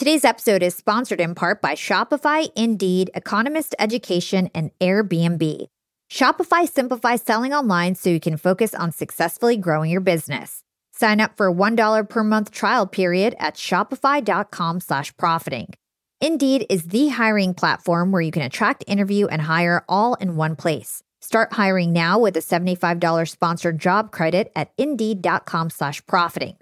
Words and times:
Today's 0.00 0.24
episode 0.24 0.62
is 0.62 0.74
sponsored 0.74 1.20
in 1.20 1.34
part 1.34 1.60
by 1.60 1.74
Shopify, 1.74 2.50
Indeed, 2.56 3.10
Economist 3.14 3.74
Education, 3.78 4.48
and 4.54 4.70
Airbnb. 4.80 5.66
Shopify 6.10 6.66
simplifies 6.66 7.20
selling 7.20 7.52
online 7.52 7.94
so 7.96 8.08
you 8.08 8.18
can 8.18 8.38
focus 8.38 8.74
on 8.74 8.92
successfully 8.92 9.58
growing 9.58 9.90
your 9.90 10.00
business. 10.00 10.64
Sign 10.92 11.20
up 11.20 11.36
for 11.36 11.48
a 11.48 11.52
$1 11.52 12.08
per 12.08 12.24
month 12.24 12.50
trial 12.50 12.86
period 12.86 13.36
at 13.38 13.56
shopify.com 13.56 14.80
slash 14.80 15.14
profiting. 15.18 15.74
Indeed 16.22 16.64
is 16.70 16.84
the 16.84 17.08
hiring 17.08 17.52
platform 17.52 18.10
where 18.10 18.22
you 18.22 18.30
can 18.30 18.40
attract, 18.40 18.84
interview, 18.86 19.26
and 19.26 19.42
hire 19.42 19.84
all 19.86 20.14
in 20.14 20.34
one 20.34 20.56
place. 20.56 21.02
Start 21.20 21.52
hiring 21.52 21.92
now 21.92 22.18
with 22.18 22.38
a 22.38 22.40
$75 22.40 23.28
sponsored 23.28 23.78
job 23.78 24.12
credit 24.12 24.50
at 24.56 24.72
indeed.com 24.78 25.68
slash 25.68 26.02
profiting. 26.06 26.56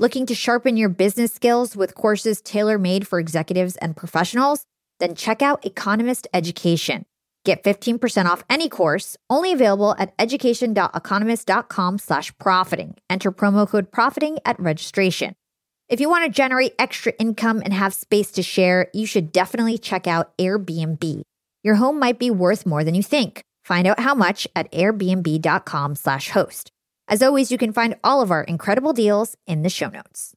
Looking 0.00 0.26
to 0.26 0.34
sharpen 0.34 0.76
your 0.76 0.88
business 0.88 1.32
skills 1.32 1.76
with 1.76 1.94
courses 1.94 2.40
tailor 2.40 2.78
made 2.78 3.06
for 3.06 3.18
executives 3.18 3.76
and 3.76 3.96
professionals? 3.96 4.64
Then 4.98 5.14
check 5.14 5.42
out 5.42 5.66
Economist 5.66 6.26
Education. 6.32 7.04
Get 7.44 7.62
15% 7.62 8.26
off 8.26 8.44
any 8.48 8.68
course, 8.68 9.16
only 9.28 9.52
available 9.52 9.94
at 9.98 10.14
education.economist.com 10.18 11.98
slash 11.98 12.36
profiting. 12.38 12.96
Enter 13.10 13.32
promo 13.32 13.68
code 13.68 13.90
profiting 13.92 14.38
at 14.44 14.58
registration. 14.60 15.34
If 15.88 16.00
you 16.00 16.08
want 16.08 16.24
to 16.24 16.30
generate 16.30 16.74
extra 16.78 17.12
income 17.18 17.60
and 17.64 17.74
have 17.74 17.92
space 17.92 18.30
to 18.32 18.42
share, 18.42 18.88
you 18.94 19.06
should 19.06 19.30
definitely 19.30 19.76
check 19.76 20.06
out 20.06 20.36
Airbnb. 20.38 21.22
Your 21.62 21.74
home 21.74 21.98
might 21.98 22.18
be 22.18 22.30
worth 22.30 22.64
more 22.64 22.82
than 22.82 22.94
you 22.94 23.02
think. 23.02 23.42
Find 23.64 23.86
out 23.86 24.00
how 24.00 24.14
much 24.14 24.48
at 24.56 24.72
airbnb.com 24.72 25.96
slash 25.96 26.30
host. 26.30 26.70
As 27.12 27.22
always, 27.22 27.52
you 27.52 27.58
can 27.58 27.74
find 27.74 27.94
all 28.02 28.22
of 28.22 28.30
our 28.30 28.42
incredible 28.42 28.94
deals 28.94 29.36
in 29.46 29.60
the 29.60 29.68
show 29.68 29.90
notes. 29.90 30.34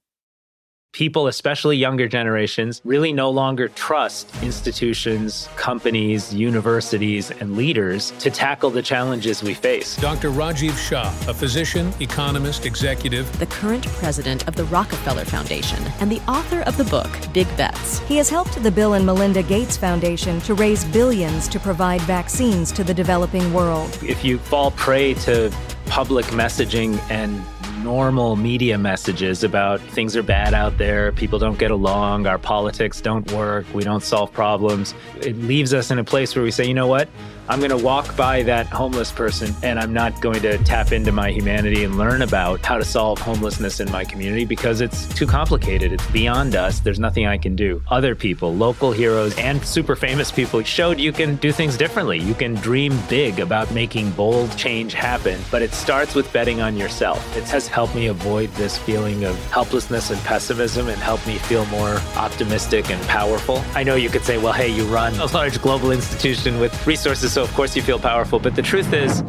People, 0.91 1.27
especially 1.27 1.77
younger 1.77 2.05
generations, 2.05 2.81
really 2.83 3.13
no 3.13 3.29
longer 3.29 3.69
trust 3.69 4.29
institutions, 4.43 5.47
companies, 5.55 6.33
universities, 6.33 7.31
and 7.31 7.55
leaders 7.55 8.11
to 8.19 8.29
tackle 8.29 8.69
the 8.69 8.81
challenges 8.81 9.41
we 9.41 9.53
face. 9.53 9.95
Dr. 9.97 10.31
Rajiv 10.31 10.75
Shah, 10.77 11.13
a 11.29 11.33
physician, 11.33 11.93
economist, 12.01 12.65
executive, 12.65 13.25
the 13.39 13.45
current 13.45 13.87
president 13.87 14.45
of 14.45 14.57
the 14.57 14.65
Rockefeller 14.65 15.23
Foundation, 15.23 15.81
and 16.01 16.11
the 16.11 16.19
author 16.29 16.61
of 16.63 16.75
the 16.75 16.85
book 16.85 17.09
Big 17.33 17.47
Bets. 17.55 17.99
He 17.99 18.17
has 18.17 18.29
helped 18.29 18.61
the 18.61 18.71
Bill 18.71 18.95
and 18.95 19.05
Melinda 19.05 19.43
Gates 19.43 19.77
Foundation 19.77 20.41
to 20.41 20.53
raise 20.55 20.83
billions 20.83 21.47
to 21.49 21.59
provide 21.59 22.01
vaccines 22.01 22.73
to 22.73 22.83
the 22.83 22.93
developing 22.93 23.53
world. 23.53 23.97
If 24.03 24.25
you 24.25 24.37
fall 24.37 24.71
prey 24.71 25.13
to 25.25 25.53
public 25.85 26.25
messaging 26.27 26.99
and 27.09 27.43
normal 27.83 28.35
media 28.35 28.77
messages 28.77 29.43
about 29.43 29.79
things 29.79 30.15
are 30.15 30.23
bad 30.23 30.53
out 30.53 30.77
there, 30.77 31.11
people 31.11 31.37
don't 31.37 31.59
get 31.59 31.69
along, 31.71 32.25
our 32.25 32.39
politics 32.39 32.99
don't 32.99 33.31
work, 33.31 33.65
we 33.73 33.83
don't 33.83 34.03
solve 34.03 34.33
problems. 34.33 34.95
It 35.21 35.37
leaves 35.37 35.73
us 35.73 35.91
in 35.91 35.99
a 35.99 36.03
place 36.03 36.35
where 36.35 36.43
we 36.43 36.51
say, 36.51 36.65
you 36.67 36.73
know 36.73 36.87
what? 36.87 37.07
I'm 37.47 37.59
going 37.59 37.69
to 37.69 37.77
walk 37.77 38.15
by 38.17 38.41
that 38.43 38.65
homeless 38.67 39.11
person 39.11 39.53
and 39.61 39.79
I'm 39.79 39.93
not 39.93 40.19
going 40.19 40.41
to 40.41 40.57
tap 40.63 40.91
into 40.91 41.11
my 41.11 41.29
humanity 41.29 41.83
and 41.83 41.95
learn 41.95 42.23
about 42.23 42.65
how 42.65 42.79
to 42.79 42.83
solve 42.83 43.19
homelessness 43.19 43.79
in 43.79 43.91
my 43.91 44.03
community 44.03 44.45
because 44.45 44.81
it's 44.81 45.07
too 45.13 45.27
complicated. 45.27 45.93
It's 45.93 46.07
beyond 46.07 46.55
us. 46.55 46.79
There's 46.79 46.99
nothing 46.99 47.27
I 47.27 47.37
can 47.37 47.55
do. 47.55 47.83
Other 47.87 48.15
people, 48.15 48.55
local 48.55 48.91
heroes, 48.91 49.37
and 49.37 49.63
super 49.63 49.95
famous 49.95 50.31
people 50.31 50.63
showed 50.63 50.99
you 50.99 51.11
can 51.11 51.35
do 51.35 51.51
things 51.51 51.77
differently. 51.77 52.17
You 52.17 52.33
can 52.33 52.55
dream 52.55 52.99
big 53.09 53.39
about 53.39 53.71
making 53.71 54.09
bold 54.11 54.57
change 54.57 54.93
happen, 54.93 55.39
but 55.51 55.61
it 55.61 55.71
starts 55.71 56.15
with 56.15 56.31
betting 56.33 56.61
on 56.61 56.75
yourself. 56.75 57.37
It 57.37 57.43
has 57.43 57.67
helped 57.67 57.93
me 57.93 58.07
avoid 58.07 58.49
this 58.53 58.75
feeling 58.79 59.23
of 59.23 59.37
helplessness 59.51 60.09
and 60.09 60.19
pessimism 60.21 60.87
and 60.87 60.97
helped 60.99 61.27
me 61.27 61.37
feel 61.37 61.67
more 61.67 61.99
optimistic 62.15 62.89
and 62.89 63.01
powerful. 63.03 63.63
I 63.75 63.83
know 63.83 63.93
you 63.93 64.09
could 64.09 64.23
say, 64.23 64.39
well, 64.39 64.53
hey, 64.53 64.69
you 64.69 64.85
run 64.85 65.13
a 65.19 65.27
large 65.27 65.61
global 65.61 65.91
institution 65.91 66.59
with 66.59 66.87
resources 66.87 67.34
so 67.35 67.43
of 67.43 67.53
course 67.53 67.75
you 67.75 67.81
feel 67.81 67.99
powerful. 67.99 68.39
But 68.39 68.55
the 68.55 68.61
truth 68.61 68.93
is, 68.93 69.21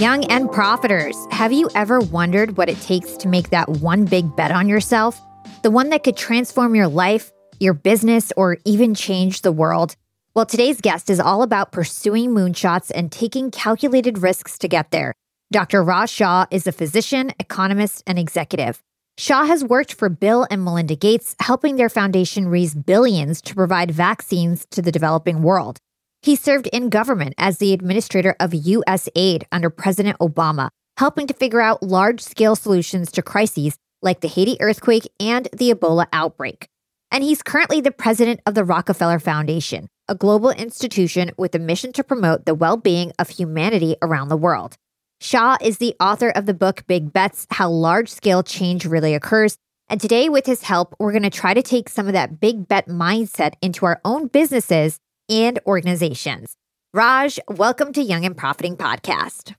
Young 0.00 0.24
and 0.30 0.48
profiters, 0.50 1.16
have 1.32 1.52
you 1.52 1.68
ever 1.74 1.98
wondered 1.98 2.56
what 2.56 2.68
it 2.68 2.80
takes 2.80 3.16
to 3.16 3.28
make 3.28 3.50
that 3.50 3.68
one 3.68 4.04
big 4.04 4.36
bet 4.36 4.52
on 4.52 4.68
yourself? 4.68 5.20
The 5.62 5.70
one 5.70 5.88
that 5.88 6.04
could 6.04 6.16
transform 6.16 6.76
your 6.76 6.86
life, 6.86 7.32
your 7.58 7.74
business, 7.74 8.30
or 8.36 8.58
even 8.64 8.94
change 8.94 9.40
the 9.40 9.50
world? 9.50 9.96
Well, 10.36 10.44
today's 10.44 10.82
guest 10.82 11.08
is 11.08 11.18
all 11.18 11.40
about 11.40 11.72
pursuing 11.72 12.28
moonshots 12.28 12.92
and 12.94 13.10
taking 13.10 13.50
calculated 13.50 14.18
risks 14.18 14.58
to 14.58 14.68
get 14.68 14.90
there. 14.90 15.14
Dr. 15.50 15.82
Raj 15.82 16.10
Shah 16.10 16.44
is 16.50 16.66
a 16.66 16.72
physician, 16.72 17.30
economist, 17.40 18.02
and 18.06 18.18
executive. 18.18 18.82
Shah 19.16 19.46
has 19.46 19.64
worked 19.64 19.94
for 19.94 20.10
Bill 20.10 20.46
and 20.50 20.62
Melinda 20.62 20.94
Gates, 20.94 21.34
helping 21.40 21.76
their 21.76 21.88
foundation 21.88 22.48
raise 22.48 22.74
billions 22.74 23.40
to 23.40 23.54
provide 23.54 23.90
vaccines 23.90 24.66
to 24.72 24.82
the 24.82 24.92
developing 24.92 25.42
world. 25.42 25.78
He 26.20 26.36
served 26.36 26.66
in 26.66 26.90
government 26.90 27.32
as 27.38 27.56
the 27.56 27.72
administrator 27.72 28.36
of 28.38 28.50
USAID 28.50 29.44
under 29.50 29.70
President 29.70 30.18
Obama, 30.18 30.68
helping 30.98 31.26
to 31.28 31.32
figure 31.32 31.62
out 31.62 31.82
large 31.82 32.20
scale 32.20 32.56
solutions 32.56 33.10
to 33.12 33.22
crises 33.22 33.78
like 34.02 34.20
the 34.20 34.28
Haiti 34.28 34.58
earthquake 34.60 35.10
and 35.18 35.48
the 35.56 35.72
Ebola 35.72 36.08
outbreak. 36.12 36.68
And 37.10 37.24
he's 37.24 37.42
currently 37.42 37.80
the 37.80 37.90
president 37.90 38.40
of 38.44 38.54
the 38.54 38.64
Rockefeller 38.64 39.18
Foundation, 39.18 39.88
a 40.08 40.14
global 40.14 40.50
institution 40.50 41.32
with 41.36 41.54
a 41.54 41.58
mission 41.58 41.92
to 41.92 42.04
promote 42.04 42.46
the 42.46 42.54
well 42.54 42.76
being 42.76 43.12
of 43.18 43.28
humanity 43.28 43.96
around 44.02 44.28
the 44.28 44.36
world. 44.36 44.76
Shah 45.20 45.56
is 45.60 45.78
the 45.78 45.96
author 45.98 46.30
of 46.30 46.46
the 46.46 46.54
book 46.54 46.84
Big 46.86 47.12
Bets 47.12 47.46
How 47.50 47.70
Large 47.70 48.10
Scale 48.10 48.42
Change 48.42 48.84
Really 48.86 49.14
Occurs. 49.14 49.56
And 49.88 50.00
today, 50.00 50.28
with 50.28 50.46
his 50.46 50.62
help, 50.62 50.94
we're 50.98 51.12
going 51.12 51.22
to 51.22 51.30
try 51.30 51.54
to 51.54 51.62
take 51.62 51.88
some 51.88 52.06
of 52.06 52.12
that 52.12 52.40
big 52.40 52.68
bet 52.68 52.88
mindset 52.88 53.54
into 53.62 53.86
our 53.86 54.00
own 54.04 54.26
businesses 54.26 54.98
and 55.28 55.58
organizations. 55.66 56.56
Raj, 56.92 57.38
welcome 57.48 57.92
to 57.92 58.02
Young 58.02 58.24
and 58.24 58.36
Profiting 58.36 58.76
Podcast. 58.76 59.54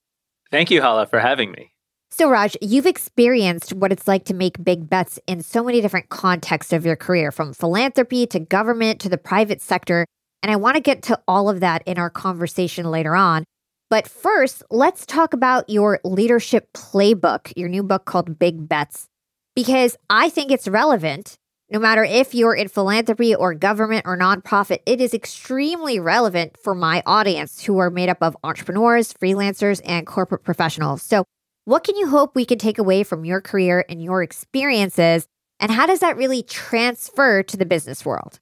Thank 0.51 0.69
you, 0.69 0.81
Hala, 0.81 1.07
for 1.07 1.19
having 1.19 1.51
me. 1.51 1.71
So, 2.09 2.29
Raj, 2.29 2.57
you've 2.61 2.85
experienced 2.85 3.73
what 3.73 3.91
it's 3.91 4.07
like 4.07 4.25
to 4.25 4.33
make 4.33 4.63
big 4.63 4.89
bets 4.89 5.19
in 5.27 5.41
so 5.41 5.63
many 5.63 5.81
different 5.81 6.09
contexts 6.09 6.73
of 6.73 6.85
your 6.85 6.95
career, 6.95 7.31
from 7.31 7.53
philanthropy 7.53 8.25
to 8.27 8.39
government 8.39 8.99
to 9.01 9.09
the 9.09 9.17
private 9.17 9.61
sector. 9.61 10.05
And 10.41 10.51
I 10.51 10.55
want 10.55 10.75
to 10.75 10.81
get 10.81 11.01
to 11.03 11.19
all 11.27 11.49
of 11.49 11.59
that 11.59 11.83
in 11.85 11.97
our 11.97 12.09
conversation 12.09 12.89
later 12.89 13.15
on. 13.15 13.43
But 13.89 14.07
first, 14.07 14.63
let's 14.69 15.05
talk 15.05 15.33
about 15.33 15.69
your 15.69 15.99
leadership 16.03 16.69
playbook, 16.73 17.53
your 17.55 17.69
new 17.69 17.83
book 17.83 18.05
called 18.05 18.37
Big 18.37 18.67
Bets, 18.67 19.07
because 19.55 19.97
I 20.09 20.29
think 20.29 20.51
it's 20.51 20.67
relevant. 20.67 21.37
No 21.69 21.79
matter 21.79 22.03
if 22.03 22.33
you're 22.33 22.53
in 22.53 22.69
philanthropy 22.69 23.35
or 23.35 23.53
government 23.53 24.05
or 24.05 24.17
nonprofit, 24.17 24.79
it 24.85 25.01
is 25.01 25.13
extremely 25.13 25.99
relevant 25.99 26.57
for 26.57 26.73
my 26.73 27.03
audience 27.05 27.63
who 27.63 27.77
are 27.77 27.89
made 27.89 28.07
up 28.07 28.19
of 28.21 28.37
entrepreneurs, 28.43 29.13
freelancers, 29.13 29.81
and 29.85 30.07
corporate 30.07 30.43
professionals. 30.43 31.01
So, 31.01 31.25
what 31.65 31.83
can 31.83 31.97
you 31.97 32.07
hope 32.07 32.35
we 32.35 32.45
can 32.45 32.57
take 32.57 32.77
away 32.77 33.03
from 33.03 33.25
your 33.25 33.41
career 33.41 33.83
and 33.89 34.01
your 34.01 34.23
experiences? 34.23 35.27
And 35.59 35.69
how 35.69 35.85
does 35.85 35.99
that 35.99 36.15
really 36.15 36.43
transfer 36.43 37.43
to 37.43 37.57
the 37.57 37.65
business 37.65 38.05
world? 38.05 38.39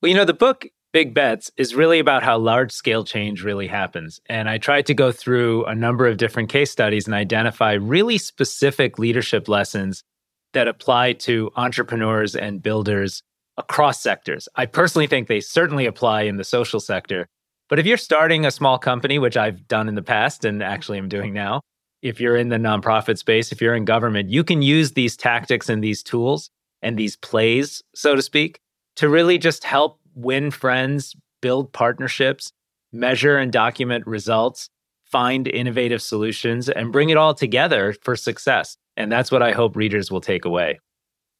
Well, 0.00 0.08
you 0.08 0.14
know, 0.14 0.24
the 0.24 0.32
book 0.32 0.66
Big 0.92 1.14
Bets 1.14 1.50
is 1.56 1.74
really 1.74 1.98
about 1.98 2.22
how 2.22 2.36
large 2.36 2.70
scale 2.70 3.02
change 3.02 3.42
really 3.42 3.66
happens. 3.66 4.20
And 4.26 4.46
I 4.50 4.58
tried 4.58 4.84
to 4.86 4.94
go 4.94 5.10
through 5.10 5.64
a 5.64 5.74
number 5.74 6.06
of 6.06 6.18
different 6.18 6.50
case 6.50 6.70
studies 6.70 7.06
and 7.06 7.14
identify 7.14 7.72
really 7.72 8.18
specific 8.18 8.98
leadership 8.98 9.48
lessons 9.48 10.04
that 10.52 10.68
apply 10.68 11.14
to 11.14 11.50
entrepreneurs 11.56 12.36
and 12.36 12.62
builders 12.62 13.22
across 13.56 14.02
sectors. 14.02 14.50
I 14.54 14.66
personally 14.66 15.06
think 15.06 15.28
they 15.28 15.40
certainly 15.40 15.86
apply 15.86 16.22
in 16.22 16.36
the 16.36 16.44
social 16.44 16.78
sector. 16.78 17.26
But 17.70 17.78
if 17.78 17.86
you're 17.86 17.96
starting 17.96 18.44
a 18.44 18.50
small 18.50 18.78
company, 18.78 19.18
which 19.18 19.38
I've 19.38 19.66
done 19.66 19.88
in 19.88 19.94
the 19.94 20.02
past 20.02 20.44
and 20.44 20.62
actually 20.62 20.98
am 20.98 21.08
doing 21.08 21.32
now, 21.32 21.62
if 22.02 22.20
you're 22.20 22.36
in 22.36 22.50
the 22.50 22.56
nonprofit 22.56 23.16
space, 23.16 23.50
if 23.50 23.62
you're 23.62 23.74
in 23.74 23.86
government, 23.86 24.28
you 24.28 24.44
can 24.44 24.60
use 24.60 24.92
these 24.92 25.16
tactics 25.16 25.70
and 25.70 25.82
these 25.82 26.02
tools 26.02 26.50
and 26.82 26.98
these 26.98 27.16
plays, 27.16 27.82
so 27.94 28.14
to 28.14 28.20
speak, 28.20 28.58
to 28.96 29.08
really 29.08 29.38
just 29.38 29.64
help 29.64 30.01
win 30.14 30.50
friends, 30.50 31.14
build 31.40 31.72
partnerships, 31.72 32.52
measure 32.92 33.38
and 33.38 33.52
document 33.52 34.06
results, 34.06 34.68
find 35.04 35.48
innovative 35.48 36.02
solutions, 36.02 36.68
and 36.68 36.92
bring 36.92 37.10
it 37.10 37.16
all 37.16 37.34
together 37.34 37.94
for 38.02 38.16
success. 38.16 38.76
And 38.96 39.10
that's 39.10 39.30
what 39.30 39.42
I 39.42 39.52
hope 39.52 39.76
readers 39.76 40.10
will 40.10 40.20
take 40.20 40.44
away. 40.44 40.78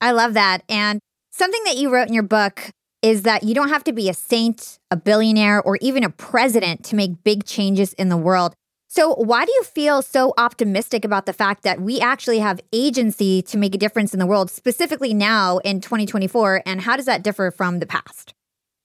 I 0.01 0.13
love 0.13 0.35
that. 0.35 0.63
And 0.69 1.01
something 1.31 1.63
that 1.65 1.77
you 1.77 1.91
wrote 1.91 2.09
in 2.09 2.15
your 2.15 2.23
book 2.23 2.71
is 3.03 3.23
that 3.23 3.43
you 3.43 3.55
don't 3.55 3.69
have 3.69 3.85
to 3.85 3.93
be 3.93 4.09
a 4.09 4.15
saint, 4.15 4.79
a 4.91 4.97
billionaire, 4.97 5.61
or 5.63 5.77
even 5.81 6.05
a 6.05 6.11
president 6.11 6.85
to 6.87 6.97
make 6.97 7.25
big 7.25 7.45
changes 7.45 7.93
in 7.95 8.09
the 8.09 8.17
world. 8.17 8.55
So, 8.89 9.15
why 9.15 9.47
do 9.47 9.53
you 9.53 9.65
feel 9.65 10.03
so 10.03 10.35
optimistic 10.37 11.05
about 11.05 11.25
the 11.25 11.33
fact 11.33 11.63
that 11.63 11.81
we 11.81 11.99
actually 11.99 12.41
have 12.41 12.61
agency 12.73 13.41
to 13.43 13.57
make 13.57 13.75
a 13.75 13.79
difference 13.79 14.13
in 14.13 14.21
the 14.21 14.27
world, 14.27 14.51
specifically 14.51 15.15
now 15.15 15.59
in 15.59 15.81
2024? 15.81 16.63
And 16.67 16.83
how 16.83 16.97
does 16.97 17.07
that 17.07 17.23
differ 17.23 17.51
from 17.51 17.79
the 17.79 17.87
past? 17.87 18.35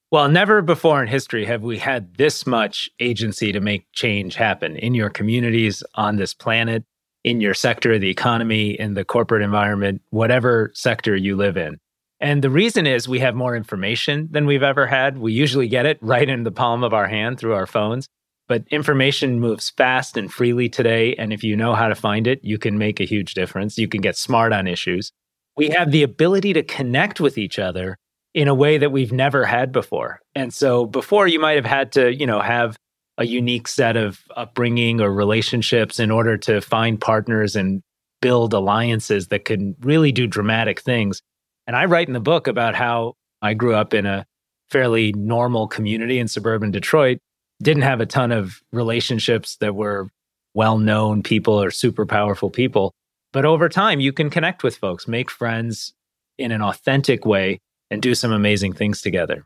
Well, 0.10 0.30
never 0.30 0.62
before 0.62 1.02
in 1.02 1.10
history 1.10 1.44
have 1.46 1.64
we 1.64 1.78
had 1.78 2.16
this 2.16 2.48
much 2.48 2.90
agency 3.02 3.52
to 3.52 3.60
make 3.60 3.92
change 3.92 4.36
happen 4.36 4.78
in 4.78 4.96
your 4.96 5.10
communities, 5.10 5.84
on 5.96 6.16
this 6.16 6.34
planet, 6.34 6.86
in 7.26 7.42
your 7.42 7.54
sector 7.54 7.92
of 7.92 8.00
the 8.00 8.10
economy, 8.10 8.70
in 8.72 8.94
the 8.94 9.04
corporate 9.04 9.42
environment, 9.42 10.02
whatever 10.12 10.72
sector 10.74 11.14
you 11.18 11.36
live 11.36 11.58
in. 11.58 11.78
And 12.22 12.42
the 12.42 12.50
reason 12.50 12.88
is 12.88 13.10
we 13.10 13.20
have 13.20 13.36
more 13.36 13.54
information 13.54 14.30
than 14.32 14.46
we've 14.46 14.64
ever 14.64 14.88
had. 14.88 15.18
We 15.18 15.34
usually 15.34 15.68
get 15.68 15.86
it 15.86 15.98
right 16.02 16.28
in 16.28 16.44
the 16.44 16.52
palm 16.52 16.86
of 16.86 16.94
our 16.94 17.08
hand 17.08 17.38
through 17.38 17.54
our 17.54 17.68
phones. 17.68 18.08
But 18.48 18.64
information 18.72 19.42
moves 19.42 19.72
fast 19.72 20.16
and 20.16 20.32
freely 20.32 20.70
today. 20.70 21.16
And 21.16 21.34
if 21.34 21.44
you 21.44 21.58
know 21.58 21.76
how 21.76 21.90
to 21.90 21.96
find 21.96 22.28
it, 22.28 22.40
you 22.44 22.58
can 22.58 22.78
make 22.78 23.02
a 23.02 23.06
huge 23.06 23.34
difference. 23.34 23.78
You 23.78 23.90
can 23.90 24.00
get 24.00 24.16
smart 24.16 24.54
on 24.54 24.68
issues. 24.68 25.12
We 25.58 25.68
have 25.70 25.92
the 25.92 26.04
ability 26.04 26.54
to 26.54 26.64
connect 26.64 27.20
with 27.20 27.38
each 27.38 27.60
other 27.60 27.98
in 28.34 28.48
a 28.48 28.56
way 28.56 28.78
that 28.78 28.92
we've 28.92 29.12
never 29.12 29.46
had 29.46 29.72
before. 29.72 30.20
And 30.36 30.54
so 30.54 30.86
before 30.86 31.28
you 31.28 31.40
might 31.40 31.56
have 31.56 31.66
had 31.66 31.92
to, 31.94 32.14
you 32.14 32.28
know, 32.28 32.40
have 32.40 32.78
a 33.18 33.26
unique 33.26 33.68
set 33.68 33.98
of 33.98 34.22
upbringing 34.36 35.02
or 35.02 35.12
relationships 35.12 36.00
in 36.00 36.12
order 36.12 36.38
to 36.38 36.62
find 36.62 37.02
partners 37.02 37.56
and 37.56 37.82
build 38.22 38.54
alliances 38.54 39.28
that 39.28 39.46
can 39.46 39.76
really 39.82 40.12
do 40.12 40.28
dramatic 40.28 40.82
things. 40.82 41.22
And 41.66 41.76
I 41.76 41.86
write 41.86 42.08
in 42.08 42.14
the 42.14 42.20
book 42.20 42.48
about 42.48 42.76
how 42.76 43.16
I 43.42 43.54
grew 43.54 43.76
up 43.76 43.94
in 43.94 44.06
a 44.06 44.26
fairly 44.70 45.14
normal 45.14 45.68
community 45.68 46.20
in 46.20 46.28
suburban 46.28 46.72
Detroit, 46.72 47.20
didn't 47.62 47.84
have 47.84 48.02
a 48.02 48.06
ton 48.06 48.32
of 48.32 48.62
relationships 48.72 49.58
that 49.58 49.76
were 49.76 50.10
well 50.54 50.78
known 50.78 51.24
people 51.24 51.62
or 51.62 51.72
super 51.72 52.06
powerful 52.06 52.50
people. 52.50 52.94
But 53.34 53.46
over 53.46 53.70
time, 53.70 54.00
you 54.00 54.14
can 54.14 54.30
connect 54.30 54.64
with 54.64 54.78
folks, 54.78 55.08
make 55.08 55.30
friends 55.30 55.94
in 56.38 56.52
an 56.52 56.62
authentic 56.62 57.26
way, 57.26 57.60
and 57.90 58.02
do 58.02 58.16
some 58.16 58.32
amazing 58.32 58.74
things 58.74 59.02
together. 59.02 59.46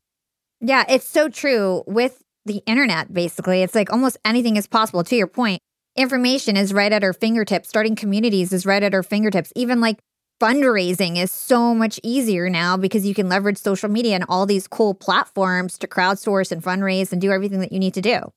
Yeah, 0.60 0.86
it's 0.88 1.08
so 1.08 1.30
true. 1.30 1.84
With 1.88 2.22
the 2.46 2.62
internet, 2.66 3.14
basically, 3.14 3.62
it's 3.62 3.76
like 3.76 3.92
almost 3.92 4.18
anything 4.26 4.58
is 4.58 4.68
possible. 4.68 5.04
To 5.04 5.16
your 5.16 5.28
point, 5.28 5.62
information 5.96 6.58
is 6.58 6.74
right 6.74 6.92
at 6.92 7.04
our 7.04 7.14
fingertips. 7.14 7.70
Starting 7.70 7.96
communities 7.96 8.54
is 8.54 8.66
right 8.66 8.82
at 8.82 8.94
our 8.94 9.04
fingertips. 9.04 9.52
Even 9.56 9.82
like 9.82 10.00
fundraising 10.42 11.18
is 11.18 11.32
so 11.32 11.76
much 11.76 12.00
easier 12.04 12.50
now 12.50 12.76
because 12.76 13.06
you 13.06 13.14
can 13.14 13.30
leverage 13.30 13.58
social 13.58 13.90
media 13.90 14.16
and 14.16 14.26
all 14.28 14.46
these 14.48 14.68
cool 14.68 14.94
platforms 14.96 15.78
to 15.78 15.88
crowdsource 15.88 16.52
and 16.52 16.64
fundraise 16.64 17.12
and 17.12 17.22
do 17.22 17.32
everything 17.32 17.60
that 17.60 17.72
you 17.72 17.78
need 17.78 17.94
to 17.94 18.02
do. 18.02 18.32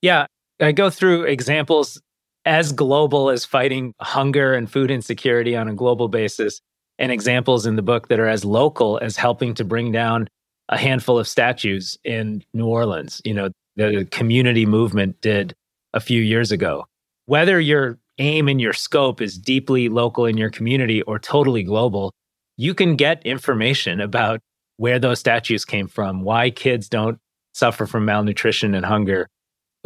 Yeah, 0.00 0.26
I 0.60 0.72
go 0.72 0.88
through 0.88 1.24
examples 1.24 2.00
as 2.44 2.72
global 2.72 3.30
as 3.30 3.44
fighting 3.44 3.94
hunger 4.00 4.54
and 4.54 4.70
food 4.70 4.90
insecurity 4.90 5.54
on 5.54 5.68
a 5.68 5.74
global 5.74 6.08
basis, 6.08 6.60
and 6.98 7.10
examples 7.10 7.66
in 7.66 7.76
the 7.76 7.82
book 7.82 8.08
that 8.08 8.20
are 8.20 8.28
as 8.28 8.44
local 8.44 8.98
as 9.02 9.16
helping 9.16 9.54
to 9.54 9.64
bring 9.64 9.92
down 9.92 10.28
a 10.68 10.78
handful 10.78 11.18
of 11.18 11.28
statues 11.28 11.98
in 12.04 12.42
New 12.54 12.66
Orleans. 12.66 13.20
You 13.24 13.34
know, 13.34 13.50
the 13.76 14.06
community 14.10 14.66
movement 14.66 15.20
did 15.20 15.54
a 15.92 16.00
few 16.00 16.20
years 16.22 16.52
ago. 16.52 16.86
Whether 17.26 17.60
your 17.60 17.98
aim 18.18 18.48
and 18.48 18.60
your 18.60 18.72
scope 18.72 19.20
is 19.20 19.38
deeply 19.38 19.88
local 19.88 20.26
in 20.26 20.36
your 20.36 20.50
community 20.50 21.02
or 21.02 21.18
totally 21.18 21.62
global, 21.62 22.12
you 22.56 22.74
can 22.74 22.96
get 22.96 23.24
information 23.26 24.00
about 24.00 24.40
where 24.76 24.98
those 24.98 25.18
statues 25.18 25.64
came 25.64 25.88
from, 25.88 26.22
why 26.22 26.50
kids 26.50 26.88
don't 26.88 27.18
suffer 27.54 27.86
from 27.86 28.04
malnutrition 28.04 28.74
and 28.74 28.84
hunger, 28.84 29.28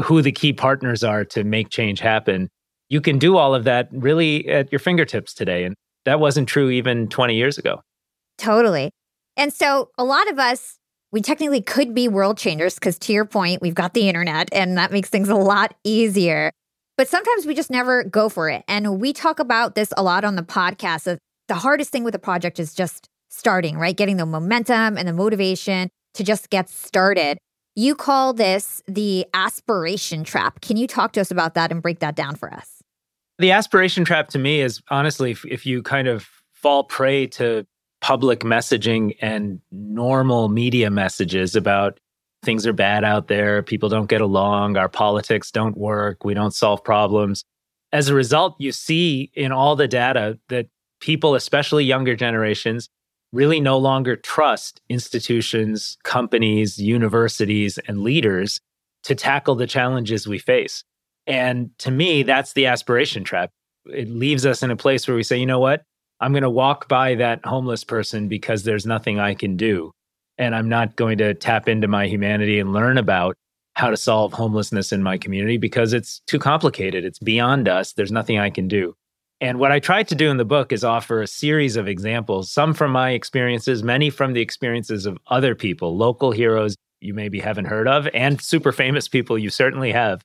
who 0.03 0.23
the 0.23 0.33
key 0.33 0.53
partners 0.53 1.03
are 1.03 1.25
to 1.25 1.45
make 1.45 1.69
change 1.69 2.01
happen. 2.01 2.49
You 2.89 3.01
can 3.01 3.19
do 3.19 3.37
all 3.37 3.55
of 3.55 3.65
that 3.65 3.89
really 3.93 4.49
at 4.49 4.71
your 4.71 4.79
fingertips 4.79 5.35
today. 5.35 5.65
And 5.65 5.75
that 6.07 6.19
wasn't 6.21 6.49
true 6.49 6.71
even 6.71 7.09
20 7.09 7.35
years 7.35 7.59
ago. 7.59 7.83
Totally. 8.39 8.91
And 9.37 9.53
so 9.53 9.91
a 9.99 10.05
lot 10.05 10.31
of 10.31 10.39
us, 10.39 10.79
we 11.13 11.21
technically 11.21 11.61
could 11.61 11.95
be 11.95 12.09
world 12.09 12.39
changers 12.39 12.75
because 12.75 12.99
to 13.01 13.13
your 13.13 13.27
point, 13.27 13.61
we've 13.61 13.75
got 13.75 13.93
the 13.93 14.09
internet 14.09 14.49
and 14.53 14.79
that 14.79 14.91
makes 14.91 15.11
things 15.11 15.29
a 15.29 15.35
lot 15.35 15.75
easier. 15.85 16.51
But 16.97 17.09
sometimes 17.09 17.45
we 17.45 17.55
just 17.55 17.71
never 17.71 18.05
go 18.05 18.29
for 18.29 18.49
it. 18.49 18.65
And 18.67 18.99
we 19.01 19.13
talk 19.13 19.39
about 19.39 19.75
this 19.75 19.93
a 19.97 20.03
lot 20.03 20.25
on 20.25 20.37
the 20.37 20.43
podcast. 20.43 21.19
The 21.49 21.55
hardest 21.55 21.91
thing 21.91 22.05
with 22.05 22.15
a 22.15 22.19
project 22.19 22.59
is 22.59 22.75
just 22.75 23.09
starting, 23.29 23.77
right? 23.77 23.97
Getting 23.97 24.17
the 24.17 24.27
momentum 24.27 24.97
and 24.97 25.07
the 25.07 25.13
motivation 25.13 25.91
to 26.15 26.25
just 26.25 26.49
get 26.49 26.71
started. 26.71 27.37
You 27.75 27.95
call 27.95 28.33
this 28.33 28.83
the 28.89 29.27
aspiration 29.35 30.25
trap. 30.25 30.63
Can 30.63 30.79
you 30.79 30.87
talk 30.87 31.13
to 31.13 31.21
us 31.21 31.31
about 31.31 31.55
that 31.55 31.71
and 31.71 31.83
break 31.83 31.99
that 31.99 32.17
down 32.17 32.37
for 32.37 32.53
us? 32.53 32.76
The 33.39 33.51
aspiration 33.51 34.05
trap 34.05 34.29
to 34.29 34.39
me 34.39 34.61
is 34.61 34.81
honestly, 34.89 35.31
if, 35.31 35.45
if 35.45 35.67
you 35.67 35.83
kind 35.83 36.09
of 36.09 36.27
fall 36.55 36.85
prey 36.85 37.27
to 37.27 37.67
public 38.01 38.41
messaging 38.41 39.17
and 39.21 39.61
normal 39.71 40.49
media 40.49 40.91
messages 40.91 41.55
about 41.55 42.01
things 42.43 42.67
are 42.67 42.73
bad 42.73 43.05
out 43.05 43.29
there, 43.29 43.63
people 43.63 43.89
don't 43.89 44.09
get 44.09 44.21
along, 44.21 44.77
our 44.77 44.89
politics 44.89 45.51
don't 45.51 45.77
work, 45.77 46.25
we 46.25 46.33
don't 46.33 46.55
solve 46.55 46.83
problems. 46.83 47.45
As 47.93 48.09
a 48.09 48.15
result, 48.15 48.57
you 48.59 48.73
see 48.73 49.31
in 49.35 49.53
all 49.53 49.77
the 49.77 49.89
data 49.89 50.39
that 50.49 50.69
people, 51.01 51.35
especially 51.35 51.85
younger 51.85 52.17
generations, 52.17 52.89
really 53.33 53.61
no 53.61 53.77
longer 53.77 54.17
trust 54.17 54.81
institutions, 54.89 55.99
companies, 56.05 56.79
universities, 56.79 57.79
and 57.87 58.01
leaders 58.01 58.61
to 59.03 59.15
tackle 59.15 59.55
the 59.55 59.67
challenges 59.67 60.27
we 60.27 60.39
face. 60.39 60.85
And 61.27 61.71
to 61.79 61.91
me, 61.91 62.23
that's 62.23 62.53
the 62.53 62.67
aspiration 62.67 63.25
trap. 63.25 63.51
It 63.87 64.09
leaves 64.09 64.47
us 64.47 64.63
in 64.63 64.71
a 64.71 64.77
place 64.77 65.07
where 65.07 65.17
we 65.17 65.23
say, 65.23 65.39
you 65.39 65.47
know 65.47 65.61
what? 65.61 65.83
I'm 66.21 66.33
going 66.33 66.43
to 66.43 66.51
walk 66.51 66.89
by 66.89 67.15
that 67.17 67.45
homeless 67.45 67.85
person 67.85 68.29
because 68.29 68.63
there's 68.63 68.87
nothing 68.87 69.21
I 69.21 69.35
can 69.35 69.57
do. 69.57 69.93
And 70.39 70.55
I'm 70.55 70.69
not 70.69 70.97
going 70.97 71.19
to 71.19 71.35
tap 71.35 71.69
into 71.69 71.89
my 71.89 72.07
humanity 72.07 72.59
and 72.59 72.73
learn 72.73 72.99
about 72.99 73.37
how 73.75 73.91
to 73.91 73.97
solve 73.97 74.33
homelessness 74.33 74.93
in 74.93 75.03
my 75.03 75.19
community 75.19 75.59
because 75.59 75.93
it's 75.93 76.21
too 76.27 76.39
complicated. 76.39 77.05
It's 77.05 77.19
beyond 77.19 77.69
us. 77.69 77.93
There's 77.93 78.13
nothing 78.13 78.39
I 78.39 78.51
can 78.51 78.69
do. 78.69 78.95
And 79.41 79.59
what 79.59 79.71
I 79.71 79.81
tried 79.81 80.09
to 80.09 80.15
do 80.15 80.31
in 80.31 80.39
the 80.39 80.47
book 80.47 80.73
is 80.73 80.83
offer 80.83 81.21
a 81.21 81.27
series 81.27 81.77
of 81.77 81.87
examples, 81.87 82.51
some 82.51 82.73
from 82.73 82.91
my 82.91 83.11
experiences, 83.11 83.83
many 83.83 84.09
from 84.09 84.33
the 84.33 84.41
experiences 84.41 85.05
of 85.05 85.19
other 85.27 85.55
people, 85.55 85.95
local 85.95 86.33
heroes 86.33 86.75
you 87.01 87.13
maybe 87.13 87.39
haven't 87.39 87.67
heard 87.67 87.87
of, 87.87 88.09
and 88.15 88.41
super 88.41 88.73
famous 88.73 89.09
people 89.09 89.37
you 89.37 89.51
certainly 89.51 89.93
have, 89.93 90.23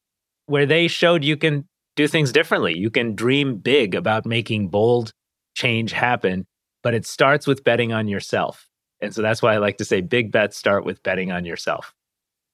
where 0.51 0.65
they 0.65 0.89
showed 0.89 1.24
you 1.24 1.38
can 1.38 1.65
do 1.95 2.09
things 2.09 2.33
differently. 2.33 2.77
You 2.77 2.89
can 2.89 3.15
dream 3.15 3.57
big 3.57 3.95
about 3.95 4.25
making 4.25 4.68
bold 4.68 5.13
change 5.56 5.94
happen, 5.94 6.45
but 6.83 6.94
it 6.94 7.06
starts 7.06 7.48
with 7.48 7.63
betting 7.63 7.94
on 7.94 8.09
yourself. 8.09 8.68
And 9.00 9.15
so 9.15 9.21
that's 9.21 9.42
why 9.42 9.53
I 9.53 9.59
like 9.59 9.77
to 9.77 9.86
say 9.86 10.01
big 10.01 10.30
bets 10.30 10.57
start 10.57 10.83
with 10.83 11.01
betting 11.03 11.31
on 11.31 11.45
yourself. 11.45 11.95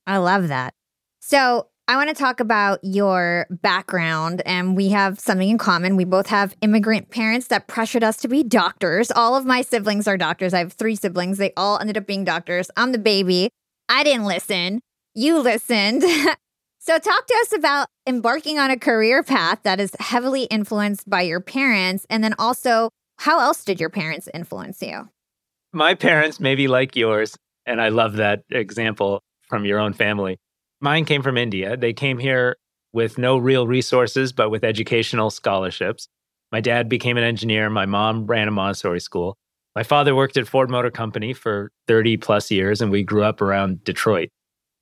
I 0.06 0.18
love 0.18 0.48
that. 0.50 0.76
So 1.22 1.70
I 1.88 1.96
want 1.96 2.10
to 2.10 2.16
talk 2.16 2.40
about 2.40 2.80
your 2.84 3.48
background, 3.50 4.44
and 4.46 4.78
we 4.78 4.90
have 4.90 5.20
something 5.20 5.50
in 5.50 5.58
common. 5.58 5.96
We 5.96 6.06
both 6.06 6.28
have 6.28 6.56
immigrant 6.62 7.10
parents 7.10 7.48
that 7.48 7.68
pressured 7.68 8.04
us 8.04 8.18
to 8.18 8.28
be 8.28 8.44
doctors. 8.44 9.10
All 9.10 9.36
of 9.36 9.46
my 9.46 9.64
siblings 9.64 10.08
are 10.08 10.18
doctors. 10.18 10.54
I 10.54 10.60
have 10.60 10.74
three 10.74 10.96
siblings. 10.96 11.40
They 11.40 11.52
all 11.58 11.80
ended 11.80 11.98
up 11.98 12.06
being 12.06 12.24
doctors. 12.24 12.70
I'm 12.78 12.92
the 12.92 13.00
baby. 13.00 13.50
I 13.90 14.04
didn't 14.04 14.26
listen. 14.26 14.82
You 15.16 15.40
listened. 15.40 16.04
so, 16.88 16.98
talk 16.98 17.28
to 17.28 17.38
us 17.42 17.54
about 17.54 17.88
embarking 18.08 18.58
on 18.58 18.72
a 18.72 18.80
career 18.80 19.22
path 19.22 19.60
that 19.64 19.80
is 19.80 19.92
heavily 20.00 20.44
influenced 20.46 21.10
by 21.10 21.22
your 21.22 21.40
parents. 21.40 22.06
And 22.10 22.24
then 22.24 22.34
also, 22.40 22.90
how 23.18 23.40
else 23.40 23.64
did 23.64 23.80
your 23.80 23.90
parents 23.90 24.28
influence 24.34 24.82
you? 24.82 25.10
My 25.74 25.94
parents, 25.94 26.40
maybe 26.40 26.68
like 26.68 26.96
yours, 26.96 27.38
and 27.66 27.80
I 27.82 27.90
love 27.90 28.14
that 28.14 28.44
example 28.50 29.22
from 29.48 29.66
your 29.66 29.80
own 29.80 29.94
family 29.94 30.38
Mine 30.80 31.06
came 31.06 31.24
from 31.24 31.38
India. 31.38 31.76
They 31.76 31.94
came 31.94 32.20
here 32.20 32.56
with 32.94 33.18
no 33.18 33.38
real 33.38 33.68
resources, 33.68 34.32
but 34.32 34.50
with 34.50 34.64
educational 34.64 35.32
scholarships. 35.32 36.08
My 36.52 36.62
dad 36.62 36.88
became 36.88 37.18
an 37.18 37.24
engineer. 37.24 37.70
My 37.70 37.86
mom 37.86 38.28
ran 38.28 38.48
a 38.48 38.52
Montessori 38.52 39.00
school. 39.00 39.38
My 39.76 39.84
father 39.84 40.16
worked 40.16 40.38
at 40.38 40.48
Ford 40.48 40.70
Motor 40.70 40.92
Company 40.92 41.34
for 41.34 41.72
30 41.88 42.18
plus 42.18 42.52
years, 42.52 42.82
and 42.82 42.92
we 42.92 43.04
grew 43.04 43.24
up 43.24 43.42
around 43.42 43.84
Detroit. 43.84 44.30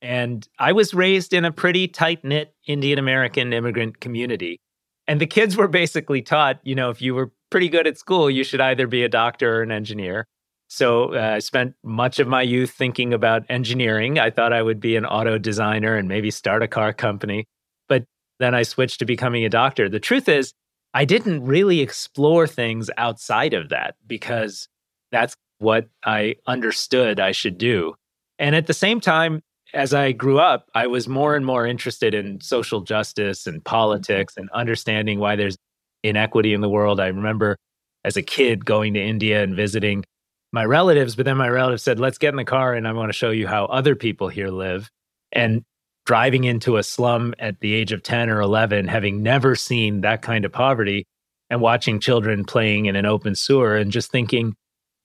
And 0.05 0.47
I 0.59 0.71
was 0.71 0.93
raised 0.93 1.33
in 1.33 1.45
a 1.45 1.51
pretty 1.51 1.88
tight 1.88 2.24
knit 2.24 2.53
Indian 2.67 3.00
American 3.00 3.51
immigrant 3.51 4.00
community. 4.00 4.59
And 5.07 5.19
the 5.19 5.25
kids 5.25 5.57
were 5.57 5.67
basically 5.67 6.21
taught, 6.21 6.59
you 6.63 6.75
know, 6.75 6.91
if 6.91 7.01
you 7.01 7.15
were 7.15 7.31
pretty 7.50 7.69
good 7.69 7.88
at 7.88 7.97
school, 7.97 8.29
you 8.29 8.43
should 8.43 8.62
either 8.62 8.85
be 8.85 9.03
a 9.03 9.09
doctor 9.09 9.57
or 9.57 9.62
an 9.63 9.71
engineer. 9.71 10.27
So 10.67 11.15
uh, 11.15 11.33
I 11.35 11.39
spent 11.39 11.74
much 11.83 12.19
of 12.19 12.27
my 12.27 12.43
youth 12.43 12.69
thinking 12.69 13.15
about 13.15 13.45
engineering. 13.50 14.19
I 14.19 14.29
thought 14.29 14.53
I 14.53 14.62
would 14.62 14.79
be 14.79 14.95
an 14.95 15.07
auto 15.07 15.39
designer 15.39 15.95
and 15.95 16.07
maybe 16.07 16.29
start 16.29 16.62
a 16.62 16.67
car 16.67 16.93
company. 16.93 17.45
But 17.89 18.05
then 18.38 18.53
I 18.53 18.62
switched 18.62 19.00
to 19.00 19.05
becoming 19.05 19.43
a 19.43 19.50
doctor. 19.50 19.89
The 19.89 20.00
truth 20.00 20.29
is, 20.29 20.53
I 20.93 21.05
didn't 21.05 21.43
really 21.43 21.81
explore 21.81 22.45
things 22.45 22.91
outside 22.97 23.55
of 23.55 23.69
that 23.69 23.95
because 24.05 24.67
that's 25.12 25.35
what 25.57 25.88
I 26.03 26.35
understood 26.45 27.19
I 27.19 27.31
should 27.31 27.57
do. 27.57 27.95
And 28.38 28.55
at 28.55 28.67
the 28.67 28.74
same 28.74 29.00
time, 29.00 29.41
as 29.75 29.94
I 29.94 30.13
grew 30.13 30.39
up, 30.39 30.70
I 30.74 30.88
was 30.88 31.08
more 31.08 31.36
and 31.36 31.46
more 31.46 31.67
interested 31.67 32.13
in 32.13 32.39
social 32.39 32.82
justice 32.82 33.46
and 33.46 33.58
mm-hmm. 33.58 33.63
politics 33.63 34.36
and 34.38 34.50
understanding 34.51 35.20
why 35.20 35.36
there's 35.36 35.58
inequity 36.01 36.53
in 36.53 36.62
the 36.62 36.70
world. 36.70 37.00
I 37.00 37.08
remember 37.08 37.58
as 38.03 38.15
a 38.15 38.22
kid 38.22 38.65
going 38.65 38.94
to 38.94 39.01
India 39.01 39.44
and 39.44 39.55
visiting 39.55 40.05
my 40.53 40.63
relatives, 40.63 41.15
but 41.15 41.25
then 41.25 41.38
my 41.38 41.50
relatives 41.50 41.84
said, 41.84 42.00
let's 42.00 42.17
get 42.17 42.29
in 42.29 42.38
the 42.38 42.46
car 42.46 42.74
and 42.74 42.88
I 42.88 42.94
want 42.94 43.10
to 43.10 43.17
show 43.17 43.32
you 43.32 43.48
how 43.48 43.65
other 43.65 43.96
people 43.96 44.29
here 44.29 44.50
live. 44.50 44.89
And 45.32 45.63
driving 46.05 46.46
into 46.46 46.77
a 46.77 46.84
slum 46.84 47.34
at 47.39 47.60
the 47.60 47.74
age 47.74 47.91
of 47.91 48.03
10 48.03 48.29
or 48.29 48.39
11, 48.39 48.88
having 48.88 49.24
never 49.24 49.55
seen 49.55 50.01
that 50.01 50.22
kind 50.22 50.46
of 50.46 50.51
poverty, 50.51 51.05
and 51.50 51.62
watching 51.62 52.00
children 52.00 52.46
playing 52.46 52.86
in 52.86 52.96
an 52.96 53.05
open 53.05 53.36
sewer 53.36 53.75
and 53.75 53.91
just 53.91 54.12
thinking, 54.12 54.55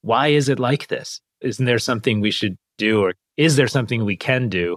why 0.02 0.28
is 0.28 0.48
it 0.48 0.58
like 0.58 0.88
this? 0.88 1.20
Isn't 1.40 1.66
there 1.66 1.78
something 1.78 2.20
we 2.20 2.30
should 2.30 2.56
do? 2.78 3.02
Or 3.02 3.14
is 3.40 3.56
there 3.56 3.68
something 3.68 4.04
we 4.04 4.16
can 4.16 4.50
do? 4.50 4.76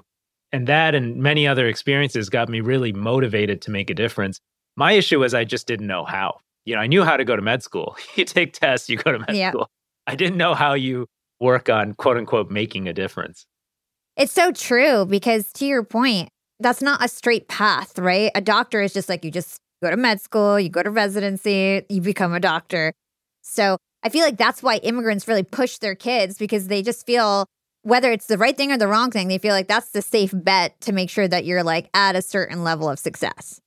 And 0.53 0.67
that 0.67 0.95
and 0.95 1.17
many 1.17 1.45
other 1.45 1.67
experiences 1.67 2.29
got 2.29 2.47
me 2.47 2.61
really 2.61 2.93
motivated 2.93 3.61
to 3.63 3.71
make 3.71 3.89
a 3.89 3.93
difference. 3.93 4.39
My 4.77 4.93
issue 4.93 5.19
was 5.19 5.33
I 5.33 5.43
just 5.43 5.67
didn't 5.67 5.87
know 5.87 6.05
how. 6.05 6.37
You 6.63 6.75
know, 6.75 6.81
I 6.81 6.87
knew 6.87 7.03
how 7.03 7.17
to 7.17 7.25
go 7.25 7.35
to 7.35 7.41
med 7.41 7.61
school. 7.61 7.97
you 8.15 8.23
take 8.23 8.53
tests, 8.53 8.89
you 8.89 8.95
go 8.95 9.11
to 9.11 9.19
med 9.19 9.35
school. 9.51 9.67
I 10.07 10.15
didn't 10.15 10.37
know 10.37 10.53
how 10.53 10.75
you 10.75 11.07
work 11.41 11.67
on 11.67 11.93
quote 11.95 12.15
unquote 12.15 12.49
making 12.49 12.87
a 12.87 12.93
difference. 12.93 13.45
It's 14.15 14.31
so 14.31 14.53
true 14.53 15.05
because 15.05 15.51
to 15.53 15.65
your 15.65 15.83
point, 15.83 16.29
that's 16.61 16.81
not 16.81 17.03
a 17.03 17.09
straight 17.09 17.49
path, 17.49 17.99
right? 17.99 18.31
A 18.33 18.39
doctor 18.39 18.81
is 18.81 18.93
just 18.93 19.09
like 19.09 19.25
you 19.25 19.31
just 19.31 19.57
go 19.81 19.89
to 19.89 19.97
med 19.97 20.21
school, 20.21 20.57
you 20.57 20.69
go 20.69 20.83
to 20.83 20.89
residency, 20.89 21.83
you 21.89 21.99
become 21.99 22.33
a 22.33 22.39
doctor. 22.39 22.93
So 23.41 23.75
I 24.03 24.07
feel 24.07 24.23
like 24.23 24.37
that's 24.37 24.63
why 24.63 24.77
immigrants 24.77 25.27
really 25.27 25.43
push 25.43 25.79
their 25.79 25.95
kids 25.95 26.37
because 26.37 26.67
they 26.67 26.81
just 26.81 27.05
feel 27.05 27.45
whether 27.83 28.11
it's 28.11 28.27
the 28.27 28.37
right 28.37 28.55
thing 28.57 28.71
or 28.71 28.77
the 28.77 28.87
wrong 28.87 29.11
thing, 29.11 29.27
they 29.27 29.37
feel 29.37 29.53
like 29.53 29.67
that's 29.67 29.89
the 29.89 30.01
safe 30.01 30.31
bet 30.33 30.79
to 30.81 30.91
make 30.91 31.09
sure 31.09 31.27
that 31.27 31.45
you're 31.45 31.63
like 31.63 31.89
at 31.93 32.15
a 32.15 32.21
certain 32.21 32.63
level 32.63 32.89
of 32.89 32.97
success. 32.97 33.61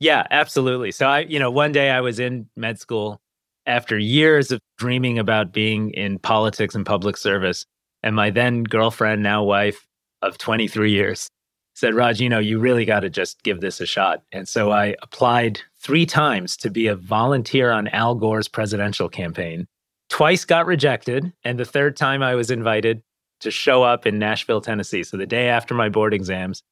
Yeah, 0.00 0.26
absolutely. 0.30 0.92
So 0.92 1.06
I, 1.06 1.20
you 1.20 1.38
know, 1.38 1.50
one 1.50 1.72
day 1.72 1.90
I 1.90 2.00
was 2.00 2.18
in 2.18 2.48
med 2.56 2.80
school 2.80 3.20
after 3.66 3.98
years 3.98 4.50
of 4.50 4.60
dreaming 4.78 5.18
about 5.18 5.52
being 5.52 5.90
in 5.90 6.18
politics 6.18 6.74
and 6.74 6.86
public 6.86 7.18
service. 7.18 7.66
And 8.02 8.16
my 8.16 8.30
then 8.30 8.64
girlfriend, 8.64 9.22
now 9.22 9.44
wife 9.44 9.86
of 10.22 10.38
23 10.38 10.90
years, 10.90 11.28
said, 11.74 11.94
Raj, 11.94 12.18
you 12.18 12.30
know, 12.30 12.38
you 12.38 12.58
really 12.58 12.86
got 12.86 13.00
to 13.00 13.10
just 13.10 13.42
give 13.42 13.60
this 13.60 13.80
a 13.80 13.86
shot. 13.86 14.22
And 14.32 14.48
so 14.48 14.70
I 14.70 14.96
applied 15.02 15.60
three 15.78 16.06
times 16.06 16.56
to 16.58 16.70
be 16.70 16.86
a 16.86 16.96
volunteer 16.96 17.70
on 17.70 17.88
Al 17.88 18.14
Gore's 18.14 18.48
presidential 18.48 19.10
campaign. 19.10 19.66
Twice 20.08 20.46
got 20.46 20.66
rejected. 20.66 21.32
And 21.44 21.58
the 21.58 21.64
third 21.66 21.96
time 21.96 22.22
I 22.22 22.34
was 22.34 22.50
invited 22.50 23.02
to 23.40 23.50
show 23.50 23.82
up 23.82 24.06
in 24.06 24.18
Nashville, 24.18 24.60
Tennessee. 24.60 25.02
So 25.02 25.16
the 25.16 25.26
day 25.26 25.48
after 25.48 25.74
my 25.74 25.88
board 25.88 26.14
exams, 26.14 26.62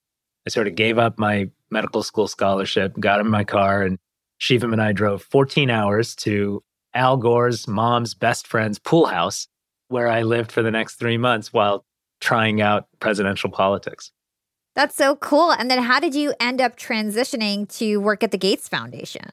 I 0.47 0.51
sort 0.51 0.67
of 0.67 0.75
gave 0.75 0.99
up 0.99 1.19
my 1.19 1.51
medical 1.71 2.03
school 2.03 2.29
scholarship, 2.29 2.99
got 2.99 3.21
in 3.21 3.29
my 3.29 3.45
car, 3.45 3.83
and 3.83 3.99
Shivam 4.41 4.73
and 4.73 4.81
I 4.81 4.93
drove 4.93 5.23
14 5.23 5.71
hours 5.71 6.15
to 6.17 6.63
Al 6.95 7.17
Gore's 7.17 7.67
mom's 7.67 8.15
best 8.15 8.47
friend's 8.47 8.79
pool 8.79 9.07
house, 9.07 9.49
where 9.89 10.09
I 10.09 10.23
lived 10.23 10.53
for 10.53 10.63
the 10.63 10.71
next 10.71 10.95
three 10.95 11.19
months 11.19 11.53
while 11.53 11.85
trying 12.21 12.61
out 12.61 12.89
presidential 13.01 13.51
politics. 13.51 14.13
That's 14.75 14.95
so 14.95 15.17
cool. 15.17 15.51
And 15.51 15.71
then 15.71 15.83
how 15.83 15.99
did 16.01 16.15
you 16.15 16.35
end 16.39 16.61
up 16.61 16.77
transitioning 16.77 17.69
to 17.79 17.97
work 17.99 18.23
at 18.23 18.31
the 18.31 18.39
Gates 18.39 18.69
Foundation? 18.69 19.31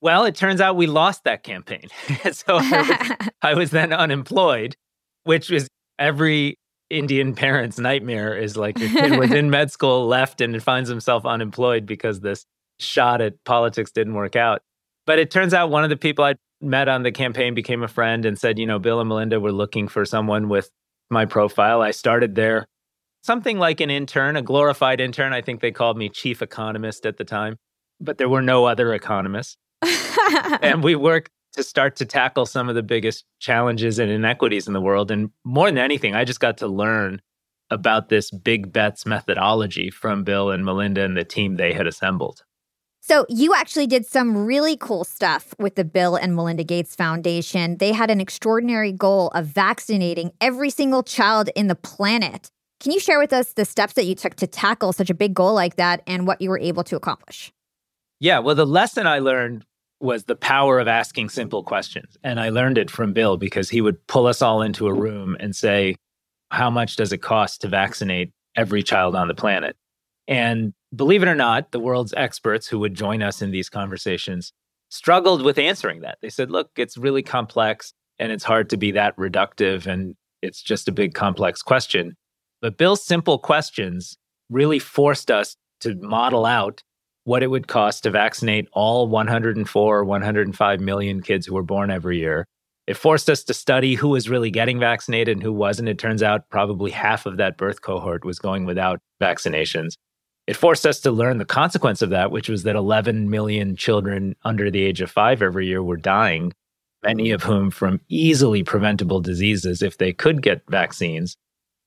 Well, 0.00 0.24
it 0.24 0.34
turns 0.34 0.60
out 0.60 0.76
we 0.76 0.86
lost 0.86 1.24
that 1.24 1.44
campaign. 1.44 1.88
so 2.32 2.58
I 2.58 3.08
was, 3.18 3.28
I 3.42 3.54
was 3.54 3.70
then 3.70 3.92
unemployed, 3.92 4.76
which 5.24 5.48
was 5.48 5.68
every 5.98 6.58
Indian 6.92 7.34
parent's 7.34 7.78
nightmare 7.78 8.36
is 8.36 8.56
like 8.56 8.78
your 8.78 8.90
kid 8.90 9.18
was 9.18 9.32
in 9.32 9.50
med 9.50 9.70
school, 9.70 10.06
left, 10.06 10.40
and 10.40 10.62
finds 10.62 10.88
himself 10.88 11.24
unemployed 11.26 11.86
because 11.86 12.20
this 12.20 12.44
shot 12.78 13.20
at 13.20 13.42
politics 13.44 13.90
didn't 13.90 14.14
work 14.14 14.36
out. 14.36 14.62
But 15.06 15.18
it 15.18 15.30
turns 15.30 15.54
out 15.54 15.70
one 15.70 15.84
of 15.84 15.90
the 15.90 15.96
people 15.96 16.24
I 16.24 16.34
met 16.60 16.88
on 16.88 17.02
the 17.02 17.10
campaign 17.10 17.54
became 17.54 17.82
a 17.82 17.88
friend 17.88 18.24
and 18.24 18.38
said, 18.38 18.58
you 18.58 18.66
know, 18.66 18.78
Bill 18.78 19.00
and 19.00 19.08
Melinda 19.08 19.40
were 19.40 19.52
looking 19.52 19.88
for 19.88 20.04
someone 20.04 20.48
with 20.48 20.70
my 21.10 21.24
profile. 21.24 21.82
I 21.82 21.90
started 21.90 22.36
there 22.36 22.66
something 23.22 23.58
like 23.58 23.80
an 23.80 23.90
intern, 23.90 24.36
a 24.36 24.42
glorified 24.42 25.00
intern. 25.00 25.32
I 25.32 25.40
think 25.42 25.60
they 25.60 25.70
called 25.70 25.96
me 25.96 26.08
chief 26.08 26.42
economist 26.42 27.06
at 27.06 27.16
the 27.16 27.24
time, 27.24 27.56
but 28.00 28.18
there 28.18 28.28
were 28.28 28.42
no 28.42 28.66
other 28.66 28.94
economists. 28.94 29.56
and 30.62 30.82
we 30.82 30.94
worked 30.94 31.30
to 31.52 31.62
start 31.62 31.96
to 31.96 32.06
tackle 32.06 32.46
some 32.46 32.68
of 32.68 32.74
the 32.74 32.82
biggest 32.82 33.24
challenges 33.38 33.98
and 33.98 34.10
inequities 34.10 34.66
in 34.66 34.72
the 34.72 34.80
world. 34.80 35.10
And 35.10 35.30
more 35.44 35.68
than 35.68 35.78
anything, 35.78 36.14
I 36.14 36.24
just 36.24 36.40
got 36.40 36.58
to 36.58 36.66
learn 36.66 37.20
about 37.70 38.08
this 38.08 38.30
big 38.30 38.72
bets 38.72 39.06
methodology 39.06 39.90
from 39.90 40.24
Bill 40.24 40.50
and 40.50 40.64
Melinda 40.64 41.02
and 41.02 41.16
the 41.16 41.24
team 41.24 41.56
they 41.56 41.72
had 41.72 41.86
assembled. 41.86 42.44
So, 43.04 43.26
you 43.28 43.52
actually 43.52 43.88
did 43.88 44.06
some 44.06 44.46
really 44.46 44.76
cool 44.76 45.02
stuff 45.02 45.54
with 45.58 45.74
the 45.74 45.84
Bill 45.84 46.14
and 46.14 46.36
Melinda 46.36 46.62
Gates 46.62 46.94
Foundation. 46.94 47.78
They 47.78 47.92
had 47.92 48.10
an 48.10 48.20
extraordinary 48.20 48.92
goal 48.92 49.28
of 49.28 49.46
vaccinating 49.46 50.30
every 50.40 50.70
single 50.70 51.02
child 51.02 51.50
in 51.56 51.66
the 51.66 51.74
planet. 51.74 52.48
Can 52.78 52.92
you 52.92 53.00
share 53.00 53.18
with 53.18 53.32
us 53.32 53.54
the 53.54 53.64
steps 53.64 53.94
that 53.94 54.04
you 54.04 54.14
took 54.14 54.36
to 54.36 54.46
tackle 54.46 54.92
such 54.92 55.10
a 55.10 55.14
big 55.14 55.34
goal 55.34 55.52
like 55.52 55.76
that 55.76 56.02
and 56.06 56.28
what 56.28 56.40
you 56.40 56.48
were 56.48 56.60
able 56.60 56.84
to 56.84 56.94
accomplish? 56.94 57.52
Yeah, 58.20 58.38
well, 58.38 58.54
the 58.54 58.66
lesson 58.66 59.08
I 59.08 59.18
learned 59.18 59.64
was 60.02 60.24
the 60.24 60.36
power 60.36 60.80
of 60.80 60.88
asking 60.88 61.28
simple 61.28 61.62
questions. 61.62 62.16
And 62.24 62.40
I 62.40 62.48
learned 62.48 62.78
it 62.78 62.90
from 62.90 63.12
Bill 63.12 63.36
because 63.36 63.70
he 63.70 63.80
would 63.80 64.04
pull 64.06 64.26
us 64.26 64.42
all 64.42 64.62
into 64.62 64.88
a 64.88 64.94
room 64.94 65.36
and 65.40 65.54
say, 65.54 65.96
How 66.50 66.70
much 66.70 66.96
does 66.96 67.12
it 67.12 67.18
cost 67.18 67.60
to 67.60 67.68
vaccinate 67.68 68.32
every 68.56 68.82
child 68.82 69.14
on 69.14 69.28
the 69.28 69.34
planet? 69.34 69.76
And 70.28 70.74
believe 70.94 71.22
it 71.22 71.28
or 71.28 71.34
not, 71.34 71.72
the 71.72 71.80
world's 71.80 72.14
experts 72.16 72.66
who 72.66 72.78
would 72.80 72.94
join 72.94 73.22
us 73.22 73.42
in 73.42 73.50
these 73.50 73.68
conversations 73.68 74.52
struggled 74.90 75.42
with 75.42 75.58
answering 75.58 76.00
that. 76.00 76.18
They 76.20 76.30
said, 76.30 76.50
Look, 76.50 76.70
it's 76.76 76.98
really 76.98 77.22
complex 77.22 77.92
and 78.18 78.32
it's 78.32 78.44
hard 78.44 78.70
to 78.70 78.76
be 78.76 78.90
that 78.92 79.16
reductive 79.16 79.86
and 79.86 80.16
it's 80.42 80.62
just 80.62 80.88
a 80.88 80.92
big 80.92 81.14
complex 81.14 81.62
question. 81.62 82.16
But 82.60 82.76
Bill's 82.76 83.04
simple 83.04 83.38
questions 83.38 84.16
really 84.50 84.78
forced 84.78 85.30
us 85.30 85.56
to 85.80 85.94
model 85.96 86.44
out 86.44 86.82
what 87.24 87.42
it 87.42 87.48
would 87.48 87.68
cost 87.68 88.02
to 88.02 88.10
vaccinate 88.10 88.68
all 88.72 89.08
104 89.08 89.98
or 89.98 90.04
105 90.04 90.80
million 90.80 91.22
kids 91.22 91.46
who 91.46 91.54
were 91.54 91.62
born 91.62 91.90
every 91.90 92.18
year. 92.18 92.46
It 92.86 92.96
forced 92.96 93.30
us 93.30 93.44
to 93.44 93.54
study 93.54 93.94
who 93.94 94.08
was 94.08 94.28
really 94.28 94.50
getting 94.50 94.80
vaccinated 94.80 95.36
and 95.36 95.42
who 95.42 95.52
wasn't. 95.52 95.88
It 95.88 95.98
turns 95.98 96.22
out 96.22 96.48
probably 96.50 96.90
half 96.90 97.26
of 97.26 97.36
that 97.36 97.56
birth 97.56 97.80
cohort 97.82 98.24
was 98.24 98.40
going 98.40 98.64
without 98.64 98.98
vaccinations. 99.20 99.94
It 100.48 100.56
forced 100.56 100.84
us 100.84 100.98
to 101.00 101.12
learn 101.12 101.38
the 101.38 101.44
consequence 101.44 102.02
of 102.02 102.10
that, 102.10 102.32
which 102.32 102.48
was 102.48 102.64
that 102.64 102.74
11 102.74 103.30
million 103.30 103.76
children 103.76 104.34
under 104.44 104.70
the 104.70 104.82
age 104.82 105.00
of 105.00 105.10
five 105.10 105.40
every 105.40 105.68
year 105.68 105.82
were 105.82 105.96
dying, 105.96 106.52
many 107.04 107.30
of 107.30 107.44
whom 107.44 107.70
from 107.70 108.00
easily 108.08 108.64
preventable 108.64 109.20
diseases 109.20 109.82
if 109.82 109.98
they 109.98 110.12
could 110.12 110.42
get 110.42 110.62
vaccines. 110.68 111.36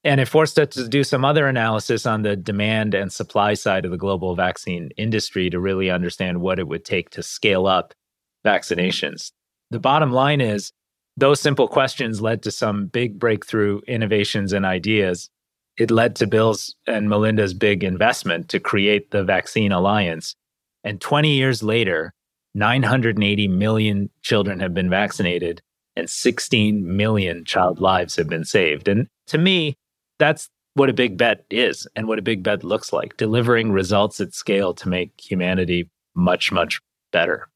And 0.06 0.22
it 0.22 0.28
forced 0.28 0.60
us 0.60 0.70
to 0.76 0.88
do 0.88 1.04
some 1.04 1.26
other 1.26 1.48
analysis 1.48 2.06
on 2.06 2.22
the 2.22 2.36
demand 2.36 2.94
and 2.94 3.12
supply 3.12 3.56
side 3.56 3.86
of 3.86 3.92
the 3.92 3.98
global 3.98 4.36
vaccine 4.36 4.92
industry 4.98 5.50
to 5.50 5.60
really 5.60 5.90
understand 5.90 6.42
what 6.42 6.60
it 6.60 6.68
would 6.68 6.86
take 6.86 7.10
to 7.10 7.24
scale 7.24 7.66
up 7.66 7.96
vaccinations. 8.46 9.32
The 9.72 9.80
bottom 9.80 10.12
line 10.12 10.42
is 10.42 10.72
those 11.18 11.40
simple 11.40 11.68
questions 11.68 12.22
led 12.22 12.44
to 12.44 12.52
some 12.52 12.86
big 12.86 13.18
breakthrough 13.18 13.82
innovations 13.88 14.54
and 14.54 14.64
ideas. 14.64 15.32
It 15.76 15.90
led 15.90 16.16
to 16.18 16.28
Bill's 16.28 16.76
and 16.86 17.10
Melinda's 17.10 17.56
big 17.56 17.84
investment 17.84 18.48
to 18.50 18.60
create 18.60 19.10
the 19.10 19.24
Vaccine 19.24 19.72
Alliance. 19.72 20.36
And 20.84 21.02
20 21.02 21.32
years 21.32 21.64
later, 21.64 22.14
980 22.54 23.48
million 23.48 24.12
children 24.22 24.60
have 24.60 24.76
been 24.76 24.90
vaccinated 24.90 25.64
and 25.96 26.08
16 26.08 26.96
million 26.96 27.44
child 27.44 27.80
lives 27.80 28.16
have 28.18 28.30
been 28.30 28.46
saved. 28.46 28.88
And 28.88 29.08
to 29.28 29.40
me, 29.40 29.76
that's 30.20 30.50
what 30.76 30.90
a 30.90 30.94
big 30.94 31.18
bet 31.18 31.46
is 31.50 31.88
and 31.96 32.08
what 32.08 32.20
a 32.20 32.22
big 32.22 32.44
bet 32.44 32.64
looks 32.64 32.92
like 32.92 33.18
delivering 33.18 33.72
results 33.72 34.20
at 34.20 34.34
scale 34.34 34.74
to 34.74 34.90
make 34.90 35.12
humanity 35.20 35.90
much, 36.16 36.52
much 36.52 36.82
better. 37.12 37.48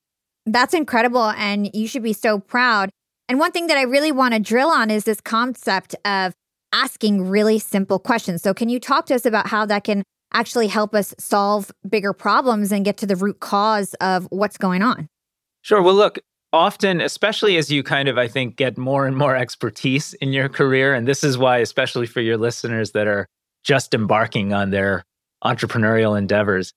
That's 0.45 0.73
incredible. 0.73 1.29
And 1.31 1.69
you 1.73 1.87
should 1.87 2.03
be 2.03 2.13
so 2.13 2.39
proud. 2.39 2.89
And 3.27 3.39
one 3.39 3.51
thing 3.51 3.67
that 3.67 3.77
I 3.77 3.83
really 3.83 4.11
want 4.11 4.33
to 4.33 4.39
drill 4.39 4.69
on 4.69 4.89
is 4.89 5.03
this 5.03 5.21
concept 5.21 5.95
of 6.05 6.33
asking 6.73 7.27
really 7.27 7.59
simple 7.59 7.99
questions. 7.99 8.41
So, 8.41 8.53
can 8.53 8.69
you 8.69 8.79
talk 8.79 9.05
to 9.07 9.15
us 9.15 9.25
about 9.25 9.47
how 9.47 9.65
that 9.67 9.83
can 9.83 10.03
actually 10.33 10.67
help 10.67 10.95
us 10.95 11.13
solve 11.19 11.71
bigger 11.87 12.13
problems 12.13 12.71
and 12.71 12.85
get 12.85 12.97
to 12.97 13.05
the 13.05 13.15
root 13.15 13.39
cause 13.39 13.93
of 13.95 14.27
what's 14.31 14.57
going 14.57 14.81
on? 14.81 15.07
Sure. 15.61 15.81
Well, 15.81 15.95
look, 15.95 16.19
often, 16.53 17.01
especially 17.01 17.57
as 17.57 17.71
you 17.71 17.83
kind 17.83 18.07
of, 18.07 18.17
I 18.17 18.27
think, 18.27 18.55
get 18.55 18.77
more 18.77 19.05
and 19.05 19.15
more 19.15 19.35
expertise 19.35 20.13
in 20.15 20.33
your 20.33 20.49
career. 20.49 20.93
And 20.93 21.07
this 21.07 21.23
is 21.23 21.37
why, 21.37 21.57
especially 21.57 22.07
for 22.07 22.21
your 22.21 22.37
listeners 22.37 22.91
that 22.91 23.07
are 23.07 23.27
just 23.63 23.93
embarking 23.93 24.53
on 24.53 24.71
their 24.71 25.03
entrepreneurial 25.43 26.17
endeavors, 26.17 26.73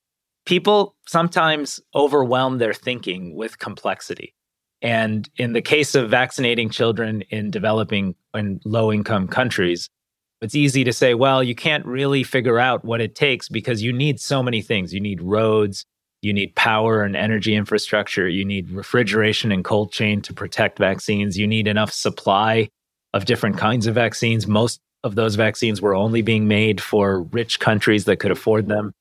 people 0.46 0.94
sometimes 1.06 1.80
overwhelm 1.94 2.58
their 2.58 2.74
thinking 2.74 3.34
with 3.34 3.58
complexity. 3.58 4.34
And 4.82 5.28
in 5.36 5.52
the 5.52 5.62
case 5.62 5.94
of 5.94 6.10
vaccinating 6.10 6.68
children 6.68 7.22
in 7.30 7.50
developing 7.50 8.16
and 8.34 8.60
low 8.64 8.92
income 8.92 9.28
countries, 9.28 9.88
it's 10.40 10.56
easy 10.56 10.82
to 10.82 10.92
say, 10.92 11.14
well, 11.14 11.42
you 11.42 11.54
can't 11.54 11.86
really 11.86 12.24
figure 12.24 12.58
out 12.58 12.84
what 12.84 13.00
it 13.00 13.14
takes 13.14 13.48
because 13.48 13.82
you 13.82 13.92
need 13.92 14.18
so 14.18 14.42
many 14.42 14.60
things. 14.60 14.92
You 14.92 15.00
need 15.00 15.22
roads, 15.22 15.86
you 16.22 16.32
need 16.32 16.54
power 16.54 17.02
and 17.02 17.16
energy 17.16 17.54
infrastructure. 17.54 18.28
You 18.28 18.44
need 18.44 18.70
refrigeration 18.70 19.50
and 19.52 19.64
cold 19.64 19.92
chain 19.92 20.22
to 20.22 20.32
protect 20.32 20.78
vaccines. 20.78 21.36
You 21.36 21.48
need 21.48 21.66
enough 21.66 21.92
supply 21.92 22.68
of 23.12 23.24
different 23.24 23.58
kinds 23.58 23.86
of 23.86 23.96
vaccines. 23.96 24.46
Most 24.46 24.80
of 25.04 25.16
those 25.16 25.34
vaccines 25.34 25.82
were 25.82 25.94
only 25.94 26.22
being 26.22 26.46
made 26.46 26.80
for 26.80 27.22
rich 27.22 27.58
countries 27.58 28.04
that 28.04 28.18
could 28.18 28.30
afford 28.30 28.68
them. 28.68 28.92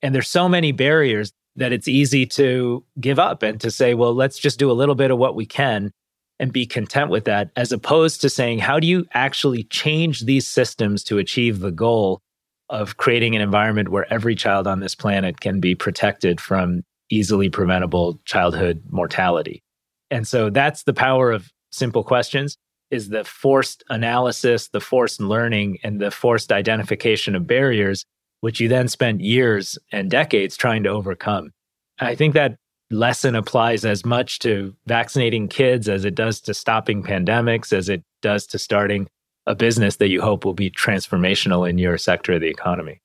And 0.00 0.14
there's 0.14 0.28
so 0.28 0.48
many 0.48 0.72
barriers 0.72 1.32
that 1.56 1.72
it's 1.72 1.86
easy 1.86 2.24
to 2.24 2.82
give 2.98 3.18
up 3.18 3.42
and 3.42 3.60
to 3.60 3.70
say, 3.70 3.92
well, 3.92 4.14
let's 4.14 4.38
just 4.38 4.58
do 4.58 4.70
a 4.70 4.72
little 4.72 4.94
bit 4.94 5.10
of 5.10 5.18
what 5.18 5.34
we 5.34 5.44
can 5.44 5.92
and 6.38 6.50
be 6.50 6.64
content 6.64 7.10
with 7.10 7.26
that, 7.26 7.50
as 7.56 7.70
opposed 7.70 8.22
to 8.22 8.30
saying, 8.30 8.60
how 8.60 8.80
do 8.80 8.86
you 8.86 9.06
actually 9.12 9.64
change 9.64 10.22
these 10.22 10.48
systems 10.48 11.04
to 11.04 11.18
achieve 11.18 11.60
the 11.60 11.70
goal 11.70 12.22
of 12.70 12.96
creating 12.96 13.36
an 13.36 13.42
environment 13.42 13.90
where 13.90 14.10
every 14.12 14.34
child 14.34 14.66
on 14.66 14.80
this 14.80 14.94
planet 14.94 15.40
can 15.40 15.60
be 15.60 15.74
protected 15.74 16.40
from 16.40 16.82
easily 17.10 17.50
preventable 17.50 18.20
childhood 18.24 18.82
mortality? 18.90 19.62
And 20.10 20.26
so 20.26 20.50
that's 20.50 20.84
the 20.84 20.94
power 20.94 21.30
of 21.30 21.50
simple 21.70 22.02
questions 22.02 22.56
is 22.90 23.08
the 23.08 23.24
forced 23.24 23.84
analysis, 23.88 24.68
the 24.68 24.80
forced 24.80 25.20
learning, 25.20 25.78
and 25.84 26.00
the 26.00 26.10
forced 26.10 26.50
identification 26.50 27.36
of 27.36 27.46
barriers, 27.46 28.04
which 28.40 28.60
you 28.60 28.68
then 28.68 28.88
spent 28.88 29.20
years 29.20 29.78
and 29.92 30.10
decades 30.10 30.56
trying 30.56 30.82
to 30.82 30.88
overcome. 30.88 31.50
I 32.00 32.14
think 32.14 32.34
that 32.34 32.56
lesson 32.90 33.36
applies 33.36 33.84
as 33.84 34.04
much 34.04 34.40
to 34.40 34.74
vaccinating 34.86 35.46
kids 35.48 35.88
as 35.88 36.04
it 36.04 36.16
does 36.16 36.40
to 36.40 36.54
stopping 36.54 37.02
pandemics, 37.02 37.72
as 37.72 37.88
it 37.88 38.02
does 38.22 38.46
to 38.48 38.58
starting 38.58 39.06
a 39.50 39.54
business 39.54 39.96
that 39.96 40.08
you 40.08 40.20
hope 40.20 40.44
will 40.44 40.54
be 40.54 40.70
transformational 40.70 41.68
in 41.68 41.76
your 41.76 41.98
sector 41.98 42.34
of 42.34 42.40
the 42.40 42.48
economy. 42.48 43.00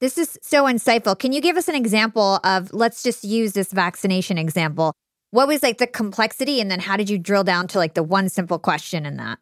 This 0.00 0.18
is 0.18 0.38
so 0.42 0.64
insightful. 0.64 1.16
Can 1.16 1.32
you 1.32 1.40
give 1.40 1.56
us 1.56 1.68
an 1.68 1.76
example 1.76 2.40
of, 2.42 2.72
let's 2.72 3.02
just 3.02 3.22
use 3.22 3.52
this 3.52 3.72
vaccination 3.72 4.38
example. 4.38 4.94
What 5.30 5.46
was 5.46 5.62
like 5.62 5.78
the 5.78 5.86
complexity? 5.86 6.60
And 6.60 6.70
then 6.70 6.80
how 6.80 6.96
did 6.96 7.08
you 7.08 7.18
drill 7.18 7.44
down 7.44 7.68
to 7.68 7.78
like 7.78 7.94
the 7.94 8.02
one 8.02 8.28
simple 8.28 8.58
question 8.58 9.06
in 9.06 9.16
that? 9.18 9.38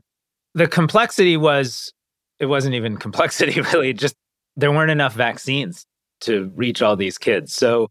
The 0.55 0.69
complexity 0.69 1.37
was, 1.37 1.93
it 2.39 2.47
wasn't 2.47 2.75
even 2.75 2.97
complexity 3.07 3.61
really, 3.61 3.93
just 3.93 4.17
there 4.57 4.73
weren't 4.73 4.91
enough 4.91 5.15
vaccines 5.15 5.87
to 6.23 6.53
reach 6.55 6.83
all 6.83 6.97
these 6.97 7.17
kids. 7.17 7.55
So 7.55 7.89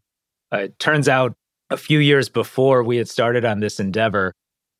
uh, 0.52 0.58
it 0.58 0.78
turns 0.78 1.08
out 1.08 1.34
a 1.70 1.76
few 1.76 1.98
years 1.98 2.28
before 2.28 2.82
we 2.82 2.98
had 2.98 3.08
started 3.08 3.44
on 3.44 3.60
this 3.60 3.80
endeavor, 3.80 4.32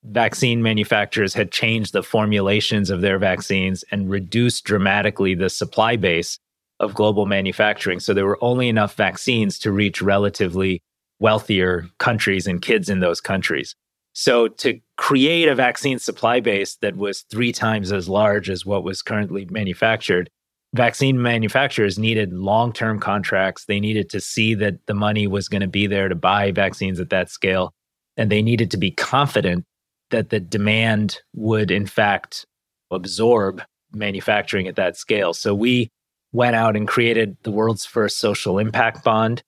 vaccine 0.04 0.62
manufacturers 0.62 1.34
had 1.34 1.52
changed 1.52 1.92
the 1.92 2.02
formulations 2.02 2.90
of 2.90 3.00
their 3.00 3.18
vaccines 3.18 3.84
and 3.90 4.10
reduced 4.10 4.64
dramatically 4.64 5.34
the 5.34 5.50
supply 5.50 5.96
base 5.96 6.38
of 6.78 6.94
global 6.94 7.26
manufacturing. 7.26 8.00
So 8.00 8.14
there 8.14 8.26
were 8.26 8.42
only 8.42 8.68
enough 8.68 8.94
vaccines 8.94 9.58
to 9.60 9.72
reach 9.72 10.00
relatively 10.00 10.82
wealthier 11.18 11.86
countries 11.98 12.46
and 12.46 12.62
kids 12.62 12.88
in 12.88 13.00
those 13.00 13.20
countries. 13.20 13.74
So 14.14 14.48
to 14.48 14.80
create 14.96 15.48
a 15.48 15.54
vaccine 15.54 15.98
supply 15.98 16.40
base 16.40 16.76
that 16.76 16.96
was 16.96 17.22
three 17.30 17.52
times 17.52 17.92
as 17.92 18.08
large 18.08 18.48
as 18.48 18.64
what 18.64 18.82
was 18.82 19.02
currently 19.02 19.46
manufactured 19.50 20.30
vaccine 20.74 21.20
manufacturers 21.20 21.98
needed 21.98 22.32
long 22.32 22.72
term 22.72 23.00
contracts. 23.00 23.64
They 23.64 23.80
needed 23.80 24.10
to 24.10 24.20
see 24.20 24.54
that 24.54 24.86
the 24.86 24.94
money 24.94 25.26
was 25.26 25.48
going 25.48 25.62
to 25.62 25.68
be 25.68 25.86
there 25.86 26.08
to 26.08 26.14
buy 26.14 26.52
vaccines 26.52 27.00
at 27.00 27.10
that 27.10 27.30
scale. 27.30 27.72
And 28.16 28.30
they 28.30 28.42
needed 28.42 28.70
to 28.72 28.76
be 28.76 28.90
confident 28.90 29.64
that 30.10 30.30
the 30.30 30.40
demand 30.40 31.20
would, 31.34 31.70
in 31.70 31.86
fact, 31.86 32.46
absorb 32.90 33.62
manufacturing 33.92 34.68
at 34.68 34.76
that 34.76 34.96
scale. 34.96 35.34
So 35.34 35.54
we 35.54 35.90
went 36.32 36.56
out 36.56 36.76
and 36.76 36.86
created 36.86 37.36
the 37.42 37.50
world's 37.50 37.84
first 37.84 38.18
social 38.18 38.58
impact 38.58 39.02
bond. 39.04 39.42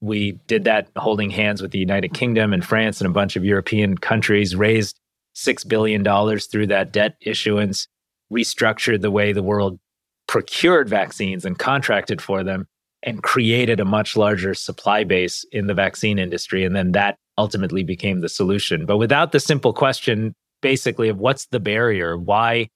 We 0.00 0.32
did 0.46 0.64
that 0.64 0.88
holding 0.96 1.30
hands 1.30 1.62
with 1.62 1.70
the 1.70 1.78
United 1.78 2.12
Kingdom 2.12 2.52
and 2.52 2.64
France 2.64 3.00
and 3.00 3.08
a 3.08 3.12
bunch 3.12 3.36
of 3.36 3.44
European 3.44 3.96
countries, 3.96 4.54
raised 4.54 4.98
$6 5.34 5.66
billion 5.68 6.04
through 6.38 6.66
that 6.66 6.92
debt 6.92 7.16
issuance, 7.20 7.88
restructured 8.32 9.00
the 9.00 9.10
way 9.10 9.32
the 9.32 9.42
world 9.42 9.78
procured 10.26 10.88
vaccines 10.88 11.44
and 11.44 11.58
contracted 11.58 12.20
for 12.20 12.42
them 12.42 12.66
and 13.06 13.22
created 13.22 13.78
a 13.78 13.84
much 13.84 14.16
larger 14.16 14.52
supply 14.52 15.04
base 15.04 15.46
in 15.52 15.68
the 15.68 15.74
vaccine 15.74 16.18
industry. 16.18 16.64
And 16.64 16.74
then 16.74 16.92
that 16.92 17.16
ultimately 17.38 17.84
became 17.84 18.20
the 18.20 18.28
solution. 18.28 18.84
But 18.84 18.96
without 18.98 19.30
the 19.30 19.40
simple 19.40 19.72
question, 19.72 20.34
basically, 20.60 21.08
of 21.08 21.18
what's 21.18 21.46
the 21.46 21.60
barrier? 21.60 22.18
Why 22.18 22.68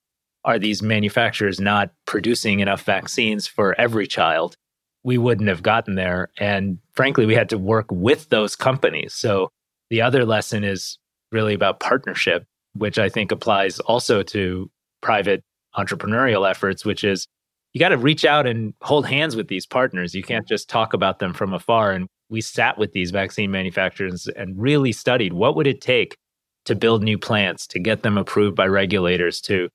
are 0.44 0.58
these 0.58 0.82
manufacturers 0.82 1.60
not 1.60 1.90
producing 2.06 2.60
enough 2.60 2.82
vaccines 2.82 3.46
for 3.48 3.78
every 3.78 4.06
child? 4.06 4.54
We 5.02 5.18
wouldn't 5.18 5.48
have 5.48 5.62
gotten 5.62 5.96
there. 5.96 6.30
And 6.38 6.78
frankly, 6.92 7.26
we 7.26 7.34
had 7.34 7.48
to 7.50 7.58
work 7.58 7.86
with 7.90 8.28
those 8.28 8.54
companies. 8.54 9.12
So 9.12 9.50
the 9.88 10.00
other 10.00 10.24
lesson 10.24 10.62
is 10.62 10.98
really 11.32 11.54
about 11.54 11.80
partnership, 11.80 12.44
which 12.74 12.98
I 12.98 13.08
think 13.08 13.32
applies 13.32 13.80
also 13.80 14.22
to 14.24 14.70
private 15.00 15.42
entrepreneurial 15.76 16.48
efforts, 16.48 16.84
which 16.84 17.02
is 17.02 17.26
you 17.72 17.78
got 17.78 17.90
to 17.90 17.98
reach 17.98 18.24
out 18.24 18.46
and 18.46 18.74
hold 18.82 19.06
hands 19.06 19.36
with 19.36 19.48
these 19.48 19.66
partners. 19.66 20.14
You 20.14 20.22
can't 20.22 20.46
just 20.46 20.68
talk 20.68 20.92
about 20.92 21.18
them 21.18 21.32
from 21.32 21.52
afar. 21.52 21.92
And 21.92 22.08
we 22.28 22.40
sat 22.40 22.78
with 22.78 22.92
these 22.92 23.10
vaccine 23.10 23.50
manufacturers 23.50 24.28
and 24.28 24.60
really 24.60 24.92
studied 24.92 25.32
what 25.32 25.56
would 25.56 25.66
it 25.66 25.80
take 25.80 26.16
to 26.64 26.74
build 26.74 27.02
new 27.02 27.18
plants, 27.18 27.66
to 27.68 27.78
get 27.78 28.02
them 28.02 28.18
approved 28.18 28.56
by 28.56 28.66
regulators, 28.66 29.40
to 29.42 29.68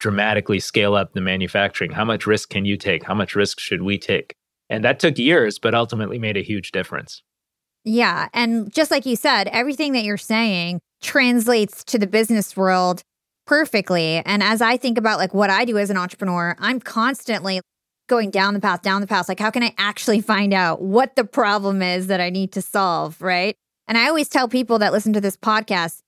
dramatically 0.00 0.60
scale 0.60 0.94
up 0.94 1.12
the 1.12 1.20
manufacturing. 1.20 1.92
How 1.92 2.04
much 2.04 2.26
risk 2.26 2.50
can 2.50 2.64
you 2.64 2.76
take? 2.76 3.04
How 3.04 3.14
much 3.14 3.36
risk 3.36 3.60
should 3.60 3.82
we 3.82 3.98
take? 3.98 4.34
And 4.68 4.82
that 4.84 4.98
took 4.98 5.18
years, 5.18 5.58
but 5.58 5.74
ultimately 5.74 6.18
made 6.18 6.36
a 6.36 6.42
huge 6.42 6.72
difference. 6.72 7.22
Yeah. 7.84 8.28
And 8.32 8.72
just 8.72 8.90
like 8.90 9.06
you 9.06 9.16
said, 9.16 9.48
everything 9.48 9.92
that 9.92 10.04
you're 10.04 10.16
saying 10.16 10.80
translates 11.02 11.84
to 11.84 11.98
the 11.98 12.06
business 12.06 12.56
world 12.56 13.02
perfectly. 13.46 14.22
And 14.24 14.42
as 14.42 14.62
I 14.62 14.76
think 14.76 14.98
about 14.98 15.18
like 15.18 15.34
what 15.34 15.50
I 15.50 15.64
do 15.64 15.78
as 15.78 15.90
an 15.90 15.96
entrepreneur, 15.96 16.56
I'm 16.58 16.80
constantly 16.80 17.60
going 18.08 18.30
down 18.30 18.54
the 18.54 18.60
path, 18.60 18.82
down 18.82 19.00
the 19.00 19.06
path. 19.06 19.28
Like, 19.28 19.40
how 19.40 19.50
can 19.50 19.62
I 19.62 19.74
actually 19.78 20.20
find 20.20 20.52
out 20.52 20.82
what 20.82 21.16
the 21.16 21.24
problem 21.24 21.82
is 21.82 22.08
that 22.08 22.20
I 22.20 22.30
need 22.30 22.52
to 22.52 22.62
solve? 22.62 23.20
Right. 23.20 23.56
And 23.88 23.98
I 23.98 24.08
always 24.08 24.28
tell 24.28 24.48
people 24.48 24.78
that 24.78 24.92
listen 24.92 25.12
to 25.14 25.20
this 25.20 25.36
podcast 25.36 26.00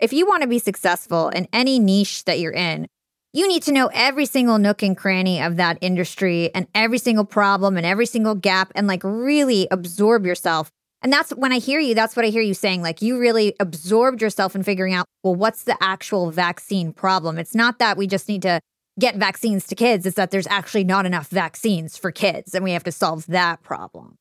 if 0.00 0.12
you 0.12 0.26
want 0.26 0.42
to 0.42 0.48
be 0.48 0.58
successful 0.58 1.28
in 1.28 1.46
any 1.52 1.78
niche 1.78 2.24
that 2.24 2.38
you're 2.40 2.52
in, 2.52 2.86
you 3.32 3.46
need 3.46 3.62
to 3.64 3.72
know 3.72 3.90
every 3.92 4.26
single 4.26 4.58
nook 4.58 4.82
and 4.82 4.96
cranny 4.96 5.40
of 5.40 5.56
that 5.56 5.78
industry 5.80 6.50
and 6.54 6.66
every 6.74 6.98
single 6.98 7.24
problem 7.24 7.76
and 7.76 7.86
every 7.86 8.06
single 8.06 8.34
gap 8.34 8.72
and 8.74 8.86
like 8.86 9.02
really 9.04 9.68
absorb 9.70 10.26
yourself 10.26 10.70
and 11.02 11.12
that's 11.12 11.30
when 11.30 11.52
I 11.52 11.58
hear 11.58 11.80
you, 11.80 11.94
that's 11.94 12.14
what 12.14 12.24
I 12.24 12.28
hear 12.28 12.42
you 12.42 12.54
saying. 12.54 12.82
Like 12.82 13.00
you 13.00 13.18
really 13.18 13.54
absorbed 13.60 14.20
yourself 14.20 14.54
in 14.54 14.62
figuring 14.62 14.94
out, 14.94 15.06
well, 15.22 15.34
what's 15.34 15.64
the 15.64 15.76
actual 15.82 16.30
vaccine 16.30 16.92
problem? 16.92 17.38
It's 17.38 17.54
not 17.54 17.78
that 17.78 17.96
we 17.96 18.06
just 18.06 18.28
need 18.28 18.42
to 18.42 18.60
get 18.98 19.16
vaccines 19.16 19.66
to 19.68 19.74
kids, 19.74 20.04
it's 20.04 20.16
that 20.16 20.30
there's 20.30 20.46
actually 20.48 20.84
not 20.84 21.06
enough 21.06 21.28
vaccines 21.28 21.96
for 21.96 22.12
kids 22.12 22.54
and 22.54 22.62
we 22.62 22.72
have 22.72 22.84
to 22.84 22.92
solve 22.92 23.26
that 23.26 23.62
problem. 23.62 24.16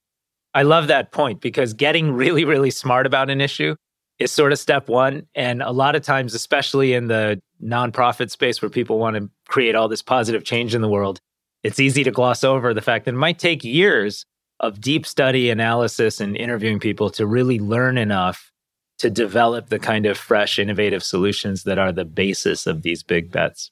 I 0.53 0.63
love 0.63 0.87
that 0.87 1.11
point 1.11 1.41
because 1.41 1.73
getting 1.73 2.13
really, 2.13 2.45
really 2.45 2.71
smart 2.71 3.05
about 3.05 3.29
an 3.29 3.41
issue 3.41 3.75
is 4.17 4.31
sort 4.31 4.51
of 4.51 4.59
step 4.59 4.89
one. 4.89 5.27
And 5.35 5.61
a 5.61 5.71
lot 5.71 5.95
of 5.95 6.01
times, 6.01 6.33
especially 6.33 6.93
in 6.93 7.07
the 7.07 7.41
nonprofit 7.63 8.29
space 8.29 8.61
where 8.61 8.69
people 8.69 8.99
want 8.99 9.15
to 9.15 9.29
create 9.47 9.75
all 9.75 9.87
this 9.87 10.01
positive 10.01 10.43
change 10.43 10.73
in 10.73 10.81
the 10.81 10.89
world, 10.89 11.19
it's 11.63 11.79
easy 11.79 12.03
to 12.03 12.11
gloss 12.11 12.43
over 12.43 12.73
the 12.73 12.81
fact 12.81 13.05
that 13.05 13.13
it 13.13 13.17
might 13.17 13.39
take 13.39 13.63
years 13.63 14.25
of 14.59 14.81
deep 14.81 15.05
study 15.05 15.49
analysis 15.49 16.19
and 16.19 16.35
interviewing 16.35 16.79
people 16.79 17.09
to 17.11 17.25
really 17.25 17.59
learn 17.59 17.97
enough 17.97 18.51
to 18.99 19.09
develop 19.09 19.69
the 19.69 19.79
kind 19.79 20.05
of 20.05 20.17
fresh, 20.17 20.59
innovative 20.59 21.03
solutions 21.03 21.63
that 21.63 21.79
are 21.79 21.91
the 21.91 22.05
basis 22.05 22.67
of 22.67 22.81
these 22.81 23.01
big 23.01 23.31
bets. 23.31 23.71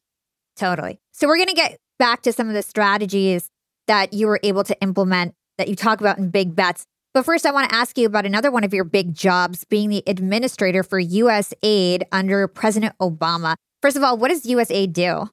Totally. 0.56 1.00
So, 1.12 1.28
we're 1.28 1.38
going 1.38 1.50
to 1.50 1.54
get 1.54 1.78
back 2.00 2.22
to 2.24 2.32
some 2.32 2.48
of 2.48 2.54
the 2.54 2.64
strategies 2.64 3.50
that 3.88 4.14
you 4.14 4.28
were 4.28 4.40
able 4.44 4.64
to 4.64 4.80
implement 4.82 5.34
that 5.58 5.68
you 5.68 5.76
talk 5.76 6.00
about 6.00 6.18
in 6.18 6.30
big 6.30 6.56
bets. 6.56 6.86
But 7.14 7.26
first, 7.26 7.46
I 7.46 7.52
want 7.52 7.70
to 7.70 7.76
ask 7.76 7.98
you 7.98 8.06
about 8.06 8.26
another 8.26 8.52
one 8.52 8.64
of 8.64 8.74
your 8.74 8.84
big 8.84 9.14
jobs 9.14 9.64
being 9.66 9.90
the 9.90 10.04
administrator 10.08 10.84
for 10.84 11.02
USAID 11.02 12.04
under 12.12 12.48
President 12.48 12.96
Obama. 13.02 13.56
First 13.82 13.98
of 13.98 14.04
all, 14.04 14.18
what 14.18 14.30
does 14.30 14.44
USAID 14.44 14.94
do? 14.94 15.30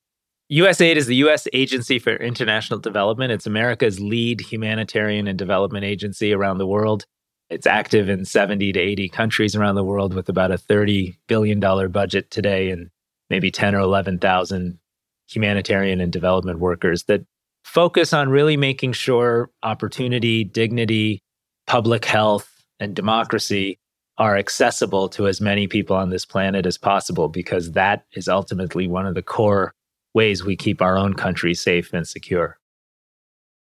USAID 0.53 0.97
is 0.97 1.07
the 1.07 1.17
U.S. 1.17 1.49
Agency 1.55 1.99
for 1.99 2.17
International 2.17 2.79
Development. 2.79 3.33
It's 3.33 3.47
America's 3.47 3.99
lead 3.99 4.43
humanitarian 4.43 5.27
and 5.27 5.39
development 5.39 5.87
agency 5.87 6.35
around 6.35 6.59
the 6.59 6.67
world. 6.67 7.07
It's 7.49 7.67
active 7.67 8.11
in 8.11 8.27
70 8.27 8.73
to 8.73 8.79
80 8.79 9.09
countries 9.09 9.57
around 9.57 9.77
the 9.77 9.85
world 9.85 10.13
with 10.13 10.29
about 10.29 10.51
a 10.51 10.57
$30 10.57 11.17
billion 11.29 11.61
budget 11.91 12.31
today 12.31 12.71
and 12.71 12.91
maybe 13.31 13.51
10 13.51 13.75
or 13.75 13.81
11,000 13.81 14.79
humanitarian 15.31 16.03
and 16.03 16.13
development 16.13 16.59
workers 16.59 17.05
that 17.05 17.25
focus 17.65 18.13
on 18.13 18.29
really 18.29 18.59
making 18.59 18.93
sure 18.93 19.51
opportunity, 19.63 20.45
dignity, 20.45 21.23
public 21.67 22.05
health, 22.05 22.51
and 22.79 22.95
democracy 22.95 23.79
are 24.19 24.37
accessible 24.37 25.09
to 25.09 25.27
as 25.27 25.41
many 25.41 25.67
people 25.67 25.97
on 25.97 26.11
this 26.11 26.27
planet 26.27 26.67
as 26.67 26.77
possible 26.77 27.31
because 27.31 27.73
that 27.73 28.05
is 28.13 28.29
ultimately 28.29 28.87
one 28.87 29.07
of 29.07 29.15
the 29.15 29.23
core 29.23 29.73
ways 30.15 30.45
we 30.45 30.57
keep 30.57 30.81
our 30.81 30.97
own 30.97 31.15
country 31.15 31.55
safe 31.55 31.93
and 31.93 32.07
secure. 32.07 32.59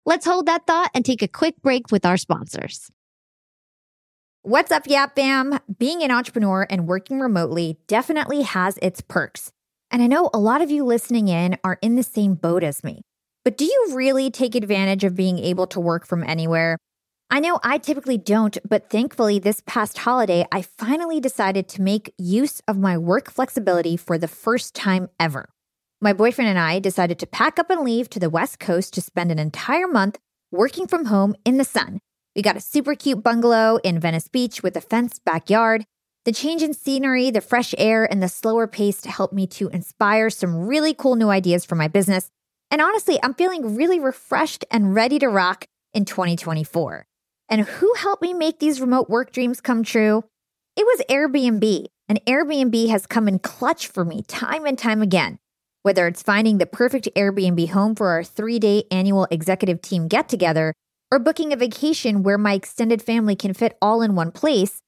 Let's 0.06 0.26
hold 0.26 0.46
that 0.46 0.68
thought 0.68 0.92
and 0.94 1.04
take 1.04 1.22
a 1.22 1.28
quick 1.28 1.62
break 1.62 1.92
with 1.92 2.06
our 2.06 2.18
sponsors. 2.18 2.92
What's 4.44 4.72
up, 4.72 4.88
YAP 4.88 5.16
fam? 5.16 5.58
Being 5.78 6.04
an 6.04 6.12
entrepreneur 6.12 6.68
and 6.70 6.86
working 6.86 7.20
remotely 7.20 7.78
definitely 7.88 8.42
has 8.42 8.78
its 8.82 9.00
perks. 9.00 9.52
And 9.90 10.02
I 10.02 10.08
know 10.08 10.30
a 10.34 10.40
lot 10.40 10.62
of 10.62 10.70
you 10.70 10.84
listening 10.84 11.30
in 11.30 11.58
are 11.64 11.80
in 11.82 11.96
the 11.96 12.04
same 12.04 12.36
boat 12.36 12.64
as 12.64 12.84
me. 12.84 13.04
But 13.46 13.58
do 13.58 13.64
you 13.64 13.92
really 13.94 14.30
take 14.30 14.56
advantage 14.56 15.04
of 15.04 15.16
being 15.16 15.40
able 15.40 15.68
to 15.68 15.80
work 15.80 16.06
from 16.06 16.24
anywhere? 16.24 16.78
I 17.30 17.40
know 17.40 17.60
I 17.64 17.78
typically 17.78 18.18
don't, 18.18 18.58
but 18.68 18.90
thankfully, 18.90 19.40
this 19.40 19.62
past 19.66 20.00
holiday, 20.00 20.46
I 20.52 20.62
finally 20.62 21.20
decided 21.20 21.68
to 21.70 21.82
make 21.82 22.14
use 22.18 22.62
of 22.68 22.78
my 22.78 22.98
work 22.98 23.32
flexibility 23.32 23.96
for 23.96 24.18
the 24.18 24.28
first 24.28 24.76
time 24.76 25.10
ever. 25.20 25.48
My 26.04 26.12
boyfriend 26.12 26.50
and 26.50 26.60
I 26.60 26.80
decided 26.80 27.18
to 27.20 27.26
pack 27.26 27.58
up 27.58 27.70
and 27.70 27.80
leave 27.80 28.10
to 28.10 28.20
the 28.20 28.30
West 28.30 28.60
Coast 28.60 28.94
to 28.94 29.00
spend 29.00 29.32
an 29.32 29.40
entire 29.40 29.88
month 29.88 30.20
working 30.52 30.86
from 30.86 31.06
home 31.06 31.34
in 31.46 31.56
the 31.56 31.64
sun. 31.64 32.02
We 32.36 32.42
got 32.42 32.58
a 32.58 32.60
super 32.60 32.94
cute 32.94 33.24
bungalow 33.24 33.80
in 33.86 34.02
Venice 34.02 34.28
Beach 34.28 34.62
with 34.62 34.76
a 34.76 34.82
fenced 34.82 35.24
backyard. 35.24 35.86
The 36.26 36.34
change 36.34 36.62
in 36.62 36.74
scenery, 36.74 37.32
the 37.32 37.40
fresh 37.40 37.74
air, 37.78 38.04
and 38.04 38.22
the 38.22 38.28
slower 38.28 38.68
pace 38.68 39.06
helped 39.06 39.34
me 39.34 39.48
to 39.48 39.70
inspire 39.70 40.30
some 40.30 40.68
really 40.68 40.94
cool 40.94 41.16
new 41.16 41.30
ideas 41.30 41.64
for 41.64 41.76
my 41.76 41.88
business. 41.88 42.30
And 42.70 42.82
honestly, 42.82 43.18
I'm 43.24 43.34
feeling 43.34 43.78
really 43.78 44.02
refreshed 44.02 44.66
and 44.70 44.94
ready 44.94 45.20
to 45.20 45.30
rock 45.30 45.68
in 45.94 46.04
2024. 46.04 47.06
And 47.48 47.62
who 47.62 47.94
helped 47.94 48.22
me 48.22 48.34
make 48.34 48.60
these 48.60 48.82
remote 48.82 49.10
work 49.10 49.32
dreams 49.32 49.62
come 49.62 49.84
true? 49.84 50.26
It 50.76 50.86
was 50.86 51.02
Airbnb. 51.10 51.86
And 52.10 52.26
Airbnb 52.26 52.90
has 52.90 53.08
come 53.08 53.30
in 53.30 53.40
clutch 53.40 53.88
for 53.88 54.04
me 54.04 54.24
time 54.24 54.66
and 54.66 54.78
time 54.78 55.02
again. 55.02 55.40
Whether 55.84 56.08
it's 56.08 56.24
finding 56.24 56.60
the 56.60 56.66
perfect 56.66 57.10
Airbnb 57.14 57.70
home 57.72 57.94
for 57.94 58.08
our 58.08 58.24
three 58.24 58.58
day 58.58 58.86
annual 58.90 59.28
executive 59.30 59.82
team 59.82 60.08
get 60.08 60.30
together, 60.30 60.74
or 61.12 61.20
booking 61.20 61.52
a 61.52 61.58
vacation 61.58 62.24
where 62.24 62.38
my 62.38 62.54
extended 62.54 63.02
family 63.02 63.36
can 63.36 63.54
fit 63.54 63.78
all 63.82 64.02
in 64.02 64.16
one 64.16 64.32
place, 64.32 64.80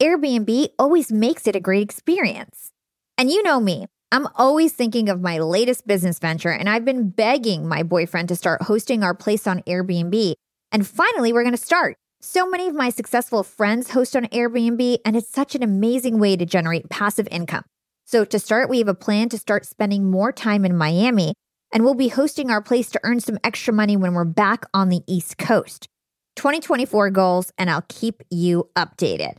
Airbnb 0.00 0.68
always 0.78 1.10
makes 1.10 1.48
it 1.48 1.56
a 1.56 1.60
great 1.60 1.82
experience. 1.82 2.70
And 3.18 3.32
you 3.32 3.42
know 3.42 3.58
me, 3.58 3.86
I'm 4.12 4.28
always 4.36 4.72
thinking 4.72 5.08
of 5.08 5.20
my 5.20 5.38
latest 5.38 5.88
business 5.88 6.20
venture, 6.20 6.52
and 6.52 6.68
I've 6.68 6.84
been 6.84 7.10
begging 7.10 7.66
my 7.66 7.82
boyfriend 7.82 8.28
to 8.28 8.36
start 8.36 8.62
hosting 8.62 9.02
our 9.02 9.14
place 9.14 9.48
on 9.48 9.60
Airbnb. 9.62 10.34
And 10.70 10.86
finally, 10.86 11.32
we're 11.32 11.42
going 11.42 11.56
to 11.56 11.58
start. 11.58 11.96
So 12.20 12.48
many 12.48 12.68
of 12.68 12.76
my 12.76 12.90
successful 12.90 13.42
friends 13.42 13.90
host 13.90 14.14
on 14.14 14.26
Airbnb, 14.26 14.98
and 15.04 15.16
it's 15.16 15.28
such 15.28 15.56
an 15.56 15.64
amazing 15.64 16.20
way 16.20 16.36
to 16.36 16.46
generate 16.46 16.88
passive 16.88 17.26
income. 17.32 17.64
So, 18.06 18.24
to 18.24 18.38
start, 18.38 18.68
we 18.68 18.78
have 18.78 18.88
a 18.88 18.94
plan 18.94 19.30
to 19.30 19.38
start 19.38 19.64
spending 19.64 20.10
more 20.10 20.30
time 20.30 20.64
in 20.64 20.76
Miami, 20.76 21.34
and 21.72 21.84
we'll 21.84 21.94
be 21.94 22.08
hosting 22.08 22.50
our 22.50 22.60
place 22.60 22.90
to 22.90 23.00
earn 23.02 23.20
some 23.20 23.38
extra 23.42 23.72
money 23.72 23.96
when 23.96 24.12
we're 24.12 24.24
back 24.24 24.66
on 24.74 24.90
the 24.90 25.00
East 25.06 25.38
Coast. 25.38 25.88
2024 26.36 27.10
goals, 27.10 27.50
and 27.56 27.70
I'll 27.70 27.86
keep 27.88 28.22
you 28.30 28.68
updated. 28.76 29.36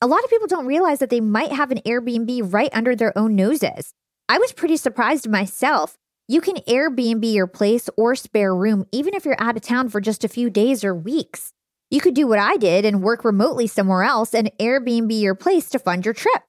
A 0.00 0.06
lot 0.06 0.24
of 0.24 0.30
people 0.30 0.48
don't 0.48 0.66
realize 0.66 0.98
that 0.98 1.10
they 1.10 1.20
might 1.20 1.52
have 1.52 1.70
an 1.70 1.80
Airbnb 1.86 2.52
right 2.52 2.70
under 2.72 2.96
their 2.96 3.16
own 3.16 3.36
noses. 3.36 3.92
I 4.28 4.38
was 4.38 4.52
pretty 4.52 4.76
surprised 4.76 5.28
myself. 5.28 5.96
You 6.26 6.40
can 6.40 6.56
Airbnb 6.56 7.32
your 7.32 7.46
place 7.46 7.88
or 7.96 8.14
spare 8.14 8.54
room 8.54 8.84
even 8.92 9.14
if 9.14 9.24
you're 9.24 9.40
out 9.40 9.56
of 9.56 9.62
town 9.62 9.88
for 9.88 10.00
just 10.00 10.24
a 10.24 10.28
few 10.28 10.50
days 10.50 10.84
or 10.84 10.94
weeks. 10.94 11.52
You 11.90 12.00
could 12.00 12.14
do 12.14 12.26
what 12.26 12.38
I 12.38 12.56
did 12.56 12.84
and 12.84 13.02
work 13.02 13.24
remotely 13.24 13.66
somewhere 13.66 14.02
else 14.02 14.34
and 14.34 14.50
Airbnb 14.58 15.20
your 15.20 15.34
place 15.34 15.70
to 15.70 15.78
fund 15.78 16.04
your 16.04 16.14
trip. 16.14 16.42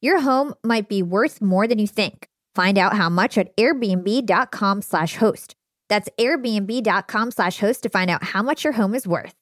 Your 0.00 0.20
home 0.20 0.54
might 0.62 0.88
be 0.88 1.02
worth 1.02 1.42
more 1.42 1.66
than 1.66 1.78
you 1.78 1.86
think. 1.86 2.28
Find 2.54 2.78
out 2.78 2.96
how 2.96 3.08
much 3.08 3.36
at 3.36 3.56
airbnb.com 3.56 4.82
slash 4.82 5.16
host. 5.16 5.56
That's 5.88 6.08
airbnb.com 6.18 7.30
slash 7.32 7.58
host 7.58 7.82
to 7.82 7.88
find 7.88 8.10
out 8.10 8.22
how 8.22 8.42
much 8.42 8.62
your 8.62 8.74
home 8.74 8.94
is 8.94 9.08
worth. 9.08 9.34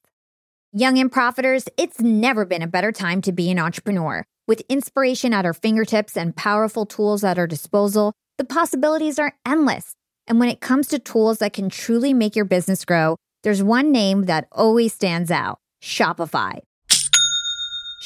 Young 0.73 0.99
and 0.99 1.13
profiters, 1.13 1.69
it's 1.77 2.01
never 2.01 2.45
been 2.45 2.63
a 2.63 2.67
better 2.67 2.93
time 2.93 3.21
to 3.23 3.33
be 3.33 3.51
an 3.51 3.59
entrepreneur. 3.59 4.25
With 4.49 4.63
inspiration 4.69 5.35
at 5.35 5.45
our 5.45 5.55
fingertips 5.55 6.17
and 6.17 6.37
powerful 6.37 6.87
tools 6.87 7.25
at 7.25 7.39
our 7.39 7.47
disposal, 7.47 8.13
the 8.39 8.45
possibilities 8.45 9.19
are 9.19 9.35
endless. 9.45 9.95
And 10.27 10.39
when 10.39 10.49
it 10.49 10.61
comes 10.61 10.89
to 10.89 10.99
tools 10.99 11.39
that 11.39 11.53
can 11.53 11.69
truly 11.69 12.15
make 12.15 12.37
your 12.37 12.45
business 12.45 12.85
grow, 12.85 13.17
there's 13.43 13.63
one 13.63 13.93
name 13.93 14.25
that 14.25 14.49
always 14.53 14.93
stands 14.93 15.31
out 15.31 15.59
Shopify. 15.83 16.61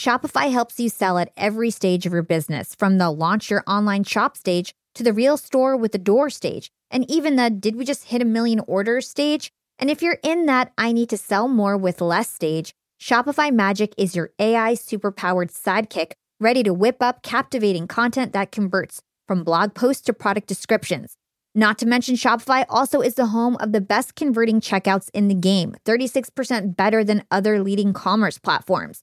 Shopify 0.01 0.51
helps 0.51 0.81
you 0.81 0.89
sell 0.89 1.19
at 1.19 1.31
every 1.37 1.71
stage 1.71 2.07
of 2.07 2.13
your 2.15 2.23
business, 2.23 2.75
from 2.75 2.97
the 2.97 3.11
launch 3.11 3.51
your 3.51 3.63
online 3.67 4.03
shop 4.03 4.35
stage 4.35 4.73
to 4.95 5.03
the 5.03 5.13
real 5.13 5.37
store 5.37 5.77
with 5.77 5.93
the 5.93 5.99
door 5.99 6.31
stage, 6.31 6.71
and 6.91 7.05
even 7.11 7.37
the 7.37 7.51
did 7.51 7.77
we 7.77 7.85
just 7.85 8.05
hit 8.05 8.23
a 8.23 8.25
million 8.25 8.61
orders 8.61 9.07
stage? 9.07 9.53
And 9.79 9.91
if 9.91 10.01
you're 10.01 10.17
in 10.23 10.47
that 10.47 10.73
I 10.79 10.93
need 10.93 11.11
to 11.11 11.19
sell 11.19 11.49
more 11.49 11.77
with 11.77 12.01
less 12.01 12.31
stage, 12.31 12.73
Shopify 12.99 13.53
Magic 13.53 13.93
is 13.99 14.17
your 14.17 14.31
AI 14.39 14.73
superpowered 14.73 15.53
sidekick 15.53 16.13
ready 16.41 16.63
to 16.63 16.73
whip 16.73 17.03
up 17.03 17.23
captivating 17.23 17.87
content 17.87 18.33
that 18.33 18.53
converts 18.53 19.03
from 19.29 19.45
blog 19.45 19.75
posts 19.75 20.07
to 20.07 20.15
product 20.15 20.47
descriptions. 20.47 21.19
Not 21.55 21.77
to 21.77 21.85
mention, 21.85 22.15
Shopify 22.15 22.65
also 22.71 23.03
is 23.03 23.17
the 23.17 23.27
home 23.27 23.59
of 23.61 23.73
the 23.73 23.83
best 23.83 24.15
converting 24.15 24.63
checkouts 24.63 25.11
in 25.13 25.29
the 25.29 25.35
game, 25.35 25.75
36% 25.85 26.75
better 26.75 27.05
than 27.05 27.25
other 27.31 27.63
leading 27.63 27.93
commerce 27.93 28.39
platforms. 28.39 29.03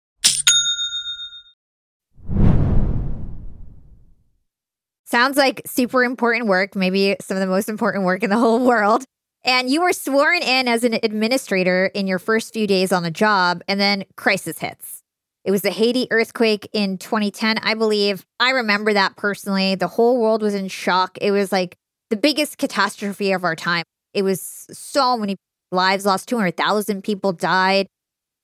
Sounds 5.11 5.35
like 5.35 5.61
super 5.65 6.05
important 6.05 6.47
work, 6.47 6.73
maybe 6.73 7.17
some 7.19 7.35
of 7.35 7.41
the 7.41 7.47
most 7.47 7.67
important 7.67 8.05
work 8.05 8.23
in 8.23 8.29
the 8.29 8.37
whole 8.37 8.65
world. 8.65 9.03
And 9.43 9.69
you 9.69 9.81
were 9.81 9.91
sworn 9.91 10.41
in 10.41 10.69
as 10.69 10.85
an 10.85 10.97
administrator 11.03 11.87
in 11.87 12.07
your 12.07 12.17
first 12.17 12.53
few 12.53 12.65
days 12.65 12.93
on 12.93 13.03
the 13.03 13.11
job, 13.11 13.61
and 13.67 13.77
then 13.77 14.05
crisis 14.15 14.59
hits. 14.59 15.01
It 15.43 15.51
was 15.51 15.63
the 15.63 15.71
Haiti 15.71 16.07
earthquake 16.11 16.69
in 16.71 16.97
2010, 16.97 17.57
I 17.57 17.73
believe. 17.73 18.25
I 18.39 18.51
remember 18.51 18.93
that 18.93 19.17
personally. 19.17 19.75
The 19.75 19.89
whole 19.89 20.21
world 20.21 20.41
was 20.41 20.53
in 20.53 20.69
shock. 20.69 21.17
It 21.19 21.31
was 21.31 21.51
like 21.51 21.75
the 22.09 22.15
biggest 22.15 22.57
catastrophe 22.57 23.33
of 23.33 23.43
our 23.43 23.55
time. 23.55 23.83
It 24.13 24.21
was 24.21 24.41
so 24.71 25.17
many 25.17 25.35
lives 25.73 26.05
lost, 26.05 26.29
200,000 26.29 27.03
people 27.03 27.33
died. 27.33 27.87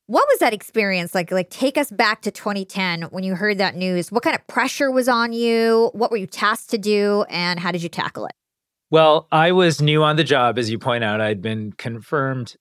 What 0.09 0.25
was 0.29 0.39
that 0.39 0.53
experience 0.53 1.13
like? 1.13 1.31
Like, 1.31 1.49
take 1.49 1.77
us 1.77 1.91
back 1.91 2.21
to 2.21 2.31
2010 2.31 3.03
when 3.03 3.25
you 3.25 3.35
heard 3.35 3.57
that 3.57 3.75
news. 3.75 4.09
What 4.09 4.23
kind 4.23 4.37
of 4.37 4.47
pressure 4.47 4.89
was 4.89 5.09
on 5.09 5.33
you? 5.33 5.89
What 5.93 6.11
were 6.11 6.17
you 6.17 6.27
tasked 6.27 6.69
to 6.69 6.77
do? 6.77 7.25
And 7.29 7.59
how 7.59 7.73
did 7.73 7.83
you 7.83 7.89
tackle 7.89 8.25
it? 8.25 8.31
Well, 8.89 9.27
I 9.33 9.51
was 9.51 9.81
new 9.81 10.03
on 10.03 10.15
the 10.15 10.23
job, 10.23 10.57
as 10.57 10.71
you 10.71 10.79
point 10.79 11.03
out. 11.03 11.19
I'd 11.19 11.41
been 11.41 11.73
confirmed 11.73 12.55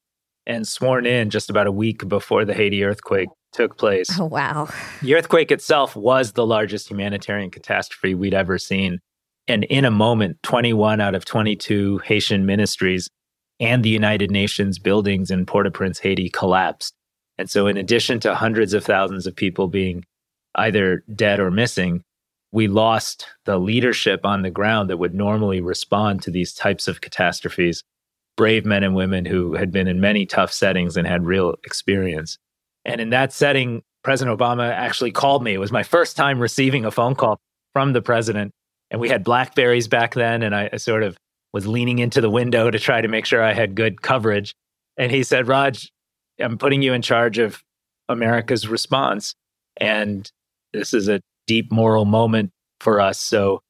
and 0.44 0.66
sworn 0.66 1.06
in 1.06 1.30
just 1.30 1.48
about 1.48 1.68
a 1.68 1.72
week 1.72 2.08
before 2.08 2.44
the 2.44 2.52
Haiti 2.52 2.82
earthquake 2.82 3.28
took 3.52 3.78
place. 3.78 4.08
Oh, 4.18 4.24
wow. 4.24 4.68
The 5.02 5.14
earthquake 5.14 5.52
itself 5.52 5.94
was 5.94 6.32
the 6.32 6.44
largest 6.44 6.90
humanitarian 6.90 7.52
catastrophe 7.52 8.16
we'd 8.16 8.34
ever 8.34 8.58
seen. 8.58 8.98
And 9.46 9.62
in 9.64 9.84
a 9.84 9.90
moment, 9.92 10.38
21 10.42 11.00
out 11.00 11.14
of 11.14 11.24
22 11.24 11.98
Haitian 11.98 12.44
ministries 12.44 13.08
and 13.60 13.84
the 13.84 13.88
United 13.88 14.32
Nations 14.32 14.80
buildings 14.80 15.30
in 15.30 15.46
Port 15.46 15.68
au 15.68 15.70
Prince, 15.70 16.00
Haiti 16.00 16.28
collapsed. 16.28 16.92
And 17.38 17.50
so, 17.50 17.66
in 17.66 17.76
addition 17.76 18.20
to 18.20 18.34
hundreds 18.34 18.74
of 18.74 18.84
thousands 18.84 19.26
of 19.26 19.36
people 19.36 19.68
being 19.68 20.04
either 20.54 21.04
dead 21.14 21.38
or 21.40 21.50
missing, 21.50 22.02
we 22.52 22.68
lost 22.68 23.26
the 23.44 23.58
leadership 23.58 24.24
on 24.24 24.42
the 24.42 24.50
ground 24.50 24.88
that 24.88 24.96
would 24.96 25.14
normally 25.14 25.60
respond 25.60 26.22
to 26.22 26.30
these 26.30 26.54
types 26.54 26.88
of 26.88 27.00
catastrophes. 27.00 27.82
Brave 28.36 28.64
men 28.64 28.82
and 28.82 28.94
women 28.94 29.24
who 29.24 29.54
had 29.54 29.72
been 29.72 29.88
in 29.88 30.00
many 30.00 30.26
tough 30.26 30.52
settings 30.52 30.96
and 30.96 31.06
had 31.06 31.24
real 31.24 31.54
experience. 31.64 32.38
And 32.84 33.00
in 33.00 33.10
that 33.10 33.32
setting, 33.32 33.82
President 34.04 34.38
Obama 34.38 34.70
actually 34.70 35.10
called 35.10 35.42
me. 35.42 35.54
It 35.54 35.58
was 35.58 35.72
my 35.72 35.82
first 35.82 36.16
time 36.16 36.38
receiving 36.38 36.84
a 36.84 36.90
phone 36.90 37.14
call 37.14 37.38
from 37.72 37.92
the 37.92 38.02
president 38.02 38.52
and 38.90 39.00
we 39.00 39.08
had 39.08 39.24
blackberries 39.24 39.88
back 39.88 40.14
then 40.14 40.42
and 40.42 40.54
i 40.54 40.70
sort 40.76 41.02
of 41.02 41.16
was 41.56 41.66
leaning 41.66 41.98
into 42.00 42.20
the 42.20 42.28
window 42.28 42.70
to 42.70 42.78
try 42.78 43.00
to 43.00 43.08
make 43.08 43.24
sure 43.24 43.42
I 43.42 43.54
had 43.54 43.74
good 43.74 44.02
coverage. 44.02 44.54
And 44.98 45.10
he 45.10 45.22
said, 45.22 45.48
Raj, 45.48 45.90
I'm 46.40 46.58
putting 46.58 46.82
you 46.82 46.92
in 46.92 47.02
charge 47.02 47.38
of 47.38 47.62
America's 48.08 48.68
response. 48.68 49.34
And 49.78 50.30
this 50.72 50.94
is 50.94 51.08
a 51.08 51.20
deep 51.46 51.70
moral 51.70 52.04
moment 52.04 52.50
for 52.80 53.00
us. 53.00 53.20
So 53.20 53.60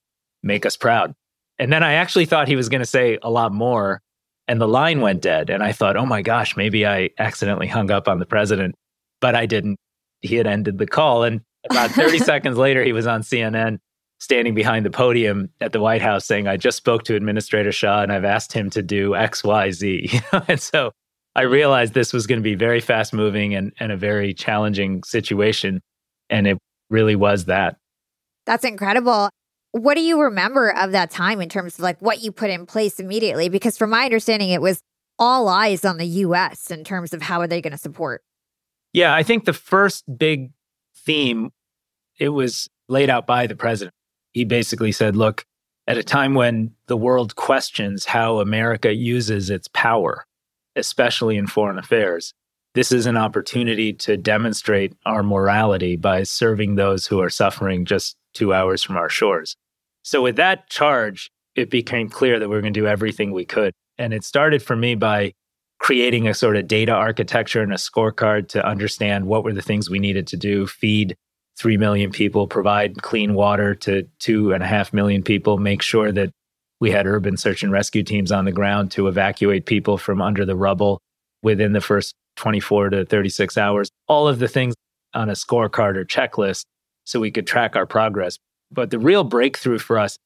make 0.43 0.67
us 0.67 0.77
proud. 0.77 1.15
And 1.59 1.73
then 1.73 1.83
I 1.83 1.95
actually 1.95 2.27
thought 2.27 2.49
he 2.49 2.57
was 2.57 2.69
going 2.69 2.81
to 2.81 2.87
say 2.87 3.19
a 3.23 3.31
lot 3.31 3.53
more. 3.53 4.03
And 4.49 4.61
the 4.61 4.69
line 4.69 5.01
went 5.01 5.23
dead. 5.23 5.51
And 5.51 5.63
I 5.63 5.73
thought, 5.73 5.97
oh 5.97 6.07
my 6.07 6.23
gosh, 6.23 6.57
maybe 6.57 6.87
I 6.87 7.11
accidentally 7.19 7.67
hung 7.67 7.91
up 7.91 8.07
on 8.07 8.21
the 8.21 8.27
president, 8.27 8.77
but 9.21 9.35
I 9.35 9.47
didn't. 9.47 9.79
He 10.21 10.37
had 10.37 10.47
ended 10.47 10.79
the 10.79 10.87
call. 10.87 11.25
And 11.25 11.41
about 11.69 11.91
30 11.91 12.19
seconds 12.21 12.57
later, 12.57 12.85
he 12.85 12.93
was 12.93 13.07
on 13.07 13.23
CNN 13.23 13.79
standing 14.19 14.55
behind 14.55 14.87
the 14.87 14.91
podium 14.91 15.51
at 15.61 15.73
the 15.73 15.81
White 15.81 16.01
House 16.01 16.25
saying, 16.25 16.47
I 16.47 16.57
just 16.57 16.77
spoke 16.77 17.05
to 17.05 17.17
Administrator 17.17 17.73
Shah 17.73 18.03
and 18.03 18.13
I've 18.13 18.25
asked 18.25 18.53
him 18.53 18.71
to 18.71 18.83
do 18.83 19.15
X, 19.15 19.43
Y, 19.45 19.71
Z. 19.73 20.21
and 20.49 20.61
so 20.61 20.93
I 21.37 21.43
realized 21.43 21.93
this 21.93 22.15
was 22.15 22.27
going 22.27 22.39
to 22.39 22.43
be 22.43 22.55
very 22.55 22.81
fast 22.81 23.13
moving 23.13 23.55
and, 23.55 23.71
and 23.79 23.93
a 23.93 23.97
very 23.97 24.33
challenging 24.33 25.03
situation. 25.03 25.83
And 26.31 26.47
it 26.47 26.57
really 26.89 27.15
was 27.15 27.45
that. 27.45 27.77
That's 28.47 28.65
incredible. 28.65 29.29
What 29.73 29.97
do 29.97 30.01
you 30.01 30.23
remember 30.23 30.71
of 30.71 30.93
that 30.93 31.11
time 31.11 31.43
in 31.43 31.51
terms 31.51 31.75
of 31.75 31.81
like 31.81 32.01
what 32.01 32.23
you 32.23 32.33
put 32.33 32.49
in 32.49 32.65
place 32.65 32.99
immediately? 32.99 33.51
Because 33.51 33.77
from 33.77 33.91
my 33.91 34.07
understanding, 34.07 34.49
it 34.49 34.63
was 34.63 34.81
all 35.19 35.47
eyes 35.49 35.85
on 35.85 35.99
the 35.99 36.07
US 36.07 36.71
in 36.71 36.85
terms 36.85 37.13
of 37.13 37.21
how 37.21 37.43
are 37.43 37.47
they 37.47 37.61
going 37.61 37.73
to 37.73 37.79
support? 37.79 38.23
Yeah, 38.95 39.15
I 39.15 39.23
think 39.23 39.45
the 39.45 39.53
first 39.53 40.05
big 40.17 40.53
theme, 40.97 41.51
it 42.19 42.31
was 42.31 42.71
laid 42.89 43.11
out 43.11 43.27
by 43.27 43.47
the 43.47 43.57
president. 43.57 43.93
He 44.33 44.45
basically 44.45 44.91
said, 44.91 45.17
look, 45.17 45.45
at 45.87 45.99
a 45.99 46.03
time 46.03 46.33
when 46.33 46.73
the 46.87 46.97
world 46.97 47.37
questions 47.37 48.07
how 48.07 48.41
America 48.41 48.95
uses 48.95 49.51
its 49.51 49.69
power, 49.69 50.25
especially 50.77 51.37
in 51.37 51.47
foreign 51.47 51.79
affairs, 51.79 52.33
this 52.75 52.93
is 52.93 53.07
an 53.07 53.17
opportunity 53.17 53.93
to 53.95 54.17
demonstrate 54.17 54.95
our 55.07 55.23
morality 55.23 55.97
by 55.97 56.23
serving 56.23 56.75
those 56.75 57.07
who 57.07 57.21
are 57.21 57.31
suffering 57.31 57.87
just 57.87 58.17
two 58.35 58.53
hours 58.53 58.83
from 58.83 58.97
our 58.97 59.09
shores. 59.09 59.57
So, 60.03 60.23
with 60.23 60.37
that 60.37 60.69
charge, 60.69 61.31
it 61.55 61.71
became 61.71 62.09
clear 62.09 62.39
that 62.39 62.49
we 62.49 62.55
were 62.55 62.61
going 62.61 62.75
to 62.75 62.81
do 62.81 62.87
everything 62.87 63.33
we 63.33 63.47
could. 63.47 63.73
And 63.99 64.13
it 64.13 64.25
started 64.25 64.63
for 64.63 64.77
me 64.77 64.95
by 64.95 65.33
creating 65.79 66.29
a 66.29 66.35
sort 66.35 66.57
of 66.57 66.69
data 66.69 66.93
architecture 66.93 67.63
and 67.63 67.73
a 67.73 67.77
scorecard 67.77 68.49
to 68.49 68.67
understand 68.67 69.27
what 69.27 69.43
were 69.43 69.53
the 69.53 69.63
things 69.63 69.91
we 69.91 69.99
needed 69.99 70.27
to 70.29 70.37
do 70.37 70.67
feed 70.67 71.17
3 71.59 71.79
million 71.79 72.11
people, 72.11 72.47
provide 72.47 73.03
clean 73.03 73.35
water 73.35 73.75
to 73.75 74.07
two 74.19 74.53
and 74.53 74.63
a 74.63 74.67
half 74.67 74.93
million 74.93 75.23
people, 75.23 75.57
make 75.57 75.81
sure 75.81 76.13
that 76.13 76.31
we 76.81 76.91
had 76.91 77.07
urban 77.07 77.37
search 77.37 77.63
and 77.63 77.73
rescue 77.73 78.03
teams 78.03 78.31
on 78.31 78.45
the 78.45 78.53
ground 78.53 78.91
to 78.93 79.09
evacuate 79.09 79.67
people 79.67 79.99
from 79.99 80.21
under 80.21 80.45
the 80.45 80.57
rubble 80.57 81.01
within 81.43 81.73
the 81.73 81.81
first 81.81 82.15
24 82.37 82.91
to 82.91 83.05
36 83.05 83.57
hours. 83.57 83.91
All 84.09 84.29
of 84.29 84.39
the 84.39 84.49
things 84.49 84.75
on 85.15 85.31
a 85.31 85.33
scorecard 85.33 85.97
or 85.97 86.05
checklist 86.05 86.65
so 87.05 87.21
we 87.21 87.31
could 87.31 87.47
track 87.47 87.77
our 87.77 87.87
progress. 87.87 88.39
But 88.71 88.91
the 88.91 88.99
real 88.99 89.25
breakthrough 89.25 89.79
for 89.79 89.99
us 89.99 90.19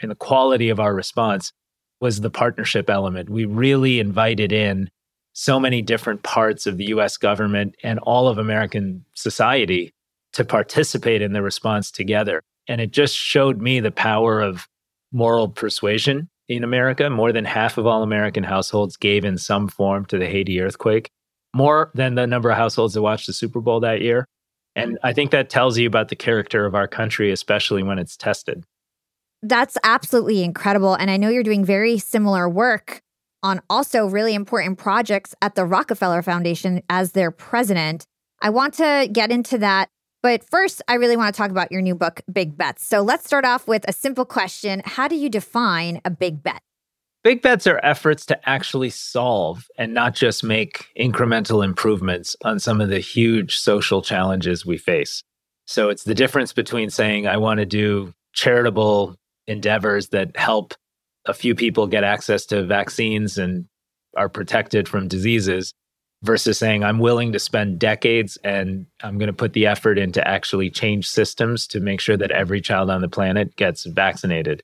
in 0.00 0.08
the 0.08 0.14
quality 0.14 0.68
of 0.68 0.80
our 0.80 0.94
response 0.94 1.52
was 2.00 2.20
the 2.20 2.30
partnership 2.30 2.88
element. 2.88 3.28
We 3.28 3.44
really 3.44 3.98
invited 3.98 4.52
in 4.52 4.88
so 5.32 5.60
many 5.60 5.82
different 5.82 6.22
parts 6.22 6.66
of 6.66 6.78
the 6.78 6.86
US 6.86 7.16
government 7.16 7.74
and 7.82 7.98
all 8.00 8.28
of 8.28 8.38
American 8.38 9.04
society 9.14 9.92
to 10.32 10.44
participate 10.44 11.22
in 11.22 11.32
the 11.32 11.42
response 11.42 11.90
together. 11.90 12.42
And 12.66 12.80
it 12.80 12.92
just 12.92 13.16
showed 13.16 13.60
me 13.60 13.80
the 13.80 13.90
power 13.90 14.40
of 14.40 14.66
moral 15.12 15.48
persuasion 15.48 16.28
in 16.48 16.64
America. 16.64 17.08
More 17.10 17.32
than 17.32 17.44
half 17.44 17.78
of 17.78 17.86
all 17.86 18.02
American 18.02 18.44
households 18.44 18.96
gave 18.96 19.24
in 19.24 19.38
some 19.38 19.68
form 19.68 20.04
to 20.06 20.18
the 20.18 20.26
Haiti 20.26 20.60
earthquake, 20.60 21.10
more 21.54 21.90
than 21.94 22.14
the 22.14 22.26
number 22.26 22.50
of 22.50 22.56
households 22.56 22.94
that 22.94 23.02
watched 23.02 23.26
the 23.26 23.32
Super 23.32 23.60
Bowl 23.60 23.80
that 23.80 24.00
year. 24.00 24.26
And 24.76 24.98
I 25.02 25.12
think 25.12 25.30
that 25.32 25.50
tells 25.50 25.76
you 25.76 25.86
about 25.86 26.08
the 26.08 26.16
character 26.16 26.64
of 26.64 26.74
our 26.74 26.86
country, 26.86 27.32
especially 27.32 27.82
when 27.82 27.98
it's 27.98 28.16
tested. 28.16 28.64
That's 29.42 29.76
absolutely 29.82 30.42
incredible. 30.42 30.94
And 30.94 31.10
I 31.10 31.16
know 31.16 31.28
you're 31.28 31.42
doing 31.42 31.64
very 31.64 31.98
similar 31.98 32.48
work 32.48 33.00
on 33.42 33.60
also 33.70 34.06
really 34.06 34.34
important 34.34 34.78
projects 34.78 35.34
at 35.42 35.54
the 35.54 35.64
Rockefeller 35.64 36.22
Foundation 36.22 36.82
as 36.88 37.12
their 37.12 37.30
president. 37.30 38.04
I 38.42 38.50
want 38.50 38.74
to 38.74 39.08
get 39.12 39.30
into 39.30 39.58
that. 39.58 39.88
But 40.22 40.48
first, 40.50 40.82
I 40.88 40.94
really 40.94 41.16
want 41.16 41.34
to 41.34 41.38
talk 41.38 41.50
about 41.50 41.70
your 41.70 41.80
new 41.80 41.94
book, 41.94 42.22
Big 42.32 42.56
Bets. 42.56 42.84
So 42.84 43.02
let's 43.02 43.24
start 43.24 43.44
off 43.44 43.68
with 43.68 43.84
a 43.86 43.92
simple 43.92 44.24
question 44.24 44.82
How 44.84 45.08
do 45.08 45.16
you 45.16 45.28
define 45.28 46.00
a 46.04 46.10
big 46.10 46.42
bet? 46.42 46.60
Big 47.24 47.42
bets 47.42 47.66
are 47.66 47.80
efforts 47.82 48.24
to 48.26 48.48
actually 48.48 48.90
solve 48.90 49.66
and 49.76 49.92
not 49.92 50.14
just 50.14 50.44
make 50.44 50.86
incremental 50.98 51.64
improvements 51.64 52.36
on 52.44 52.60
some 52.60 52.80
of 52.80 52.88
the 52.88 53.00
huge 53.00 53.56
social 53.58 54.02
challenges 54.02 54.64
we 54.64 54.78
face. 54.78 55.22
So 55.66 55.90
it's 55.90 56.04
the 56.04 56.14
difference 56.14 56.52
between 56.52 56.90
saying, 56.90 57.26
I 57.26 57.36
want 57.36 57.58
to 57.58 57.66
do 57.66 58.14
charitable 58.32 59.16
endeavors 59.46 60.08
that 60.08 60.36
help 60.36 60.74
a 61.26 61.34
few 61.34 61.54
people 61.54 61.86
get 61.86 62.04
access 62.04 62.46
to 62.46 62.64
vaccines 62.64 63.36
and 63.36 63.66
are 64.16 64.28
protected 64.28 64.88
from 64.88 65.08
diseases 65.08 65.74
versus 66.22 66.58
saying 66.58 66.82
I'm 66.82 66.98
willing 66.98 67.32
to 67.32 67.38
spend 67.38 67.78
decades 67.78 68.36
and 68.42 68.86
I'm 69.02 69.18
going 69.18 69.28
to 69.28 69.32
put 69.32 69.52
the 69.52 69.66
effort 69.66 69.98
into 69.98 70.26
actually 70.26 70.70
change 70.70 71.08
systems 71.08 71.66
to 71.68 71.80
make 71.80 72.00
sure 72.00 72.16
that 72.16 72.30
every 72.30 72.60
child 72.60 72.90
on 72.90 73.00
the 73.00 73.08
planet 73.08 73.54
gets 73.56 73.84
vaccinated. 73.84 74.62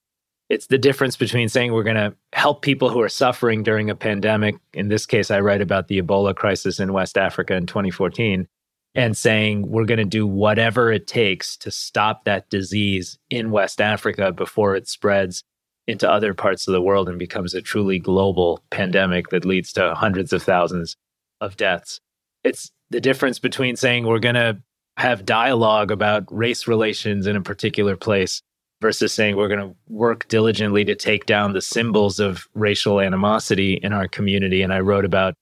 It's 0.51 0.67
the 0.67 0.79
difference 0.79 1.17
between 1.17 1.49
saying 1.49 1.73
we're 1.73 1.85
going 1.85 1.97
to 1.97 2.15
help 2.33 2.63
people 2.63 2.91
who 2.91 3.01
are 3.01 3.09
suffering 3.09 3.63
during 3.63 3.89
a 3.89 3.95
pandemic. 3.95 4.57
In 4.75 4.89
this 4.89 5.07
case, 5.07 5.31
I 5.31 5.41
write 5.41 5.63
about 5.63 5.89
the 5.89 6.03
Ebola 6.03 6.35
crisis 6.35 6.81
in 6.81 6.93
West 6.93 7.17
Africa 7.17 7.55
in 7.55 7.67
2014 7.67 8.47
and 8.95 9.17
saying 9.17 9.69
we're 9.69 9.87
going 9.87 9.99
to 9.99 10.05
do 10.05 10.27
whatever 10.27 10.93
it 10.93 11.07
takes 11.07 11.57
to 11.59 11.71
stop 11.71 12.25
that 12.25 12.51
disease 12.51 13.19
in 13.31 13.51
West 13.51 13.81
Africa 13.81 14.33
before 14.33 14.77
it 14.77 14.87
spreads 14.87 15.43
into 15.87 16.11
other 16.11 16.35
parts 16.35 16.67
of 16.67 16.73
the 16.73 16.83
world 16.83 17.09
and 17.09 17.19
becomes 17.19 17.55
a 17.55 17.63
truly 17.63 17.99
global 17.99 18.63
pandemic 18.71 19.29
that 19.29 19.45
leads 19.45 19.73
to 19.73 19.95
hundreds 19.95 20.33
of 20.33 20.43
thousands 20.43 20.97
of 21.41 21.57
deaths. 21.57 22.01
It's 22.43 22.71
the 22.91 23.01
difference 23.01 23.39
between 23.39 23.77
saying 23.77 24.07
we're 24.07 24.19
going 24.19 24.35
to 24.35 24.59
have 24.97 25.27
dialogue 25.27 25.91
about 25.91 26.25
race 26.31 26.69
relations 26.69 27.27
in 27.27 27.37
a 27.37 27.41
particular 27.41 27.97
place 27.97 28.43
versus 28.81 29.13
saying 29.13 29.37
we're 29.37 29.49
going 29.49 29.71
to 29.71 29.75
work 29.89 30.29
diligently 30.29 30.85
to 30.85 30.95
take 30.95 31.27
down 31.27 31.53
the 31.53 31.63
symbols 31.63 32.21
of 32.21 32.47
racial 32.55 33.01
animosity 33.01 33.75
in 33.75 33.93
our 33.93 34.07
community. 34.07 34.63
And 34.63 34.73
I 34.73 34.81
wrote 34.81 35.05
about 35.05 35.35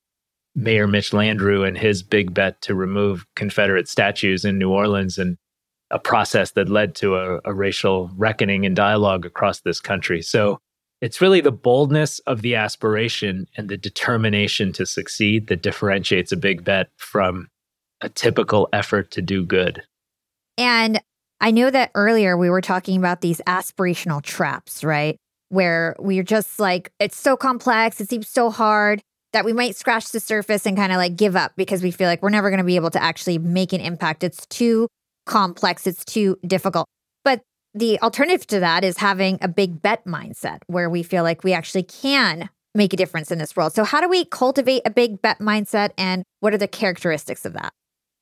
Mayor 0.54 0.86
Mitch 0.86 1.10
Landrieu 1.10 1.66
and 1.66 1.76
his 1.76 2.02
big 2.02 2.32
bet 2.32 2.60
to 2.62 2.74
remove 2.74 3.26
Confederate 3.34 3.88
statues 3.88 4.44
in 4.44 4.58
New 4.58 4.70
Orleans 4.70 5.18
and 5.18 5.36
a 5.90 5.98
process 5.98 6.52
that 6.52 6.68
led 6.68 6.94
to 6.96 7.16
a, 7.16 7.40
a 7.44 7.52
racial 7.52 8.10
reckoning 8.16 8.64
and 8.64 8.76
dialogue 8.76 9.26
across 9.26 9.60
this 9.60 9.80
country. 9.80 10.22
So 10.22 10.58
it's 11.02 11.20
really 11.20 11.40
the 11.40 11.52
boldness 11.52 12.20
of 12.20 12.42
the 12.42 12.54
aspiration 12.54 13.48
and 13.56 13.68
the 13.68 13.76
determination 13.76 14.72
to 14.72 14.86
succeed 14.86 15.48
that 15.48 15.60
differentiates 15.60 16.30
a 16.30 16.36
big 16.36 16.64
bet 16.64 16.90
from 16.96 17.48
a 18.00 18.08
typical 18.08 18.68
effort 18.72 19.10
to 19.10 19.20
do 19.20 19.44
good. 19.44 19.82
And 20.56 21.00
I 21.40 21.50
know 21.50 21.70
that 21.70 21.90
earlier 21.96 22.36
we 22.36 22.48
were 22.48 22.60
talking 22.60 22.96
about 22.96 23.20
these 23.20 23.40
aspirational 23.48 24.22
traps, 24.22 24.84
right? 24.84 25.16
Where 25.48 25.96
we're 25.98 26.22
just 26.22 26.60
like, 26.60 26.92
it's 27.00 27.16
so 27.16 27.36
complex, 27.36 28.00
it 28.00 28.08
seems 28.08 28.28
so 28.28 28.48
hard 28.48 29.02
that 29.32 29.44
we 29.44 29.52
might 29.52 29.74
scratch 29.74 30.12
the 30.12 30.20
surface 30.20 30.66
and 30.66 30.76
kind 30.76 30.92
of 30.92 30.98
like 30.98 31.16
give 31.16 31.34
up 31.34 31.52
because 31.56 31.82
we 31.82 31.90
feel 31.90 32.06
like 32.06 32.22
we're 32.22 32.28
never 32.28 32.48
going 32.48 32.58
to 32.58 32.64
be 32.64 32.76
able 32.76 32.90
to 32.90 33.02
actually 33.02 33.38
make 33.38 33.72
an 33.72 33.80
impact. 33.80 34.22
It's 34.22 34.46
too 34.46 34.86
complex, 35.26 35.84
it's 35.88 36.04
too 36.04 36.38
difficult. 36.46 36.86
The 37.74 37.98
alternative 38.00 38.46
to 38.48 38.60
that 38.60 38.84
is 38.84 38.98
having 38.98 39.38
a 39.40 39.48
big 39.48 39.80
bet 39.80 40.04
mindset 40.04 40.58
where 40.66 40.90
we 40.90 41.02
feel 41.02 41.22
like 41.22 41.42
we 41.42 41.54
actually 41.54 41.84
can 41.84 42.50
make 42.74 42.92
a 42.92 42.96
difference 42.96 43.30
in 43.30 43.38
this 43.38 43.56
world. 43.56 43.72
So, 43.72 43.84
how 43.84 44.00
do 44.00 44.08
we 44.08 44.26
cultivate 44.26 44.82
a 44.84 44.90
big 44.90 45.22
bet 45.22 45.38
mindset 45.38 45.90
and 45.96 46.22
what 46.40 46.52
are 46.52 46.58
the 46.58 46.68
characteristics 46.68 47.44
of 47.44 47.54
that? 47.54 47.72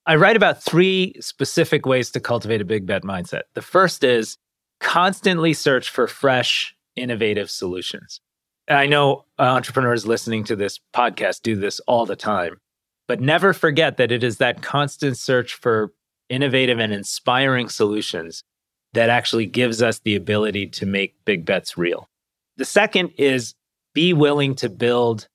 I 0.07 0.17
write 0.17 0.37
about 0.37 0.63
three 0.63 1.15
specific 1.21 1.85
ways 1.85 2.11
to 2.13 2.21
cultivate 2.21 2.61
a 2.61 2.65
big 2.65 2.87
bet 2.87 3.03
mindset. 3.03 3.43
The 3.55 3.63
first 3.63 4.05
is 4.05 4.37
constantly 4.81 5.53
search 5.53 5.91
for 5.91 6.07
fresh, 6.07 6.75
innovative 6.97 7.51
solutions. 7.51 8.21
And 8.67 8.79
I 8.79 8.87
know 8.87 9.25
uh, 9.39 9.43
entrepreneurs 9.43 10.07
listening 10.07 10.45
to 10.45 10.57
this 10.57 10.79
podcast 10.95 11.43
do 11.43 11.57
this 11.57 11.81
all 11.81 12.07
the 12.07 12.17
time, 12.17 12.61
but 13.09 13.21
never 13.21 13.53
forget 13.53 13.97
that 13.97 14.13
it 14.13 14.23
is 14.23 14.39
that 14.39 14.63
constant 14.63 15.19
search 15.19 15.55
for 15.55 15.93
innovative 16.29 16.79
and 16.79 16.93
inspiring 16.93 17.69
solutions 17.69 18.45
that 18.95 19.11
actually 19.11 19.47
gives 19.47 19.83
us 19.83 20.01
the 20.01 20.17
ability 20.17 20.67
to 20.67 20.87
make 20.87 21.15
big 21.25 21.45
bets 21.45 21.77
real. 21.77 22.09
The 22.57 22.65
second 22.65 23.13
is 23.17 23.55
be 23.95 24.13
willing 24.13 24.55
to 24.57 24.69
build 24.69 25.29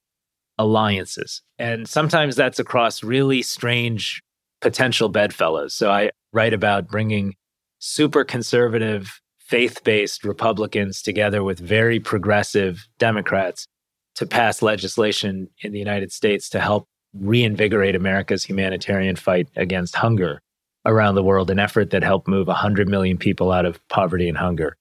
alliances. 0.58 1.42
And 1.58 1.88
sometimes 1.88 2.36
that's 2.36 2.60
across 2.60 3.04
really 3.04 3.42
strange 3.42 4.22
potential 4.62 5.10
bedfellows. 5.10 5.74
So 5.74 5.92
I 5.92 6.12
write 6.34 6.54
about 6.54 6.88
bringing 6.88 7.36
super 7.80 8.24
conservative 8.24 9.22
faith 9.40 9.84
based 9.84 10.24
Republicans 10.24 11.02
together 11.02 11.44
with 11.44 11.60
very 11.60 12.00
progressive 12.00 12.88
Democrats 12.98 13.68
to 14.16 14.26
pass 14.26 14.62
legislation 14.62 15.50
in 15.62 15.72
the 15.72 15.80
United 15.80 16.12
States 16.12 16.50
to 16.50 16.60
help 16.60 16.88
reinvigorate 17.14 17.96
America's 17.96 18.44
humanitarian 18.44 19.16
fight 19.16 19.48
against 19.56 19.96
hunger 19.96 20.42
around 20.86 21.16
the 21.16 21.24
world, 21.24 21.50
an 21.50 21.60
effort 21.60 21.90
that 21.92 22.04
helped 22.04 22.28
move 22.28 22.48
100 22.48 22.88
million 22.88 23.18
people 23.18 23.52
out 23.52 23.66
of 23.66 23.86
poverty 23.88 24.30
and 24.30 24.38
hunger. 24.38 24.78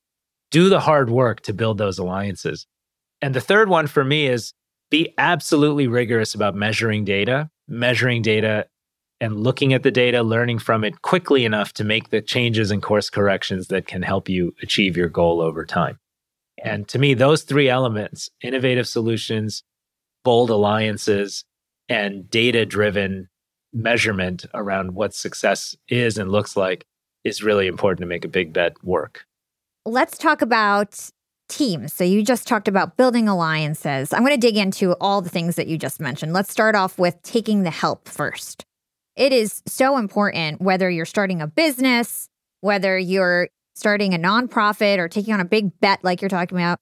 Do 0.51 0.69
the 0.69 0.81
hard 0.81 1.11
work 1.11 1.41
to 1.43 1.53
build 1.53 1.79
those 1.79 1.99
alliances. 1.99 2.67
And 3.23 3.35
the 3.35 3.41
third 3.41 3.69
one 3.69 3.87
for 3.87 4.05
me 4.05 4.27
is 4.27 4.53
be 4.91 5.15
absolutely 5.19 5.87
rigorous 5.87 6.35
about 6.35 6.55
measuring 6.55 7.05
data, 7.05 7.51
measuring 7.67 8.23
data 8.23 8.67
and 9.21 9.41
looking 9.41 9.73
at 9.73 9.83
the 9.83 9.91
data, 9.91 10.23
learning 10.23 10.59
from 10.59 10.85
it 10.85 11.01
quickly 11.03 11.45
enough 11.45 11.73
to 11.73 11.85
make 11.85 12.11
the 12.11 12.21
changes 12.21 12.71
and 12.71 12.83
course 12.83 13.09
corrections 13.09 13.69
that 13.69 13.87
can 13.87 14.03
help 14.03 14.29
you 14.29 14.55
achieve 14.63 14.97
your 14.97 15.09
goal 15.09 15.41
over 15.41 15.65
time. 15.65 15.99
And 16.63 16.87
to 16.89 16.99
me, 16.99 17.15
those 17.15 17.43
three 17.43 17.69
elements 17.69 18.31
innovative 18.43 18.87
solutions, 18.87 19.63
bold 20.25 20.51
alliances, 20.51 21.45
and 21.89 22.29
data 22.29 22.67
driven 22.67 23.29
measurement 23.75 24.47
around 24.55 24.95
what 24.95 25.15
success 25.15 25.77
is 25.89 26.17
and 26.17 26.31
looks 26.31 26.57
like 26.57 26.87
is 27.25 27.43
really 27.43 27.67
important 27.67 28.01
to 28.01 28.07
make 28.07 28.25
a 28.25 28.29
big 28.29 28.53
bet 28.53 28.83
work. 28.85 29.27
Let's 29.85 30.17
talk 30.17 30.41
about 30.41 31.11
teams. 31.49 31.93
So 31.93 32.05
you 32.05 32.23
just 32.23 32.49
talked 32.49 32.69
about 32.69 32.97
building 32.97 33.29
alliances. 33.29 34.13
I'm 34.13 34.25
going 34.25 34.39
to 34.39 34.47
dig 34.47 34.57
into 34.57 34.93
all 35.01 35.21
the 35.21 35.29
things 35.29 35.57
that 35.57 35.67
you 35.67 35.77
just 35.77 36.01
mentioned. 36.01 36.33
Let's 36.33 36.51
start 36.51 36.75
off 36.75 36.99
with 36.99 37.21
taking 37.23 37.63
the 37.63 37.71
help 37.71 38.09
first. 38.09 38.65
It 39.17 39.33
is 39.33 39.63
so 39.67 39.97
important 39.97 40.61
whether 40.61 40.91
you're 40.91 41.05
starting 41.05 41.41
a 41.41 41.47
business, 41.47 42.29
whether 42.61 42.99
you're 42.99 43.49
starting 43.75 44.15
a 44.15 44.19
nonprofit 44.19 44.99
or 44.99 45.09
taking 45.09 45.35
on 45.35 45.41
a 45.41 45.45
big 45.45 45.79
bet 45.81 46.03
like 46.03 46.23
you're 46.23 46.29
talking 46.29 46.57
about, 46.57 46.79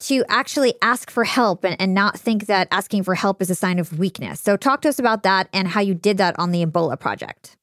to 0.00 0.24
actually 0.28 0.74
ask 0.82 1.10
for 1.10 1.24
help 1.24 1.64
and, 1.64 1.76
and 1.80 1.94
not 1.94 2.18
think 2.18 2.46
that 2.46 2.68
asking 2.70 3.02
for 3.02 3.14
help 3.14 3.42
is 3.42 3.50
a 3.50 3.54
sign 3.54 3.78
of 3.78 3.98
weakness. 3.98 4.40
So, 4.40 4.56
talk 4.56 4.82
to 4.82 4.88
us 4.88 4.98
about 4.98 5.22
that 5.24 5.48
and 5.52 5.68
how 5.68 5.80
you 5.80 5.94
did 5.94 6.18
that 6.18 6.38
on 6.38 6.50
the 6.50 6.64
Ebola 6.64 6.98
project. 6.98 7.56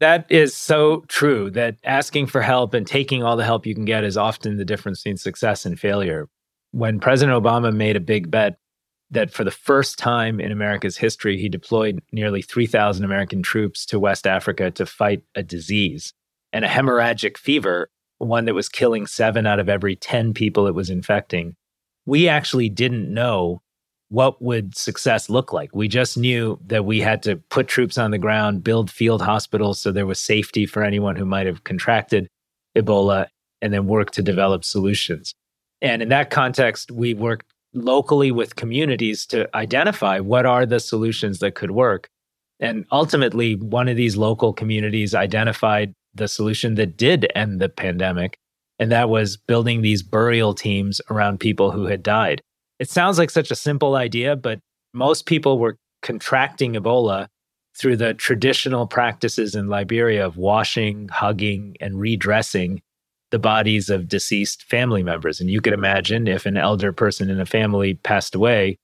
That 0.00 0.26
is 0.28 0.56
so 0.56 1.04
true 1.08 1.50
that 1.52 1.76
asking 1.84 2.26
for 2.26 2.42
help 2.42 2.74
and 2.74 2.86
taking 2.86 3.22
all 3.22 3.36
the 3.36 3.44
help 3.44 3.64
you 3.64 3.74
can 3.74 3.84
get 3.84 4.04
is 4.04 4.16
often 4.16 4.56
the 4.56 4.64
difference 4.64 5.02
between 5.02 5.16
success 5.16 5.64
and 5.64 5.78
failure. 5.78 6.28
When 6.72 7.00
President 7.00 7.40
Obama 7.40 7.74
made 7.74 7.96
a 7.96 8.00
big 8.00 8.30
bet 8.30 8.58
that 9.10 9.32
for 9.32 9.44
the 9.44 9.50
first 9.50 9.98
time 9.98 10.40
in 10.40 10.50
America's 10.50 10.96
history, 10.96 11.38
he 11.38 11.48
deployed 11.48 12.00
nearly 12.12 12.42
3,000 12.42 13.04
American 13.04 13.42
troops 13.42 13.86
to 13.86 14.00
West 14.00 14.26
Africa 14.26 14.70
to 14.72 14.84
fight 14.84 15.22
a 15.36 15.42
disease 15.42 16.12
and 16.52 16.64
a 16.64 16.68
hemorrhagic 16.68 17.38
fever, 17.38 17.88
one 18.18 18.46
that 18.46 18.54
was 18.54 18.68
killing 18.68 19.06
seven 19.06 19.46
out 19.46 19.60
of 19.60 19.68
every 19.68 19.94
10 19.94 20.34
people 20.34 20.66
it 20.66 20.74
was 20.74 20.90
infecting 20.90 21.54
we 22.06 22.28
actually 22.28 22.68
didn't 22.68 23.12
know 23.12 23.62
what 24.08 24.40
would 24.42 24.76
success 24.76 25.28
look 25.28 25.52
like. 25.52 25.74
We 25.74 25.88
just 25.88 26.16
knew 26.16 26.58
that 26.66 26.84
we 26.84 27.00
had 27.00 27.22
to 27.24 27.36
put 27.36 27.68
troops 27.68 27.98
on 27.98 28.10
the 28.10 28.18
ground, 28.18 28.62
build 28.62 28.90
field 28.90 29.22
hospitals 29.22 29.80
so 29.80 29.90
there 29.90 30.06
was 30.06 30.20
safety 30.20 30.66
for 30.66 30.82
anyone 30.82 31.16
who 31.16 31.24
might 31.24 31.46
have 31.46 31.64
contracted 31.64 32.28
Ebola, 32.76 33.28
and 33.62 33.72
then 33.72 33.86
work 33.86 34.10
to 34.12 34.22
develop 34.22 34.64
solutions. 34.64 35.34
And 35.80 36.02
in 36.02 36.08
that 36.10 36.30
context, 36.30 36.90
we 36.90 37.14
worked 37.14 37.46
locally 37.72 38.30
with 38.30 38.56
communities 38.56 39.26
to 39.26 39.48
identify 39.56 40.20
what 40.20 40.46
are 40.46 40.66
the 40.66 40.80
solutions 40.80 41.38
that 41.38 41.54
could 41.54 41.70
work. 41.70 42.08
And 42.60 42.84
ultimately, 42.92 43.56
one 43.56 43.88
of 43.88 43.96
these 43.96 44.16
local 44.16 44.52
communities 44.52 45.14
identified 45.14 45.92
the 46.14 46.28
solution 46.28 46.76
that 46.76 46.96
did 46.96 47.30
end 47.34 47.60
the 47.60 47.68
pandemic 47.68 48.38
and 48.84 48.92
that 48.92 49.08
was 49.08 49.38
building 49.38 49.80
these 49.80 50.02
burial 50.02 50.52
teams 50.52 51.00
around 51.08 51.40
people 51.40 51.70
who 51.70 51.86
had 51.86 52.02
died. 52.02 52.42
It 52.78 52.90
sounds 52.90 53.16
like 53.16 53.30
such 53.30 53.50
a 53.50 53.56
simple 53.56 53.94
idea, 53.94 54.36
but 54.36 54.60
most 54.92 55.24
people 55.24 55.58
were 55.58 55.78
contracting 56.02 56.74
Ebola 56.74 57.28
through 57.78 57.96
the 57.96 58.12
traditional 58.12 58.86
practices 58.86 59.54
in 59.54 59.68
Liberia 59.68 60.26
of 60.26 60.36
washing, 60.36 61.08
hugging, 61.08 61.78
and 61.80 61.98
redressing 61.98 62.82
the 63.30 63.38
bodies 63.38 63.88
of 63.88 64.06
deceased 64.06 64.64
family 64.64 65.02
members. 65.02 65.40
And 65.40 65.48
you 65.48 65.62
could 65.62 65.72
imagine 65.72 66.28
if 66.28 66.44
an 66.44 66.58
elder 66.58 66.92
person 66.92 67.30
in 67.30 67.40
a 67.40 67.46
family 67.46 67.94
passed 67.94 68.34
away, 68.34 68.76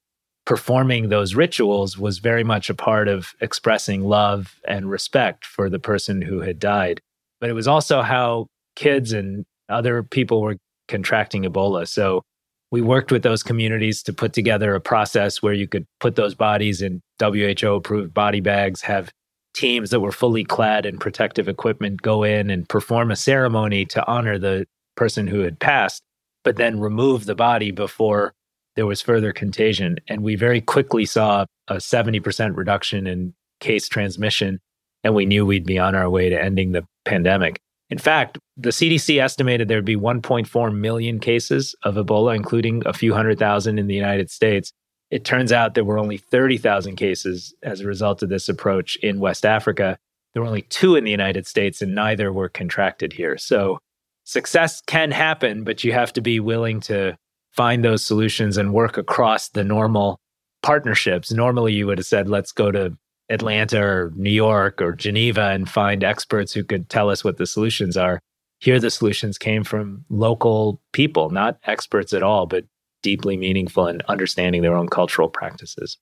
performing 0.47 1.11
those 1.11 1.35
rituals 1.35 1.99
was 1.99 2.21
very 2.21 2.43
much 2.43 2.71
a 2.71 2.75
part 2.75 3.07
of 3.07 3.35
expressing 3.43 4.05
love 4.05 4.59
and 4.67 4.89
respect 4.89 5.45
for 5.45 5.69
the 5.69 5.79
person 5.79 6.23
who 6.23 6.41
had 6.41 6.59
died. 6.59 7.03
But 7.39 7.51
it 7.51 7.53
was 7.53 7.69
also 7.69 8.01
how 8.01 8.47
kids 8.77 9.13
and 9.13 9.45
other 9.71 10.03
people 10.03 10.43
were 10.43 10.57
contracting 10.89 11.45
Ebola. 11.45 11.89
So 11.89 12.23
we 12.71 12.81
worked 12.81 13.11
with 13.11 13.23
those 13.23 13.43
communities 13.43 14.03
to 14.05 14.13
put 14.13 14.33
together 14.33 14.75
a 14.75 14.81
process 14.81 15.43
where 15.43 15.53
you 15.53 15.67
could 15.67 15.87
put 15.99 16.17
those 16.17 16.35
bodies 16.35 16.83
in 16.83 17.01
WHO 17.21 17.75
approved 17.75 18.15
body 18.15 18.41
bags, 18.41 18.81
have 18.83 19.11
teams 19.55 19.91
that 19.91 20.01
were 20.01 20.13
fully 20.13 20.45
clad 20.45 20.87
in 20.87 20.99
protective 20.99 21.49
equipment 21.49 22.03
go 22.03 22.23
in 22.23 22.51
and 22.51 22.69
perform 22.69 23.11
a 23.11 23.17
ceremony 23.17 23.85
to 23.85 24.07
honor 24.07 24.39
the 24.39 24.67
person 24.97 25.27
who 25.27 25.41
had 25.41 25.59
passed, 25.59 26.03
but 26.45 26.57
then 26.57 26.79
remove 26.79 27.27
the 27.27 27.35
body 27.35 27.71
before 27.71 28.33
there 28.77 28.87
was 28.87 29.03
further 29.03 29.33
contagion. 29.33 29.97
And 30.09 30.23
we 30.23 30.37
very 30.37 30.61
quickly 30.61 31.05
saw 31.05 31.47
a 31.69 31.77
70% 31.77 32.57
reduction 32.57 33.07
in 33.07 33.35
case 33.59 33.89
transmission. 33.89 34.61
And 35.03 35.15
we 35.15 35.27
knew 35.27 35.45
we'd 35.45 35.67
be 35.67 35.79
on 35.79 35.95
our 35.95 36.09
way 36.09 36.29
to 36.29 36.41
ending 36.41 36.73
the 36.73 36.85
pandemic. 37.05 37.61
In 37.91 37.99
fact, 37.99 38.39
the 38.57 38.71
CDC 38.71 39.21
estimated 39.21 39.67
there'd 39.67 39.85
be 39.85 39.97
1.4 39.97 40.75
million 40.75 41.19
cases 41.19 41.75
of 41.83 41.97
Ebola, 41.97 42.37
including 42.37 42.83
a 42.87 42.93
few 42.93 43.13
hundred 43.13 43.39
thousand 43.39 43.79
in 43.79 43.89
the 43.89 43.95
United 43.95 44.31
States. 44.31 44.73
It 45.11 45.25
turns 45.25 45.51
out 45.51 45.75
there 45.75 45.85
were 45.85 45.99
only 45.99 46.17
30,000 46.17 46.95
cases 46.95 47.53
as 47.65 47.81
a 47.81 47.87
result 47.87 48.23
of 48.23 48.29
this 48.29 48.49
approach 48.49 48.97
in 49.03 49.19
West 49.19 49.45
Africa. 49.45 49.99
There 50.33 50.43
were 50.43 50.49
only 50.49 50.63
two 50.63 50.95
in 50.95 51.03
the 51.03 51.11
United 51.11 51.49
States, 51.49 51.83
and 51.83 51.93
neither 51.93 52.33
were 52.33 52.49
contracted 52.49 53.13
here. 53.13 53.37
So 53.37 53.81
success 54.23 54.81
can 54.87 55.11
happen, 55.11 55.65
but 55.65 55.83
you 55.83 55.93
have 55.93 56.13
to 56.13 56.21
be 56.21 56.39
willing 56.39 56.79
to 56.83 57.17
find 57.51 57.85
those 57.85 58.05
solutions 58.05 58.57
and 58.57 58.73
work 58.73 58.97
across 58.97 59.49
the 59.49 59.65
normal 59.65 60.21
partnerships. 60.63 61.33
Normally, 61.33 61.73
you 61.73 61.89
would 61.89 61.99
have 61.99 62.07
said, 62.07 62.29
let's 62.29 62.53
go 62.53 62.71
to 62.71 62.97
Atlanta 63.31 63.81
or 63.81 64.13
New 64.17 64.31
York 64.31 64.83
or 64.83 64.93
Geneva 64.93 65.51
and 65.51 65.69
find 65.69 66.05
experts 66.05 66.53
who 66.53 66.65
could 66.65 66.89
tell 66.89 67.09
us 67.09 67.25
what 67.25 67.39
the 67.39 67.47
solutions 67.47 67.97
are. 67.97 68.21
Here, 68.59 68.79
the 68.79 68.91
solutions 68.91 69.39
came 69.39 69.65
from 69.65 70.05
local 70.11 70.83
people, 70.93 71.31
not 71.31 71.59
experts 71.65 72.13
at 72.13 72.23
all, 72.23 72.47
but 72.47 72.65
deeply 73.03 73.37
meaningful 73.37 73.87
and 73.87 74.03
understanding 74.09 74.63
their 74.63 74.77
own 74.77 74.89
cultural 74.89 75.29
practices. 75.29 75.97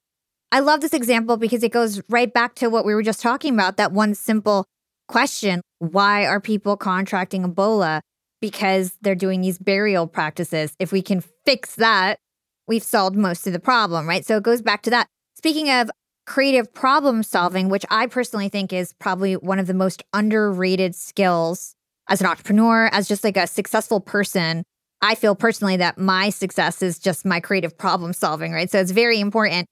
I 0.51 0.61
love 0.61 0.81
this 0.81 0.95
example 0.95 1.37
because 1.37 1.62
it 1.62 1.73
goes 1.73 2.01
right 2.09 2.33
back 2.33 2.55
to 2.57 2.69
what 2.69 2.85
we 2.85 2.95
were 2.95 3.03
just 3.03 3.21
talking 3.21 3.55
about 3.55 3.77
that 3.77 3.93
one 3.93 4.14
simple 4.14 4.64
question 5.07 5.61
why 5.79 6.27
are 6.27 6.41
people 6.41 6.77
contracting 6.77 7.45
Ebola? 7.45 8.01
Because 8.41 8.93
they're 9.01 9.14
doing 9.14 9.41
these 9.41 9.59
burial 9.59 10.07
practices. 10.07 10.75
If 10.81 10.91
we 10.91 11.03
can 11.03 11.23
fix 11.45 11.77
that, 11.77 12.19
we've 12.67 12.83
solved 12.83 13.17
most 13.17 13.47
of 13.47 13.53
the 13.53 13.61
problem, 13.61 14.09
right? 14.09 14.25
So 14.25 14.37
it 14.37 14.43
goes 14.43 14.61
back 14.61 14.83
to 14.83 14.91
that. 14.91 15.07
Speaking 15.37 15.71
of 15.71 15.91
creative 16.29 16.73
problem 16.73 17.23
solving, 17.23 17.71
which 17.71 17.87
I 17.91 18.07
personally 18.07 18.51
think 18.51 18.73
is 18.73 18.93
probably 18.93 19.35
one 19.35 19.59
of 19.59 19.67
the 19.67 19.75
most 19.75 20.05
underrated 20.12 20.95
skills 20.95 21.75
as 22.09 22.21
an 22.21 22.27
entrepreneur, 22.27 22.88
as 22.93 23.09
just 23.09 23.25
like 23.25 23.37
a 23.37 23.47
successful 23.47 23.99
person. 23.99 24.62
I 25.01 25.14
feel 25.14 25.35
personally 25.35 25.79
that 25.79 25.97
my 25.97 26.29
success 26.29 26.83
is 26.83 26.99
just 26.99 27.25
my 27.25 27.41
creative 27.41 27.77
problem 27.77 28.12
solving, 28.12 28.53
right? 28.53 28.71
So 28.71 28.79
it's 28.79 28.91
very 28.91 29.21
important. 29.21 29.67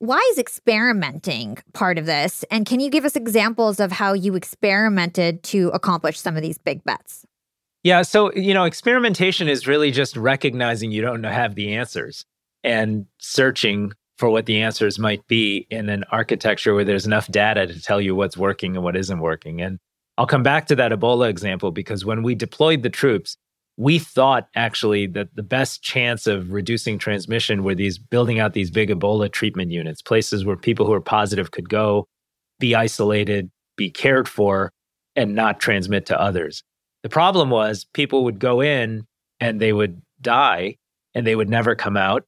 Why 0.00 0.18
is 0.32 0.38
experimenting 0.38 1.58
part 1.72 1.96
of 1.96 2.06
this? 2.06 2.44
And 2.50 2.66
can 2.66 2.80
you 2.80 2.90
give 2.90 3.04
us 3.04 3.16
examples 3.16 3.80
of 3.80 3.90
how 3.92 4.12
you 4.12 4.34
experimented 4.34 5.42
to 5.44 5.68
accomplish 5.68 6.20
some 6.20 6.36
of 6.36 6.42
these 6.42 6.58
big 6.58 6.84
bets? 6.84 7.24
Yeah. 7.84 8.02
So, 8.02 8.32
you 8.34 8.52
know, 8.52 8.64
experimentation 8.64 9.48
is 9.48 9.66
really 9.66 9.90
just 9.90 10.16
recognizing 10.16 10.92
you 10.92 11.02
don't 11.02 11.24
have 11.24 11.54
the 11.54 11.74
answers 11.74 12.26
and 12.62 13.06
searching 13.18 13.92
for 14.22 14.30
what 14.30 14.46
the 14.46 14.62
answers 14.62 15.00
might 15.00 15.26
be 15.26 15.66
in 15.68 15.88
an 15.88 16.04
architecture 16.12 16.74
where 16.74 16.84
there's 16.84 17.06
enough 17.06 17.26
data 17.26 17.66
to 17.66 17.82
tell 17.82 18.00
you 18.00 18.14
what's 18.14 18.36
working 18.36 18.76
and 18.76 18.84
what 18.84 18.94
isn't 18.94 19.18
working. 19.18 19.60
And 19.60 19.80
I'll 20.16 20.28
come 20.28 20.44
back 20.44 20.68
to 20.68 20.76
that 20.76 20.92
Ebola 20.92 21.28
example 21.28 21.72
because 21.72 22.04
when 22.04 22.22
we 22.22 22.36
deployed 22.36 22.84
the 22.84 22.88
troops, 22.88 23.36
we 23.76 23.98
thought 23.98 24.46
actually 24.54 25.08
that 25.08 25.34
the 25.34 25.42
best 25.42 25.82
chance 25.82 26.28
of 26.28 26.52
reducing 26.52 27.00
transmission 27.00 27.64
were 27.64 27.74
these 27.74 27.98
building 27.98 28.38
out 28.38 28.52
these 28.52 28.70
big 28.70 28.90
Ebola 28.90 29.28
treatment 29.28 29.72
units, 29.72 30.00
places 30.00 30.44
where 30.44 30.56
people 30.56 30.86
who 30.86 30.92
are 30.92 31.00
positive 31.00 31.50
could 31.50 31.68
go, 31.68 32.06
be 32.60 32.76
isolated, 32.76 33.50
be 33.76 33.90
cared 33.90 34.28
for, 34.28 34.70
and 35.16 35.34
not 35.34 35.58
transmit 35.58 36.06
to 36.06 36.20
others. 36.20 36.62
The 37.02 37.08
problem 37.08 37.50
was 37.50 37.86
people 37.92 38.22
would 38.22 38.38
go 38.38 38.60
in 38.60 39.04
and 39.40 39.60
they 39.60 39.72
would 39.72 40.00
die 40.20 40.76
and 41.12 41.26
they 41.26 41.34
would 41.34 41.50
never 41.50 41.74
come 41.74 41.96
out 41.96 42.24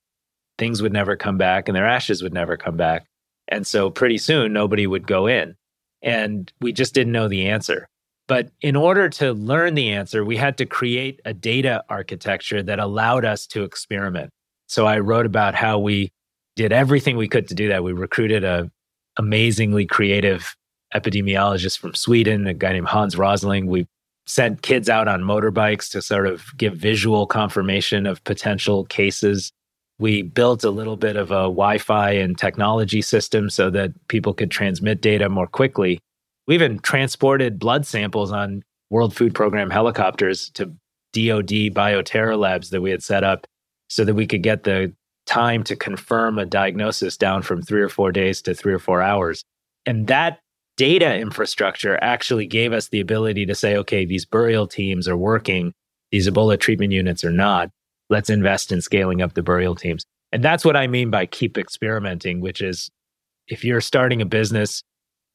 things 0.59 0.83
would 0.83 0.93
never 0.93 1.17
come 1.17 1.39
back 1.39 1.69
and 1.69 1.77
their 1.77 1.87
ashes 1.87 2.23
would 2.23 2.33
never 2.33 2.57
come 2.57 2.77
back. 2.77 3.07
And 3.49 3.67
so 3.67 3.91
pretty 3.91 4.19
soon 4.19 4.53
nobody 4.53 4.87
would 4.87 5.07
go 5.07 5.27
in. 5.27 5.57
And 6.03 6.53
we 6.61 6.73
just 6.73 6.95
didn't 6.95 7.13
know 7.13 7.29
the 7.29 7.49
answer. 7.49 7.89
But 8.27 8.51
in 8.63 8.77
order 8.77 9.09
to 9.11 9.33
learn 9.33 9.75
the 9.75 9.91
answer, 9.91 10.25
we 10.25 10.37
had 10.37 10.57
to 10.59 10.67
create 10.67 11.21
a 11.25 11.35
data 11.35 11.85
architecture 11.89 12.63
that 12.63 12.79
allowed 12.79 13.25
us 13.25 13.47
to 13.49 13.65
experiment. 13.65 14.31
So 14.67 14.87
I 14.87 14.99
wrote 14.99 15.27
about 15.27 15.55
how 15.55 15.79
we 15.79 16.11
did 16.57 16.73
everything 16.73 17.17
we 17.17 17.29
could 17.29 17.49
to 17.49 17.55
do 17.55 17.69
that. 17.69 17.85
We 17.85 17.93
recruited 17.93 18.45
a 18.45 18.71
amazingly 19.17 19.87
creative 19.87 20.57
epidemiologist 20.95 21.79
from 21.79 21.95
Sweden, 21.95 22.47
a 22.47 22.55
guy 22.55 22.73
named 22.73 22.89
Hans 22.89 23.17
Rosling. 23.17 23.67
We 23.67 23.87
sent 24.27 24.63
kids 24.63 24.89
out 24.89 25.07
on 25.09 25.23
motorbikes 25.23 25.91
to 25.91 26.01
sort 26.01 26.27
of 26.27 26.47
give 26.57 26.75
visual 26.77 27.27
confirmation 27.27 28.07
of 28.07 28.25
potential 28.25 28.85
cases. 28.85 29.53
We 29.99 30.23
built 30.23 30.65
a 30.65 30.71
little 30.71 30.97
bit 30.97 31.17
of 31.17 31.31
a 31.31 31.45
Wi 31.45 31.79
Fi 31.79 32.11
and 32.13 32.37
technology 32.37 33.01
system 33.01 33.49
so 33.49 33.71
that 33.71 33.93
people 34.09 34.35
could 34.35 34.51
transmit 34.51 35.01
data 35.01 35.29
more 35.29 35.47
quickly. 35.47 36.01
We 36.47 36.55
even 36.55 36.79
transported 36.81 37.59
blood 37.59 37.87
samples 37.87 38.33
on 38.33 38.65
World 38.91 39.15
Food 39.15 39.35
Program 39.35 39.71
helicopters 39.71 40.51
to 40.51 40.67
DoD 41.13 41.73
bioterror 41.73 42.39
labs 42.39 42.71
that 42.71 42.81
we 42.81 42.91
had 42.91 43.03
set 43.03 43.25
up 43.25 43.47
so 43.89 44.05
that 44.05 44.15
we 44.15 44.27
could 44.27 44.43
get 44.43 44.65
the 44.65 44.93
time 45.27 45.63
to 45.65 45.77
confirm 45.77 46.39
a 46.39 46.45
diagnosis 46.45 47.17
down 47.17 47.43
from 47.43 47.63
three 47.63 47.81
or 47.81 47.89
four 47.89 48.13
days 48.13 48.43
to 48.43 48.55
three 48.55 48.75
or 48.75 48.79
four 48.79 49.01
hours. 49.01 49.45
And 49.87 50.07
that 50.09 50.41
data 50.77 51.17
infrastructure 51.17 51.99
actually 52.03 52.47
gave 52.47 52.73
us 52.73 52.89
the 52.89 53.01
ability 53.01 53.47
to 53.47 53.55
say, 53.55 53.77
okay, 53.77 54.05
these 54.05 54.25
burial 54.25 54.67
teams 54.67 55.09
are 55.09 55.17
working, 55.17 55.73
these 56.11 56.29
Ebola 56.29 56.59
treatment 56.59 56.93
units 56.93 57.25
are 57.25 57.33
not. 57.33 57.71
Let's 58.11 58.31
invest 58.31 58.73
in 58.73 58.81
scaling 58.81 59.23
up 59.23 59.35
the 59.35 59.43
burial 59.43 59.75
teams. 59.75 60.05
And 60.33 60.43
that's 60.43 60.65
what 60.65 60.77
I 60.77 60.87
mean 60.87 61.11
by 61.11 61.27
keep 61.27 61.57
experimenting, 61.57 62.41
which 62.41 62.61
is 62.61 62.91
if 63.49 63.65
you're 63.65 63.81
starting 63.81 64.21
a 64.21 64.27
business, 64.27 64.83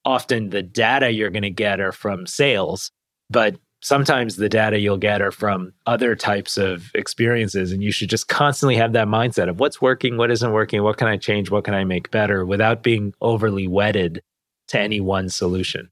often 0.05 0.49
the 0.49 0.63
data 0.63 1.11
you're 1.11 1.29
going 1.29 1.43
to 1.43 1.49
get 1.49 1.79
are 1.79 1.91
from 1.91 2.25
sales, 2.25 2.91
but 3.29 3.57
sometimes 3.81 4.35
the 4.35 4.49
data 4.49 4.79
you'll 4.79 4.97
get 4.97 5.21
are 5.21 5.31
from 5.31 5.73
other 5.85 6.15
types 6.15 6.57
of 6.57 6.91
experiences. 6.95 7.71
And 7.71 7.81
you 7.81 7.91
should 7.91 8.09
just 8.09 8.27
constantly 8.27 8.75
have 8.75 8.93
that 8.93 9.07
mindset 9.07 9.49
of 9.49 9.59
what's 9.59 9.81
working, 9.81 10.17
what 10.17 10.31
isn't 10.31 10.51
working, 10.51 10.83
what 10.83 10.97
can 10.97 11.07
I 11.07 11.17
change, 11.17 11.49
what 11.49 11.63
can 11.63 11.73
I 11.73 11.83
make 11.83 12.11
better 12.11 12.45
without 12.45 12.83
being 12.83 13.13
overly 13.21 13.67
wedded 13.67 14.21
to 14.69 14.79
any 14.79 14.99
one 14.99 15.29
solution. 15.29 15.89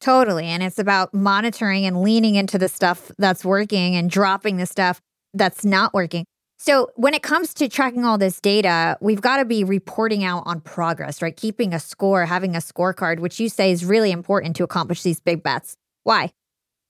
Totally. 0.00 0.46
And 0.46 0.62
it's 0.62 0.78
about 0.78 1.12
monitoring 1.12 1.84
and 1.84 2.02
leaning 2.02 2.34
into 2.34 2.58
the 2.58 2.68
stuff 2.68 3.10
that's 3.18 3.44
working 3.44 3.94
and 3.96 4.10
dropping 4.10 4.56
the 4.56 4.66
stuff 4.66 5.00
that's 5.34 5.64
not 5.64 5.94
working. 5.94 6.24
So, 6.58 6.90
when 6.96 7.14
it 7.14 7.22
comes 7.22 7.54
to 7.54 7.68
tracking 7.68 8.04
all 8.04 8.18
this 8.18 8.38
data, 8.38 8.98
we've 9.00 9.22
got 9.22 9.38
to 9.38 9.46
be 9.46 9.64
reporting 9.64 10.24
out 10.24 10.42
on 10.44 10.60
progress, 10.60 11.22
right? 11.22 11.34
Keeping 11.34 11.72
a 11.72 11.80
score, 11.80 12.26
having 12.26 12.54
a 12.54 12.58
scorecard, 12.58 13.20
which 13.20 13.40
you 13.40 13.48
say 13.48 13.70
is 13.70 13.82
really 13.82 14.10
important 14.10 14.56
to 14.56 14.64
accomplish 14.64 15.02
these 15.02 15.20
big 15.20 15.42
bets. 15.42 15.76
Why? 16.02 16.32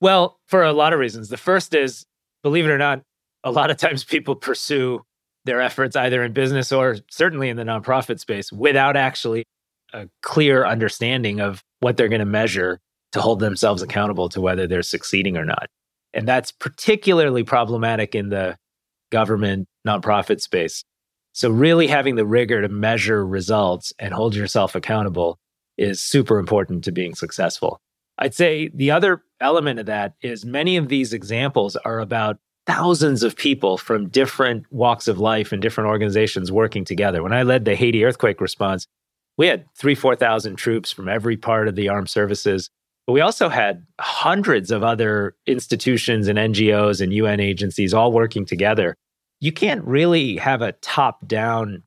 Well, 0.01 0.39
for 0.49 0.65
a 0.65 0.73
lot 0.73 0.93
of 0.93 0.99
reasons. 0.99 1.29
The 1.29 1.37
first 1.37 1.73
is, 1.75 2.05
believe 2.43 2.65
it 2.65 2.71
or 2.71 2.79
not, 2.79 3.03
a 3.45 3.53
lot 3.53 3.71
of 3.71 3.77
times 3.77 4.03
people 4.03 4.35
pursue 4.35 5.03
their 5.45 5.61
efforts 5.61 5.97
either 5.97 6.23
in 6.25 6.33
business 6.33 6.73
or 6.73 6.97
certainly 7.09 7.49
in 7.49 7.57
the 7.57 7.63
nonprofit 7.63 8.19
space 8.19 8.53
without 8.53 8.97
actually 8.97 9.45
a 9.93 10.09
clear 10.23 10.67
understanding 10.67 11.41
of 11.41 11.63
what 11.81 11.97
they're 11.97 12.09
going 12.09 12.21
to 12.21 12.25
measure 12.25 12.81
to 13.13 13.21
hold 13.21 13.41
themselves 13.41 13.83
accountable 13.83 14.29
to 14.29 14.41
whether 14.41 14.67
they're 14.67 14.83
succeeding 14.83 15.37
or 15.37 15.45
not. 15.45 15.67
And 16.13 16.27
that's 16.27 16.53
particularly 16.53 17.45
problematic 17.45 18.15
in 18.15 18.31
the 18.31 18.57
government 19.11 19.69
nonprofit 19.87 20.41
space. 20.41 20.85
So, 21.33 21.51
really 21.51 21.87
having 21.87 22.17
the 22.17 22.27
rigor 22.27 22.61
to 22.63 22.69
measure 22.69 23.25
results 23.25 23.93
and 23.99 24.13
hold 24.13 24.35
yourself 24.35 24.75
accountable 24.75 25.39
is 25.79 26.03
super 26.03 26.39
important 26.39 26.85
to 26.85 26.93
being 26.93 27.15
successful. 27.15 27.81
I'd 28.19 28.35
say 28.35 28.69
the 28.75 28.91
other 28.91 29.23
element 29.41 29.81
of 29.81 29.87
that 29.87 30.15
is 30.21 30.45
many 30.45 30.77
of 30.77 30.89
these 30.89 31.13
examples 31.13 31.77
are 31.77 32.01
about 32.01 32.39
thousands 32.67 33.23
of 33.23 33.37
people 33.37 33.79
from 33.79 34.09
different 34.09 34.67
walks 34.71 35.09
of 35.09 35.19
life 35.19 35.53
and 35.53 35.63
different 35.63 35.89
organizations 35.89 36.53
working 36.53 36.85
together. 36.85 37.23
When 37.23 37.33
I 37.33 37.43
led 37.43 37.65
the 37.65 37.75
Haiti 37.75 38.05
earthquake 38.05 38.41
response, 38.41 38.87
we 39.39 39.47
had 39.47 39.65
three, 39.75 39.95
4,000 39.95 40.57
troops 40.57 40.93
from 40.93 41.09
every 41.09 41.37
part 41.37 41.67
of 41.67 41.75
the 41.75 41.89
armed 41.89 42.11
services. 42.11 42.69
But 43.11 43.15
we 43.15 43.23
also 43.23 43.49
had 43.49 43.85
hundreds 44.01 44.71
of 44.71 44.85
other 44.85 45.35
institutions 45.45 46.29
and 46.29 46.39
NGOs 46.39 47.01
and 47.01 47.13
UN 47.13 47.41
agencies 47.41 47.93
all 47.93 48.13
working 48.13 48.47
together. 48.47 48.95
You 49.41 49.51
can't 49.51 49.85
really 49.85 50.37
have 50.37 50.63
a 50.63 50.75
top 50.75 51.27
down 51.27 51.83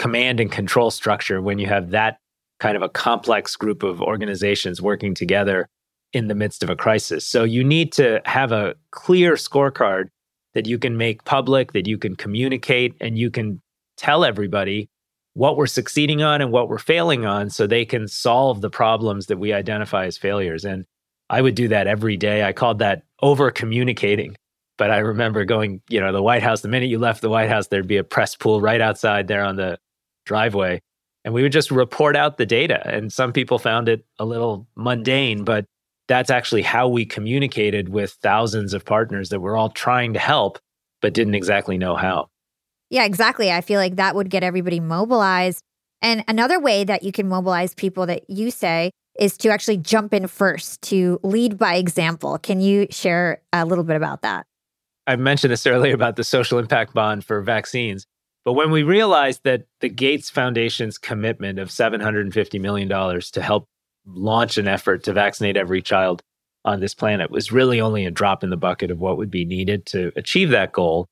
command 0.00 0.40
and 0.40 0.50
control 0.50 0.90
structure 0.90 1.40
when 1.40 1.60
you 1.60 1.68
have 1.68 1.90
that 1.90 2.18
kind 2.58 2.76
of 2.76 2.82
a 2.82 2.88
complex 2.88 3.54
group 3.54 3.84
of 3.84 4.02
organizations 4.02 4.82
working 4.82 5.14
together 5.14 5.68
in 6.12 6.26
the 6.26 6.34
midst 6.34 6.64
of 6.64 6.70
a 6.70 6.74
crisis. 6.74 7.24
So 7.24 7.44
you 7.44 7.62
need 7.62 7.92
to 7.92 8.20
have 8.24 8.50
a 8.50 8.74
clear 8.90 9.34
scorecard 9.34 10.08
that 10.54 10.66
you 10.66 10.76
can 10.76 10.96
make 10.96 11.22
public, 11.22 11.70
that 11.70 11.86
you 11.86 11.98
can 11.98 12.16
communicate, 12.16 12.96
and 13.00 13.16
you 13.16 13.30
can 13.30 13.62
tell 13.96 14.24
everybody 14.24 14.88
what 15.34 15.56
we're 15.56 15.66
succeeding 15.66 16.22
on 16.22 16.40
and 16.40 16.50
what 16.50 16.68
we're 16.68 16.78
failing 16.78 17.26
on 17.26 17.50
so 17.50 17.66
they 17.66 17.84
can 17.84 18.08
solve 18.08 18.60
the 18.60 18.70
problems 18.70 19.26
that 19.26 19.38
we 19.38 19.52
identify 19.52 20.06
as 20.06 20.16
failures. 20.16 20.64
And 20.64 20.84
I 21.28 21.42
would 21.42 21.54
do 21.54 21.68
that 21.68 21.86
every 21.86 22.16
day. 22.16 22.44
I 22.44 22.52
called 22.52 22.78
that 22.78 23.02
over 23.20 23.50
communicating. 23.50 24.36
But 24.76 24.90
I 24.90 24.98
remember 24.98 25.44
going, 25.44 25.82
you 25.88 26.00
know, 26.00 26.12
the 26.12 26.22
White 26.22 26.42
House, 26.42 26.60
the 26.60 26.68
minute 26.68 26.88
you 26.88 26.98
left 26.98 27.20
the 27.20 27.30
White 27.30 27.48
House, 27.48 27.68
there'd 27.68 27.86
be 27.86 27.96
a 27.96 28.04
press 28.04 28.34
pool 28.34 28.60
right 28.60 28.80
outside 28.80 29.28
there 29.28 29.44
on 29.44 29.56
the 29.56 29.78
driveway. 30.26 30.80
And 31.24 31.32
we 31.32 31.42
would 31.42 31.52
just 31.52 31.70
report 31.70 32.16
out 32.16 32.38
the 32.38 32.46
data. 32.46 32.82
And 32.86 33.12
some 33.12 33.32
people 33.32 33.58
found 33.58 33.88
it 33.88 34.04
a 34.18 34.24
little 34.24 34.66
mundane, 34.76 35.40
mm. 35.40 35.44
but 35.44 35.66
that's 36.06 36.30
actually 36.30 36.62
how 36.62 36.88
we 36.88 37.06
communicated 37.06 37.88
with 37.88 38.18
thousands 38.22 38.74
of 38.74 38.84
partners 38.84 39.30
that 39.30 39.40
we're 39.40 39.56
all 39.56 39.70
trying 39.70 40.12
to 40.14 40.18
help, 40.18 40.58
but 41.00 41.14
didn't 41.14 41.34
exactly 41.34 41.78
know 41.78 41.96
how. 41.96 42.28
Yeah, 42.90 43.04
exactly. 43.04 43.50
I 43.50 43.60
feel 43.60 43.80
like 43.80 43.96
that 43.96 44.14
would 44.14 44.30
get 44.30 44.42
everybody 44.42 44.80
mobilized. 44.80 45.62
And 46.02 46.24
another 46.28 46.60
way 46.60 46.84
that 46.84 47.02
you 47.02 47.12
can 47.12 47.28
mobilize 47.28 47.74
people 47.74 48.06
that 48.06 48.28
you 48.28 48.50
say 48.50 48.90
is 49.18 49.38
to 49.38 49.48
actually 49.48 49.78
jump 49.78 50.12
in 50.12 50.26
first, 50.26 50.82
to 50.82 51.18
lead 51.22 51.56
by 51.56 51.76
example. 51.76 52.38
Can 52.38 52.60
you 52.60 52.86
share 52.90 53.40
a 53.52 53.64
little 53.64 53.84
bit 53.84 53.96
about 53.96 54.22
that? 54.22 54.46
I 55.06 55.16
mentioned 55.16 55.52
this 55.52 55.66
earlier 55.66 55.94
about 55.94 56.16
the 56.16 56.24
social 56.24 56.58
impact 56.58 56.94
bond 56.94 57.24
for 57.24 57.40
vaccines. 57.42 58.06
But 58.44 58.54
when 58.54 58.70
we 58.70 58.82
realized 58.82 59.40
that 59.44 59.64
the 59.80 59.88
Gates 59.88 60.28
Foundation's 60.28 60.98
commitment 60.98 61.58
of 61.58 61.68
$750 61.68 62.60
million 62.60 62.88
to 62.88 63.42
help 63.42 63.66
launch 64.06 64.58
an 64.58 64.68
effort 64.68 65.02
to 65.04 65.12
vaccinate 65.12 65.56
every 65.56 65.80
child 65.80 66.22
on 66.64 66.80
this 66.80 66.94
planet 66.94 67.30
was 67.30 67.52
really 67.52 67.80
only 67.80 68.04
a 68.04 68.10
drop 68.10 68.44
in 68.44 68.50
the 68.50 68.56
bucket 68.56 68.90
of 68.90 68.98
what 68.98 69.16
would 69.16 69.30
be 69.30 69.44
needed 69.44 69.86
to 69.86 70.12
achieve 70.16 70.50
that 70.50 70.72
goal. 70.72 71.06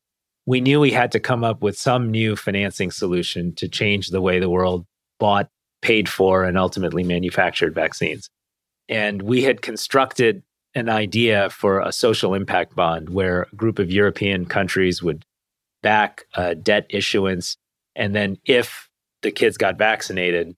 We 0.47 0.61
knew 0.61 0.81
we 0.81 0.91
had 0.91 1.13
to 1.13 1.21
come 1.21 1.45
up 1.45 1.63
with 1.63 1.79
some 1.79 2.11
new 2.11 2.37
financing 2.37 2.91
solution 2.91 3.55
to 3.55 3.69
change 3.69 4.09
the 4.09 4.21
way 4.21 4.41
the 4.41 4.51
world 4.51 4.87
bought, 5.21 5.49
paid 5.83 6.09
for, 6.09 6.45
and 6.45 6.59
ultimately 6.59 7.05
manufactured 7.05 7.75
vaccines. 7.75 8.29
And 8.89 9.23
we 9.23 9.43
had 9.43 9.63
constructed 9.63 10.43
an 10.75 10.89
idea 10.89 11.51
for 11.51 11.81
a 11.81 11.93
social 11.93 12.35
impact 12.35 12.75
bond 12.75 13.11
where 13.11 13.47
a 13.53 13.57
group 13.57 13.79
of 13.79 13.91
European 13.91 14.47
countries 14.47 15.03
would 15.03 15.25
back 15.83 16.25
a 16.35 16.55
debt 16.55 16.87
issuance. 16.89 17.57
And 17.95 18.15
then 18.15 18.39
if 18.45 18.89
the 19.23 19.31
kids 19.31 19.57
got 19.57 19.77
vaccinated, 19.77 20.57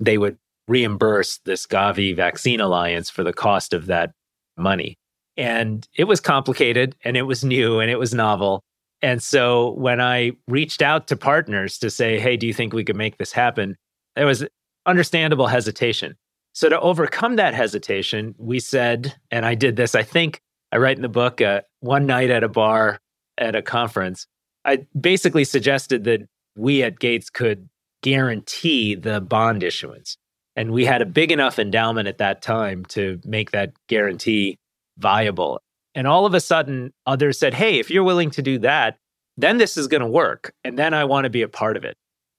they 0.00 0.18
would 0.18 0.36
reimburse 0.68 1.38
this 1.44 1.66
Gavi 1.66 2.14
Vaccine 2.14 2.60
Alliance 2.60 3.10
for 3.10 3.24
the 3.24 3.32
cost 3.32 3.72
of 3.72 3.86
that 3.86 4.12
money. 4.56 4.96
And 5.36 5.86
it 5.96 6.04
was 6.04 6.20
complicated 6.20 6.94
and 7.04 7.16
it 7.16 7.22
was 7.22 7.44
new 7.44 7.80
and 7.80 7.90
it 7.90 7.98
was 7.98 8.12
novel. 8.12 8.62
And 9.02 9.22
so 9.22 9.72
when 9.72 10.00
I 10.00 10.32
reached 10.46 10.80
out 10.80 11.08
to 11.08 11.16
partners 11.16 11.78
to 11.78 11.90
say, 11.90 12.20
hey, 12.20 12.36
do 12.36 12.46
you 12.46 12.54
think 12.54 12.72
we 12.72 12.84
could 12.84 12.96
make 12.96 13.18
this 13.18 13.32
happen? 13.32 13.76
There 14.14 14.26
was 14.26 14.44
understandable 14.86 15.48
hesitation. 15.48 16.16
So 16.52 16.68
to 16.68 16.78
overcome 16.80 17.36
that 17.36 17.54
hesitation, 17.54 18.34
we 18.38 18.60
said, 18.60 19.14
and 19.30 19.44
I 19.44 19.54
did 19.54 19.76
this, 19.76 19.94
I 19.94 20.02
think 20.02 20.40
I 20.70 20.76
write 20.76 20.96
in 20.96 21.02
the 21.02 21.08
book, 21.08 21.40
uh, 21.40 21.62
one 21.80 22.06
night 22.06 22.30
at 22.30 22.44
a 22.44 22.48
bar 22.48 22.98
at 23.38 23.56
a 23.56 23.62
conference, 23.62 24.26
I 24.64 24.86
basically 24.98 25.44
suggested 25.44 26.04
that 26.04 26.20
we 26.56 26.82
at 26.82 26.98
Gates 26.98 27.30
could 27.30 27.68
guarantee 28.02 28.94
the 28.94 29.20
bond 29.20 29.62
issuance. 29.62 30.16
And 30.54 30.70
we 30.70 30.84
had 30.84 31.00
a 31.00 31.06
big 31.06 31.32
enough 31.32 31.58
endowment 31.58 32.08
at 32.08 32.18
that 32.18 32.42
time 32.42 32.84
to 32.86 33.18
make 33.24 33.52
that 33.52 33.72
guarantee 33.88 34.58
viable. 34.98 35.60
And 35.94 36.06
all 36.06 36.26
of 36.26 36.34
a 36.34 36.40
sudden, 36.40 36.92
others 37.06 37.38
said, 37.38 37.54
hey, 37.54 37.78
if 37.78 37.90
you're 37.90 38.04
willing 38.04 38.30
to 38.30 38.42
do 38.42 38.58
that, 38.60 38.98
then 39.36 39.58
this 39.58 39.76
is 39.76 39.88
going 39.88 40.00
to 40.00 40.06
work. 40.06 40.54
And 40.64 40.78
then 40.78 40.94
I 40.94 41.04
want 41.04 41.24
to 41.24 41.30
be 41.30 41.42
a 41.42 41.48
part 41.48 41.76
of 41.76 41.84
it. 41.84 41.96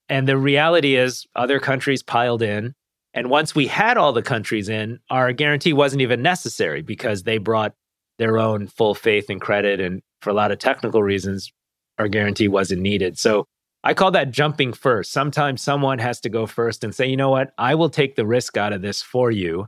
And 0.10 0.28
the 0.28 0.38
reality 0.38 0.96
is, 0.96 1.26
other 1.36 1.60
countries 1.60 2.04
piled 2.04 2.42
in. 2.42 2.74
And 3.14 3.30
once 3.30 3.54
we 3.54 3.68
had 3.68 3.98
all 3.98 4.12
the 4.12 4.22
countries 4.22 4.70
in, 4.70 5.00
our 5.10 5.32
guarantee 5.34 5.74
wasn't 5.74 6.02
even 6.02 6.22
necessary 6.22 6.82
because 6.82 7.24
they 7.24 7.38
brought 7.38 7.74
their 8.18 8.38
own 8.38 8.68
full 8.68 8.96
faith 8.96 9.30
and 9.30 9.40
credit. 9.40 9.80
And 9.80 10.02
for 10.22 10.30
a 10.30 10.34
lot 10.34 10.52
of 10.52 10.60
technical 10.60 11.04
reasons, 11.04 11.52
our 12.00 12.08
guarantee 12.08 12.48
wasn't 12.48 12.82
needed. 12.82 13.18
So 13.20 13.46
I 13.84 13.94
call 13.94 14.12
that 14.12 14.32
jumping 14.32 14.74
first. 14.74 15.12
Sometimes 15.12 15.62
someone 15.62 16.00
has 16.00 16.20
to 16.22 16.30
go 16.30 16.48
first 16.48 16.84
and 16.84 16.94
say, 16.96 17.08
you 17.08 17.18
know 17.18 17.30
what, 17.30 17.54
I 17.58 17.76
will 17.76 17.90
take 17.90 18.16
the 18.16 18.26
risk 18.26 18.58
out 18.58 18.74
of 18.74 18.82
this 18.82 19.02
for 19.02 19.30
you. 19.30 19.68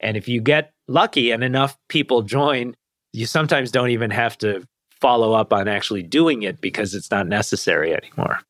And 0.00 0.16
if 0.16 0.28
you 0.28 0.40
get 0.40 0.72
lucky 0.88 1.30
and 1.32 1.42
enough 1.42 1.76
people 1.88 2.22
join, 2.22 2.76
you 3.16 3.24
sometimes 3.24 3.70
don't 3.70 3.88
even 3.88 4.10
have 4.10 4.36
to 4.38 4.66
follow 4.90 5.32
up 5.32 5.52
on 5.52 5.68
actually 5.68 6.02
doing 6.02 6.42
it 6.42 6.60
because 6.60 6.94
it's 6.94 7.10
not 7.10 7.26
necessary 7.26 7.94
anymore. 7.94 8.40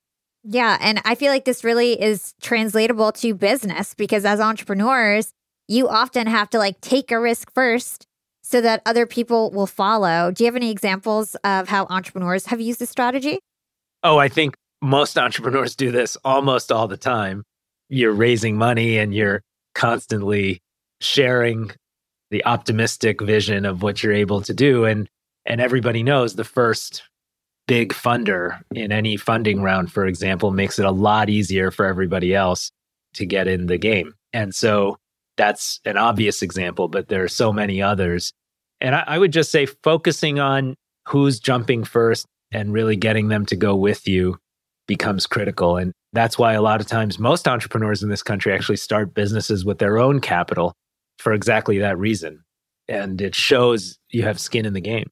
Yeah. 0.42 0.76
And 0.80 1.00
I 1.04 1.14
feel 1.14 1.32
like 1.32 1.44
this 1.44 1.64
really 1.64 2.00
is 2.00 2.34
translatable 2.40 3.12
to 3.12 3.34
business 3.34 3.94
because 3.94 4.24
as 4.24 4.40
entrepreneurs, 4.40 5.30
you 5.68 5.88
often 5.88 6.26
have 6.26 6.50
to 6.50 6.58
like 6.58 6.80
take 6.80 7.10
a 7.10 7.20
risk 7.20 7.52
first 7.52 8.06
so 8.42 8.60
that 8.60 8.82
other 8.86 9.06
people 9.06 9.50
will 9.50 9.66
follow. 9.66 10.30
Do 10.30 10.44
you 10.44 10.46
have 10.46 10.56
any 10.56 10.70
examples 10.70 11.34
of 11.42 11.68
how 11.68 11.86
entrepreneurs 11.90 12.46
have 12.46 12.60
used 12.60 12.78
this 12.78 12.90
strategy? 12.90 13.38
Oh, 14.02 14.18
I 14.18 14.28
think 14.28 14.56
most 14.82 15.18
entrepreneurs 15.26 15.76
do 15.76 15.90
this 15.90 16.16
almost 16.24 16.70
all 16.70 16.88
the 16.88 16.96
time. 16.96 17.44
You're 17.88 18.12
raising 18.12 18.56
money 18.56 18.98
and 18.98 19.14
you're 19.14 19.42
constantly 19.74 20.60
sharing 21.00 21.70
the 22.30 22.44
optimistic 22.44 23.20
vision 23.20 23.64
of 23.64 23.82
what 23.82 24.02
you're 24.02 24.12
able 24.12 24.40
to 24.42 24.54
do. 24.54 24.84
And 24.84 25.08
and 25.44 25.60
everybody 25.60 26.02
knows 26.02 26.34
the 26.34 26.44
first 26.44 27.02
big 27.68 27.92
funder 27.92 28.60
in 28.74 28.92
any 28.92 29.16
funding 29.16 29.60
round 29.60 29.90
for 29.92 30.06
example 30.06 30.50
makes 30.50 30.78
it 30.78 30.84
a 30.84 30.90
lot 30.90 31.28
easier 31.28 31.70
for 31.70 31.86
everybody 31.86 32.34
else 32.34 32.70
to 33.14 33.26
get 33.26 33.48
in 33.48 33.66
the 33.66 33.78
game. 33.78 34.14
And 34.32 34.54
so 34.54 34.98
that's 35.36 35.80
an 35.84 35.96
obvious 35.96 36.42
example 36.42 36.88
but 36.88 37.08
there 37.08 37.24
are 37.24 37.28
so 37.28 37.52
many 37.52 37.82
others. 37.82 38.32
And 38.80 38.94
I, 38.94 39.04
I 39.06 39.18
would 39.18 39.32
just 39.32 39.50
say 39.50 39.66
focusing 39.66 40.38
on 40.38 40.76
who's 41.08 41.38
jumping 41.40 41.84
first 41.84 42.26
and 42.52 42.72
really 42.72 42.96
getting 42.96 43.28
them 43.28 43.46
to 43.46 43.56
go 43.56 43.74
with 43.74 44.06
you 44.06 44.38
becomes 44.86 45.26
critical. 45.26 45.76
And 45.76 45.92
that's 46.12 46.38
why 46.38 46.54
a 46.54 46.62
lot 46.62 46.80
of 46.80 46.86
times 46.86 47.18
most 47.18 47.48
entrepreneurs 47.48 48.02
in 48.02 48.08
this 48.08 48.22
country 48.22 48.52
actually 48.52 48.76
start 48.76 49.14
businesses 49.14 49.64
with 49.64 49.78
their 49.78 49.98
own 49.98 50.20
capital 50.20 50.74
for 51.18 51.32
exactly 51.32 51.78
that 51.78 51.98
reason. 51.98 52.44
And 52.88 53.20
it 53.20 53.34
shows 53.34 53.98
you 54.10 54.22
have 54.22 54.38
skin 54.38 54.64
in 54.64 54.72
the 54.72 54.80
game. 54.80 55.10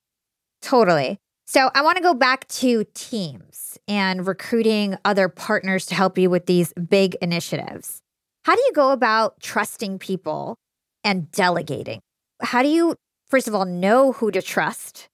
Totally. 0.62 1.18
So 1.46 1.70
I 1.74 1.82
want 1.82 1.96
to 1.96 2.02
go 2.02 2.14
back 2.14 2.48
to 2.48 2.84
teams 2.94 3.78
and 3.86 4.26
recruiting 4.26 4.96
other 5.05 5.28
partners 5.28 5.86
to 5.86 5.94
help 5.94 6.16
you 6.16 6.30
with 6.30 6.46
these 6.46 6.72
big 6.74 7.16
initiatives. 7.20 8.00
How 8.44 8.55
do 8.55 8.62
you 8.62 8.72
go 8.74 8.90
about 8.90 9.40
trusting 9.40 9.98
people 9.98 10.57
and 11.02 11.30
delegating? 11.30 12.00
How 12.42 12.62
do 12.62 12.68
you, 12.68 12.96
first 13.28 13.48
of 13.48 13.55
all, 13.55 13.64
know 13.64 14.12
who 14.12 14.30
to 14.30 14.40
trust 14.40 15.09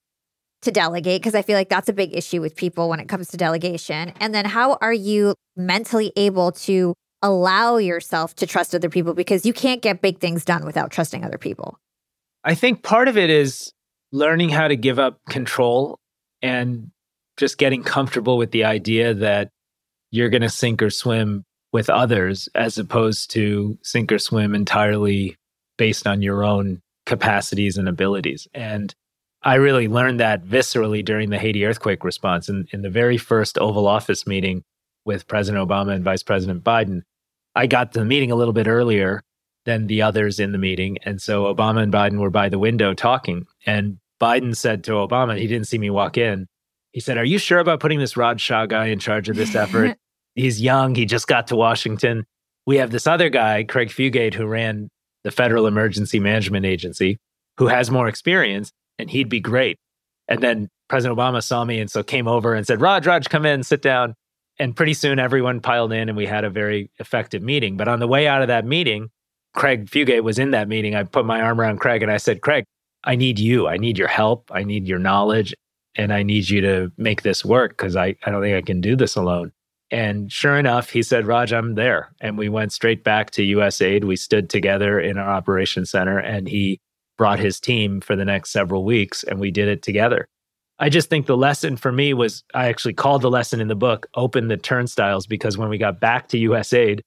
to 0.61 0.71
delegate? 0.71 1.21
Because 1.21 1.35
I 1.35 1.41
feel 1.41 1.57
like 1.57 1.69
that's 1.69 1.89
a 1.89 1.93
big 1.93 2.15
issue 2.15 2.39
with 2.41 2.55
people 2.55 2.87
when 2.87 2.99
it 2.99 3.09
comes 3.09 3.27
to 3.29 3.37
delegation. 3.37 4.13
And 4.19 4.33
then 4.33 4.45
how 4.45 4.77
are 4.81 4.93
you 4.93 5.35
mentally 5.55 6.13
able 6.15 6.51
to 6.53 6.93
allow 7.21 7.77
yourself 7.77 8.35
to 8.35 8.47
trust 8.47 8.73
other 8.73 8.89
people 8.89 9.13
because 9.13 9.45
you 9.45 9.53
can't 9.53 9.81
get 9.81 10.01
big 10.01 10.19
things 10.19 10.43
done 10.45 10.65
without 10.65 10.91
trusting 10.91 11.23
other 11.23 11.37
people. 11.37 11.79
I 12.43 12.55
think 12.55 12.83
part 12.83 13.07
of 13.07 13.17
it 13.17 13.29
is 13.29 13.71
learning 14.11 14.49
how 14.49 14.67
to 14.67 14.75
give 14.75 14.99
up 14.99 15.19
control 15.29 15.99
and 16.41 16.91
just 17.37 17.57
getting 17.57 17.83
comfortable 17.83 18.37
with 18.37 18.51
the 18.51 18.65
idea 18.65 19.13
that 19.13 19.49
you're 20.09 20.29
going 20.29 20.41
to 20.41 20.49
sink 20.49 20.81
or 20.81 20.89
swim 20.89 21.43
with 21.71 21.89
others 21.89 22.49
as 22.55 22.77
opposed 22.77 23.31
to 23.31 23.77
sink 23.83 24.11
or 24.11 24.19
swim 24.19 24.53
entirely 24.53 25.37
based 25.77 26.05
on 26.05 26.21
your 26.21 26.43
own 26.43 26.81
capacities 27.05 27.77
and 27.77 27.87
abilities. 27.87 28.47
And 28.53 28.93
I 29.43 29.55
really 29.55 29.87
learned 29.87 30.19
that 30.19 30.43
viscerally 30.43 31.03
during 31.03 31.29
the 31.29 31.39
Haiti 31.39 31.65
earthquake 31.65 32.03
response. 32.03 32.49
In, 32.49 32.67
in 32.71 32.81
the 32.81 32.89
very 32.89 33.17
first 33.17 33.57
Oval 33.57 33.87
Office 33.87 34.27
meeting 34.27 34.63
with 35.05 35.27
President 35.27 35.67
Obama 35.67 35.93
and 35.93 36.03
Vice 36.03 36.21
President 36.21 36.63
Biden, 36.63 37.01
I 37.55 37.67
got 37.67 37.93
to 37.93 37.99
the 37.99 38.05
meeting 38.05 38.31
a 38.31 38.35
little 38.35 38.53
bit 38.53 38.67
earlier 38.67 39.23
than 39.65 39.87
the 39.87 40.01
others 40.01 40.39
in 40.39 40.51
the 40.51 40.57
meeting. 40.57 40.97
And 41.03 41.21
so 41.21 41.53
Obama 41.53 41.83
and 41.83 41.93
Biden 41.93 42.19
were 42.19 42.29
by 42.29 42.49
the 42.49 42.59
window 42.59 42.93
talking. 42.93 43.45
And 43.65 43.97
Biden 44.19 44.55
said 44.55 44.83
to 44.85 44.93
Obama, 44.93 45.37
he 45.37 45.47
didn't 45.47 45.67
see 45.67 45.77
me 45.77 45.89
walk 45.89 46.17
in. 46.17 46.47
He 46.91 46.99
said, 46.99 47.17
Are 47.17 47.25
you 47.25 47.37
sure 47.37 47.59
about 47.59 47.79
putting 47.79 47.99
this 47.99 48.17
Raj 48.17 48.41
Shah 48.41 48.65
guy 48.65 48.87
in 48.87 48.99
charge 48.99 49.29
of 49.29 49.35
this 49.35 49.55
effort? 49.55 49.97
He's 50.35 50.61
young. 50.61 50.95
He 50.95 51.05
just 51.05 51.27
got 51.27 51.47
to 51.47 51.55
Washington. 51.55 52.25
We 52.65 52.77
have 52.77 52.91
this 52.91 53.07
other 53.07 53.29
guy, 53.29 53.63
Craig 53.63 53.89
Fugate, 53.89 54.33
who 54.33 54.45
ran 54.45 54.89
the 55.23 55.31
Federal 55.31 55.67
Emergency 55.67 56.19
Management 56.19 56.65
Agency, 56.65 57.17
who 57.57 57.67
has 57.67 57.91
more 57.91 58.07
experience, 58.07 58.71
and 58.97 59.09
he'd 59.09 59.29
be 59.29 59.39
great. 59.39 59.77
And 60.27 60.41
then 60.41 60.69
President 60.89 61.17
Obama 61.17 61.43
saw 61.43 61.65
me 61.65 61.79
and 61.79 61.91
so 61.91 62.03
came 62.03 62.27
over 62.27 62.53
and 62.53 62.65
said, 62.65 62.81
Raj, 62.81 63.05
Raj, 63.05 63.27
come 63.29 63.45
in, 63.45 63.63
sit 63.63 63.81
down 63.81 64.15
and 64.59 64.75
pretty 64.75 64.93
soon 64.93 65.19
everyone 65.19 65.59
piled 65.59 65.93
in 65.93 66.09
and 66.09 66.17
we 66.17 66.25
had 66.25 66.43
a 66.43 66.49
very 66.49 66.89
effective 66.99 67.41
meeting. 67.41 67.77
But 67.77 67.87
on 67.87 67.99
the 67.99 68.07
way 68.07 68.27
out 68.27 68.41
of 68.41 68.47
that 68.47 68.65
meeting, 68.65 69.09
Craig 69.53 69.89
Fugate 69.89 70.23
was 70.23 70.39
in 70.39 70.51
that 70.51 70.67
meeting. 70.67 70.95
I 70.95 71.03
put 71.03 71.25
my 71.25 71.41
arm 71.41 71.59
around 71.59 71.79
Craig 71.79 72.03
and 72.03 72.11
I 72.11 72.17
said, 72.17 72.41
Craig, 72.41 72.63
I 73.03 73.15
need 73.15 73.39
you. 73.39 73.67
I 73.67 73.77
need 73.77 73.97
your 73.97 74.07
help. 74.07 74.49
I 74.53 74.63
need 74.63 74.87
your 74.87 74.99
knowledge. 74.99 75.53
And 75.95 76.13
I 76.13 76.23
need 76.23 76.49
you 76.49 76.61
to 76.61 76.91
make 76.97 77.23
this 77.23 77.43
work 77.43 77.71
because 77.71 77.95
I, 77.95 78.15
I 78.25 78.31
don't 78.31 78.41
think 78.41 78.55
I 78.55 78.61
can 78.61 78.79
do 78.79 78.95
this 78.95 79.15
alone. 79.15 79.51
And 79.91 80.31
sure 80.31 80.57
enough, 80.57 80.89
he 80.89 81.03
said, 81.03 81.27
Raj, 81.27 81.51
I'm 81.51 81.75
there. 81.75 82.13
And 82.21 82.37
we 82.37 82.47
went 82.47 82.71
straight 82.71 83.03
back 83.03 83.31
to 83.31 83.41
USAID. 83.41 84.05
We 84.05 84.15
stood 84.15 84.49
together 84.49 85.01
in 85.01 85.17
our 85.17 85.29
operations 85.29 85.91
center 85.91 86.17
and 86.17 86.47
he 86.47 86.79
brought 87.17 87.39
his 87.39 87.59
team 87.59 87.99
for 87.99 88.15
the 88.15 88.23
next 88.23 88.51
several 88.51 88.85
weeks 88.85 89.23
and 89.23 89.39
we 89.39 89.51
did 89.51 89.67
it 89.67 89.81
together. 89.81 90.27
I 90.81 90.89
just 90.89 91.11
think 91.11 91.27
the 91.27 91.37
lesson 91.37 91.77
for 91.77 91.91
me 91.91 92.15
was 92.15 92.43
I 92.55 92.67
actually 92.67 92.95
called 92.95 93.21
the 93.21 93.29
lesson 93.29 93.61
in 93.61 93.67
the 93.67 93.75
book 93.75 94.07
open 94.15 94.47
the 94.47 94.57
turnstiles 94.57 95.27
because 95.27 95.55
when 95.55 95.69
we 95.69 95.77
got 95.77 95.99
back 95.99 96.27
to 96.29 96.37
USAID, 96.37 97.01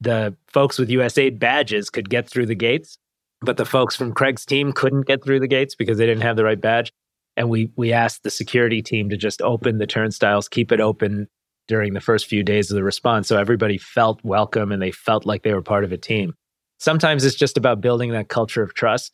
the 0.00 0.36
folks 0.46 0.78
with 0.78 0.88
USAID 0.88 1.40
badges 1.40 1.90
could 1.90 2.08
get 2.08 2.28
through 2.28 2.46
the 2.46 2.54
gates, 2.54 2.98
but 3.40 3.56
the 3.56 3.64
folks 3.64 3.96
from 3.96 4.14
Craig's 4.14 4.46
team 4.46 4.72
couldn't 4.72 5.08
get 5.08 5.24
through 5.24 5.40
the 5.40 5.48
gates 5.48 5.74
because 5.74 5.98
they 5.98 6.06
didn't 6.06 6.22
have 6.22 6.36
the 6.36 6.44
right 6.44 6.60
badge. 6.60 6.92
And 7.36 7.50
we 7.50 7.72
we 7.76 7.92
asked 7.92 8.22
the 8.22 8.30
security 8.30 8.80
team 8.80 9.08
to 9.10 9.16
just 9.16 9.42
open 9.42 9.78
the 9.78 9.88
turnstiles, 9.88 10.48
keep 10.48 10.70
it 10.70 10.80
open 10.80 11.26
during 11.66 11.94
the 11.94 12.00
first 12.00 12.26
few 12.26 12.44
days 12.44 12.70
of 12.70 12.76
the 12.76 12.84
response 12.84 13.26
so 13.26 13.36
everybody 13.36 13.76
felt 13.76 14.22
welcome 14.22 14.70
and 14.70 14.80
they 14.80 14.92
felt 14.92 15.26
like 15.26 15.42
they 15.42 15.52
were 15.52 15.62
part 15.62 15.82
of 15.82 15.90
a 15.90 15.98
team. 15.98 16.32
Sometimes 16.78 17.24
it's 17.24 17.34
just 17.34 17.58
about 17.58 17.80
building 17.80 18.12
that 18.12 18.28
culture 18.28 18.62
of 18.62 18.72
trust 18.74 19.10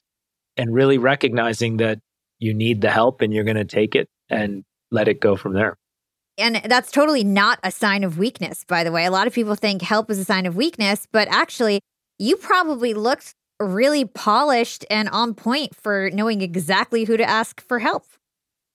and 0.58 0.74
really 0.74 0.98
recognizing 0.98 1.78
that 1.78 1.98
you 2.42 2.52
need 2.52 2.80
the 2.80 2.90
help 2.90 3.20
and 3.20 3.32
you're 3.32 3.44
going 3.44 3.56
to 3.56 3.64
take 3.64 3.94
it 3.94 4.08
mm. 4.30 4.36
and 4.36 4.64
let 4.90 5.08
it 5.08 5.20
go 5.20 5.36
from 5.36 5.54
there. 5.54 5.76
And 6.38 6.56
that's 6.64 6.90
totally 6.90 7.24
not 7.24 7.58
a 7.62 7.70
sign 7.70 8.04
of 8.04 8.18
weakness, 8.18 8.64
by 8.64 8.84
the 8.84 8.90
way. 8.90 9.04
A 9.04 9.10
lot 9.10 9.26
of 9.26 9.32
people 9.32 9.54
think 9.54 9.82
help 9.82 10.10
is 10.10 10.18
a 10.18 10.24
sign 10.24 10.46
of 10.46 10.56
weakness, 10.56 11.06
but 11.12 11.28
actually, 11.28 11.80
you 12.18 12.36
probably 12.36 12.94
looked 12.94 13.34
really 13.60 14.04
polished 14.04 14.84
and 14.90 15.08
on 15.10 15.34
point 15.34 15.76
for 15.76 16.10
knowing 16.12 16.40
exactly 16.40 17.04
who 17.04 17.16
to 17.16 17.24
ask 17.24 17.60
for 17.60 17.78
help. 17.78 18.04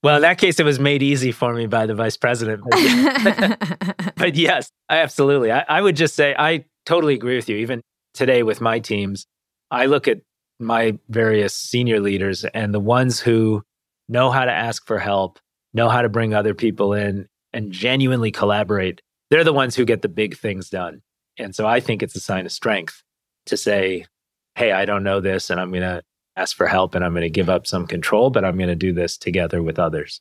Well, 0.02 0.16
in 0.16 0.22
that 0.22 0.38
case, 0.38 0.60
it 0.60 0.64
was 0.64 0.78
made 0.78 1.02
easy 1.02 1.32
for 1.32 1.52
me 1.52 1.66
by 1.66 1.86
the 1.86 1.94
vice 1.94 2.16
president. 2.16 2.62
But, 2.62 4.12
but 4.16 4.36
yes, 4.36 4.70
I 4.88 4.98
absolutely. 4.98 5.50
I, 5.50 5.64
I 5.68 5.82
would 5.82 5.96
just 5.96 6.14
say 6.14 6.36
I 6.38 6.64
totally 6.86 7.14
agree 7.14 7.34
with 7.34 7.48
you. 7.48 7.56
Even 7.56 7.82
today 8.14 8.44
with 8.44 8.60
my 8.60 8.78
teams, 8.78 9.26
I 9.70 9.86
look 9.86 10.06
at 10.06 10.18
my 10.58 10.98
various 11.08 11.54
senior 11.54 12.00
leaders 12.00 12.44
and 12.44 12.74
the 12.74 12.80
ones 12.80 13.20
who 13.20 13.62
know 14.08 14.30
how 14.30 14.44
to 14.44 14.52
ask 14.52 14.86
for 14.86 14.98
help, 14.98 15.38
know 15.72 15.88
how 15.88 16.02
to 16.02 16.08
bring 16.08 16.34
other 16.34 16.54
people 16.54 16.92
in 16.92 17.28
and 17.52 17.72
genuinely 17.72 18.30
collaborate, 18.30 19.00
they're 19.30 19.44
the 19.44 19.52
ones 19.52 19.74
who 19.74 19.84
get 19.84 20.02
the 20.02 20.08
big 20.08 20.36
things 20.36 20.70
done. 20.70 21.02
And 21.38 21.54
so 21.54 21.66
I 21.66 21.80
think 21.80 22.02
it's 22.02 22.16
a 22.16 22.20
sign 22.20 22.46
of 22.46 22.52
strength 22.52 23.02
to 23.46 23.56
say, 23.56 24.06
hey, 24.54 24.72
I 24.72 24.84
don't 24.84 25.04
know 25.04 25.20
this 25.20 25.50
and 25.50 25.60
I'm 25.60 25.70
going 25.70 25.82
to 25.82 26.02
ask 26.36 26.56
for 26.56 26.66
help 26.66 26.94
and 26.94 27.04
I'm 27.04 27.12
going 27.12 27.22
to 27.22 27.30
give 27.30 27.48
up 27.48 27.66
some 27.66 27.86
control, 27.86 28.30
but 28.30 28.44
I'm 28.44 28.56
going 28.56 28.68
to 28.68 28.74
do 28.74 28.92
this 28.92 29.16
together 29.16 29.62
with 29.62 29.78
others. 29.78 30.20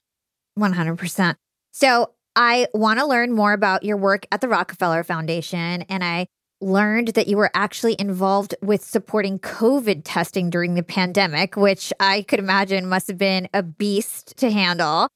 100%. 0.57 1.35
So 1.71 2.11
I 2.35 2.67
want 2.73 2.99
to 2.99 3.05
learn 3.05 3.33
more 3.33 3.53
about 3.53 3.83
your 3.83 3.97
work 3.97 4.25
at 4.31 4.41
the 4.41 4.47
Rockefeller 4.47 5.03
Foundation. 5.03 5.83
And 5.83 6.03
I 6.03 6.27
learned 6.61 7.09
that 7.09 7.27
you 7.27 7.37
were 7.37 7.51
actually 7.53 7.95
involved 7.99 8.55
with 8.61 8.83
supporting 8.83 9.39
COVID 9.39 10.01
testing 10.03 10.49
during 10.49 10.73
the 10.75 10.83
pandemic, 10.83 11.55
which 11.55 11.93
I 11.99 12.23
could 12.23 12.39
imagine 12.39 12.87
must 12.87 13.07
have 13.07 13.17
been 13.17 13.47
a 13.53 13.63
beast 13.63 14.37
to 14.37 14.49
handle. 14.49 15.07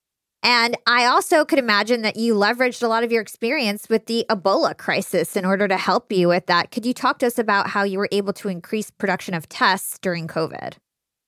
And 0.43 0.75
I 0.87 1.05
also 1.05 1.45
could 1.45 1.59
imagine 1.59 2.01
that 2.01 2.15
you 2.15 2.33
leveraged 2.33 2.81
a 2.81 2.87
lot 2.87 3.03
of 3.03 3.11
your 3.11 3.21
experience 3.21 3.87
with 3.89 4.07
the 4.07 4.25
Ebola 4.29 4.75
crisis 4.75 5.35
in 5.35 5.45
order 5.45 5.67
to 5.67 5.77
help 5.77 6.11
you 6.11 6.27
with 6.27 6.47
that. 6.47 6.71
Could 6.71 6.85
you 6.85 6.93
talk 6.93 7.19
to 7.19 7.27
us 7.27 7.37
about 7.37 7.67
how 7.67 7.83
you 7.83 7.99
were 7.99 8.09
able 8.11 8.33
to 8.33 8.49
increase 8.49 8.89
production 8.89 9.35
of 9.35 9.47
tests 9.49 9.99
during 9.99 10.27
COVID? 10.27 10.73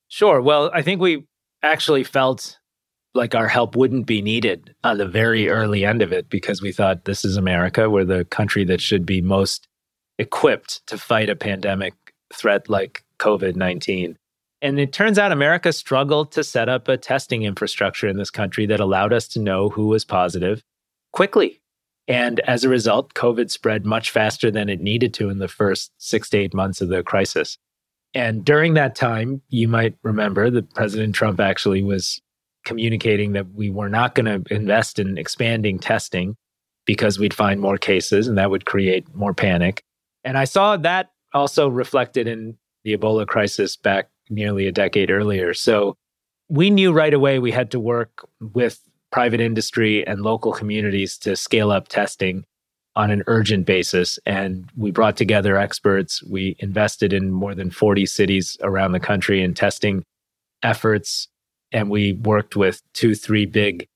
Sure. 0.07 0.41
Well, 0.41 0.71
I 0.73 0.81
think 0.81 0.99
we 0.99 1.25
actually 1.61 2.03
felt 2.03 2.57
like 3.13 3.35
our 3.35 3.47
help 3.47 3.75
wouldn't 3.75 4.07
be 4.07 4.23
needed 4.23 4.73
on 4.83 4.97
the 4.97 5.07
very 5.07 5.47
early 5.47 5.85
end 5.85 6.01
of 6.01 6.11
it 6.11 6.29
because 6.29 6.63
we 6.63 6.71
thought 6.71 7.05
this 7.05 7.23
is 7.23 7.37
America. 7.37 7.89
We're 7.89 8.05
the 8.05 8.25
country 8.25 8.65
that 8.65 8.81
should 8.81 9.05
be 9.05 9.21
most 9.21 9.67
equipped 10.17 10.85
to 10.87 10.97
fight 10.97 11.29
a 11.29 11.35
pandemic 11.35 11.93
threat 12.33 12.69
like 12.69 13.03
COVID 13.19 13.55
19. 13.55 14.17
And 14.61 14.79
it 14.79 14.93
turns 14.93 15.19
out 15.19 15.33
America 15.33 15.73
struggled 15.73 16.31
to 16.31 16.43
set 16.43 16.69
up 16.69 16.87
a 16.87 16.95
testing 16.95 17.43
infrastructure 17.43 18.07
in 18.07 18.17
this 18.17 18.31
country 18.31 18.65
that 18.67 18.79
allowed 18.79 19.11
us 19.11 19.27
to 19.29 19.39
know 19.39 19.69
who 19.69 19.87
was 19.87 20.05
positive 20.05 20.63
quickly. 21.11 21.61
And 22.07 22.39
as 22.41 22.63
a 22.63 22.69
result, 22.69 23.13
COVID 23.13 23.49
spread 23.49 23.85
much 23.85 24.11
faster 24.11 24.51
than 24.51 24.69
it 24.69 24.81
needed 24.81 25.13
to 25.15 25.29
in 25.29 25.39
the 25.39 25.47
first 25.47 25.91
six 25.97 26.29
to 26.29 26.37
eight 26.37 26.53
months 26.53 26.81
of 26.81 26.89
the 26.89 27.03
crisis. 27.03 27.57
And 28.13 28.45
during 28.45 28.73
that 28.75 28.95
time, 28.95 29.41
you 29.49 29.67
might 29.67 29.95
remember 30.03 30.49
that 30.49 30.73
President 30.73 31.15
Trump 31.15 31.39
actually 31.39 31.83
was 31.83 32.21
communicating 32.65 33.33
that 33.33 33.53
we 33.53 33.69
were 33.69 33.89
not 33.89 34.15
going 34.15 34.43
to 34.43 34.53
invest 34.53 34.99
in 34.99 35.17
expanding 35.17 35.79
testing 35.79 36.35
because 36.85 37.19
we'd 37.19 37.33
find 37.33 37.59
more 37.59 37.77
cases 37.77 38.27
and 38.27 38.37
that 38.37 38.49
would 38.49 38.65
create 38.65 39.13
more 39.15 39.33
panic. 39.33 39.83
And 40.23 40.37
I 40.37 40.45
saw 40.45 40.77
that 40.77 41.11
also 41.33 41.67
reflected 41.67 42.27
in 42.27 42.57
the 42.83 42.97
Ebola 42.97 43.27
crisis 43.27 43.75
back 43.75 44.09
nearly 44.29 44.67
a 44.67 44.71
decade 44.71 45.11
earlier. 45.11 45.53
So 45.53 45.95
we 46.49 46.69
knew 46.69 46.91
right 46.91 47.13
away 47.13 47.39
we 47.39 47.51
had 47.51 47.71
to 47.71 47.79
work 47.79 48.27
with 48.39 48.79
private 49.11 49.39
industry 49.39 50.05
and 50.05 50.21
local 50.21 50.51
communities 50.51 51.17
to 51.19 51.35
scale 51.35 51.71
up 51.71 51.87
testing 51.87 52.43
on 52.95 53.11
an 53.11 53.23
urgent 53.27 53.65
basis. 53.65 54.19
And 54.25 54.69
we 54.77 54.91
brought 54.91 55.17
together 55.17 55.57
experts. 55.57 56.23
We 56.23 56.55
invested 56.59 57.11
in 57.11 57.31
more 57.31 57.55
than 57.55 57.71
40 57.71 58.05
cities 58.05 58.57
around 58.61 58.91
the 58.91 58.99
country 58.99 59.41
in 59.41 59.53
testing 59.53 60.03
efforts. 60.61 61.27
And 61.71 61.89
we 61.89 62.13
worked 62.13 62.55
with 62.55 62.81
two, 62.93 63.15
three 63.15 63.45
big 63.45 63.87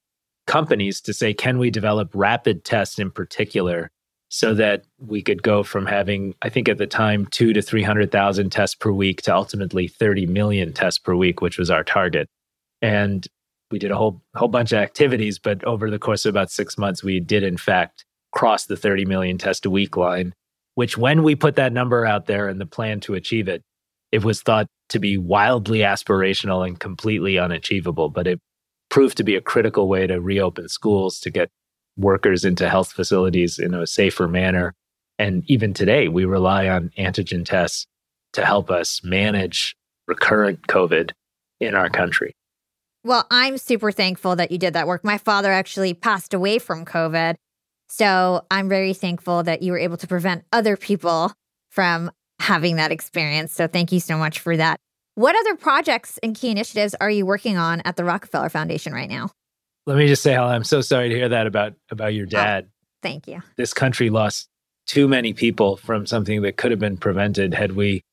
companies 0.48 1.02
to 1.02 1.14
say, 1.14 1.34
can 1.34 1.60
we 1.60 1.70
develop 1.70 2.10
rapid 2.14 2.64
tests 2.64 2.98
in 2.98 3.12
particular 3.12 3.92
so 4.30 4.54
that 4.54 4.84
we 5.00 5.22
could 5.22 5.42
go 5.42 5.64
from 5.64 5.86
having, 5.86 6.36
I 6.42 6.50
think 6.50 6.68
at 6.68 6.78
the 6.78 6.88
time, 6.88 7.26
two 7.28 7.54
to 7.54 7.62
300,000 7.62 8.50
tests 8.50 8.76
per 8.76 8.92
week 8.92 9.22
to 9.24 9.36
ultimately 9.36 9.88
30 9.88 10.26
million 10.26 10.74
tests 10.74 11.00
per 11.00 11.16
week, 11.16 11.42
which 11.42 11.58
was 11.58 11.72
our 11.72 11.84
target. 11.84 12.28
And 12.82 13.26
we 13.72 13.80
did 13.80 13.92
a 13.92 13.98
whole, 13.98 14.22
whole 14.36 14.48
bunch 14.50 14.72
of 14.72 14.80
activities, 14.80 15.40
but 15.40 15.64
over 15.64 15.90
the 15.90 16.00
course 16.00 16.26
of 16.26 16.32
about 16.32 16.52
six 16.52 16.78
months, 16.78 17.04
we 17.04 17.20
did 17.20 17.44
in 17.44 17.58
fact 17.58 18.06
cross 18.32 18.66
the 18.66 18.78
30 18.78 19.06
million 19.06 19.38
test 19.38 19.66
a 19.66 19.70
week 19.70 19.96
line, 19.96 20.34
which 20.76 20.98
when 20.98 21.24
we 21.24 21.36
put 21.36 21.56
that 21.56 21.74
number 21.74 22.06
out 22.06 22.26
there 22.26 22.48
and 22.48 22.60
the 22.60 22.66
plan 22.66 23.00
to 23.02 23.14
achieve 23.14 23.48
it, 23.48 23.62
it 24.12 24.24
was 24.24 24.42
thought 24.42 24.68
to 24.90 25.00
be 25.00 25.18
wildly 25.18 25.80
aspirational 25.80 26.66
and 26.66 26.80
completely 26.80 27.38
unachievable, 27.38 28.10
but 28.10 28.28
it 28.28 28.40
proved 28.90 29.18
to 29.18 29.24
be 29.24 29.36
a 29.36 29.42
critical 29.42 29.88
way 29.88 30.08
to 30.08 30.20
reopen 30.22 30.70
schools, 30.70 31.20
to 31.20 31.30
get 31.30 31.50
workers 31.98 32.46
into 32.46 32.70
health 32.70 32.92
facilities 32.92 33.60
in 33.60 33.74
a 33.74 33.88
safer 33.88 34.28
manner. 34.28 34.74
And 35.20 35.44
even 35.48 35.74
today, 35.74 36.08
we 36.08 36.26
rely 36.26 36.70
on 36.70 36.92
antigen 36.98 37.44
tests 37.44 37.86
to 38.34 38.46
help 38.46 38.70
us 38.70 39.04
manage 39.04 39.76
recurrent 40.08 40.68
COVID 40.68 41.12
in 41.60 41.76
our 41.76 41.90
country. 41.90 42.34
Well, 43.04 43.26
I'm 43.32 43.58
super 43.58 43.92
thankful 43.92 44.36
that 44.36 44.52
you 44.52 44.58
did 44.58 44.74
that 44.74 44.88
work. 44.88 45.04
My 45.04 45.18
father 45.18 45.52
actually 45.52 45.94
passed 45.94 46.34
away 46.34 46.60
from 46.60 46.86
COVID. 46.86 47.36
So 47.90 48.46
I'm 48.52 48.70
very 48.70 48.94
thankful 48.94 49.44
that 49.44 49.62
you 49.62 49.72
were 49.72 49.78
able 49.78 49.98
to 49.98 50.08
prevent 50.08 50.44
other 50.52 50.76
people 50.76 51.32
from 51.70 52.12
having 52.40 52.76
that 52.76 52.92
experience. 52.92 53.54
So 53.54 53.68
thank 53.68 53.92
you 53.92 54.00
so 54.00 54.18
much 54.18 54.40
for 54.40 54.58
that. 54.58 54.78
What 55.16 55.36
other 55.36 55.56
projects 55.56 56.20
and 56.22 56.36
key 56.36 56.52
initiatives 56.52 56.96
are 57.00 57.10
you 57.10 57.26
working 57.26 57.58
on 57.58 57.82
at 57.86 57.96
the 57.96 58.04
Rockefeller 58.04 58.50
Foundation 58.50 58.94
right 58.94 59.10
now? 59.10 59.32
Let 59.88 59.98
me 59.98 60.08
just 60.08 60.22
say, 60.22 60.34
Hala, 60.34 60.54
I'm 60.54 60.66
so 60.66 60.82
sorry 60.82 61.08
to 61.08 61.16
hear 61.16 61.30
that 61.30 61.48
about 61.48 61.74
about 61.90 62.14
your 62.14 62.26
oh, 62.26 62.30
dad. 62.30 62.66
Oh, 62.68 62.72
thank 63.02 63.26
you. 63.26 63.42
This 63.56 63.74
country 63.74 64.10
lost 64.10 64.50
too 64.86 65.08
many 65.08 65.32
people 65.32 65.78
from 65.78 66.06
something 66.06 66.42
that 66.42 66.58
could 66.58 66.72
have 66.72 66.80
been 66.80 66.98
prevented 66.98 67.54
had 67.54 67.72
we 67.72 68.04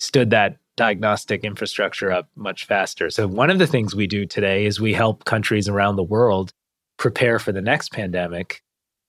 stood 0.00 0.30
that 0.30 0.56
diagnostic 0.76 1.44
infrastructure 1.44 2.10
up 2.10 2.28
much 2.34 2.64
faster. 2.64 3.10
So 3.10 3.28
one 3.28 3.48
of 3.48 3.60
the 3.60 3.66
things 3.68 3.94
we 3.94 4.08
do 4.08 4.26
today 4.26 4.66
is 4.66 4.80
we 4.80 4.92
help 4.92 5.24
countries 5.24 5.68
around 5.68 5.94
the 5.94 6.02
world 6.02 6.52
prepare 6.98 7.38
for 7.38 7.52
the 7.52 7.62
next 7.62 7.92
pandemic 7.92 8.62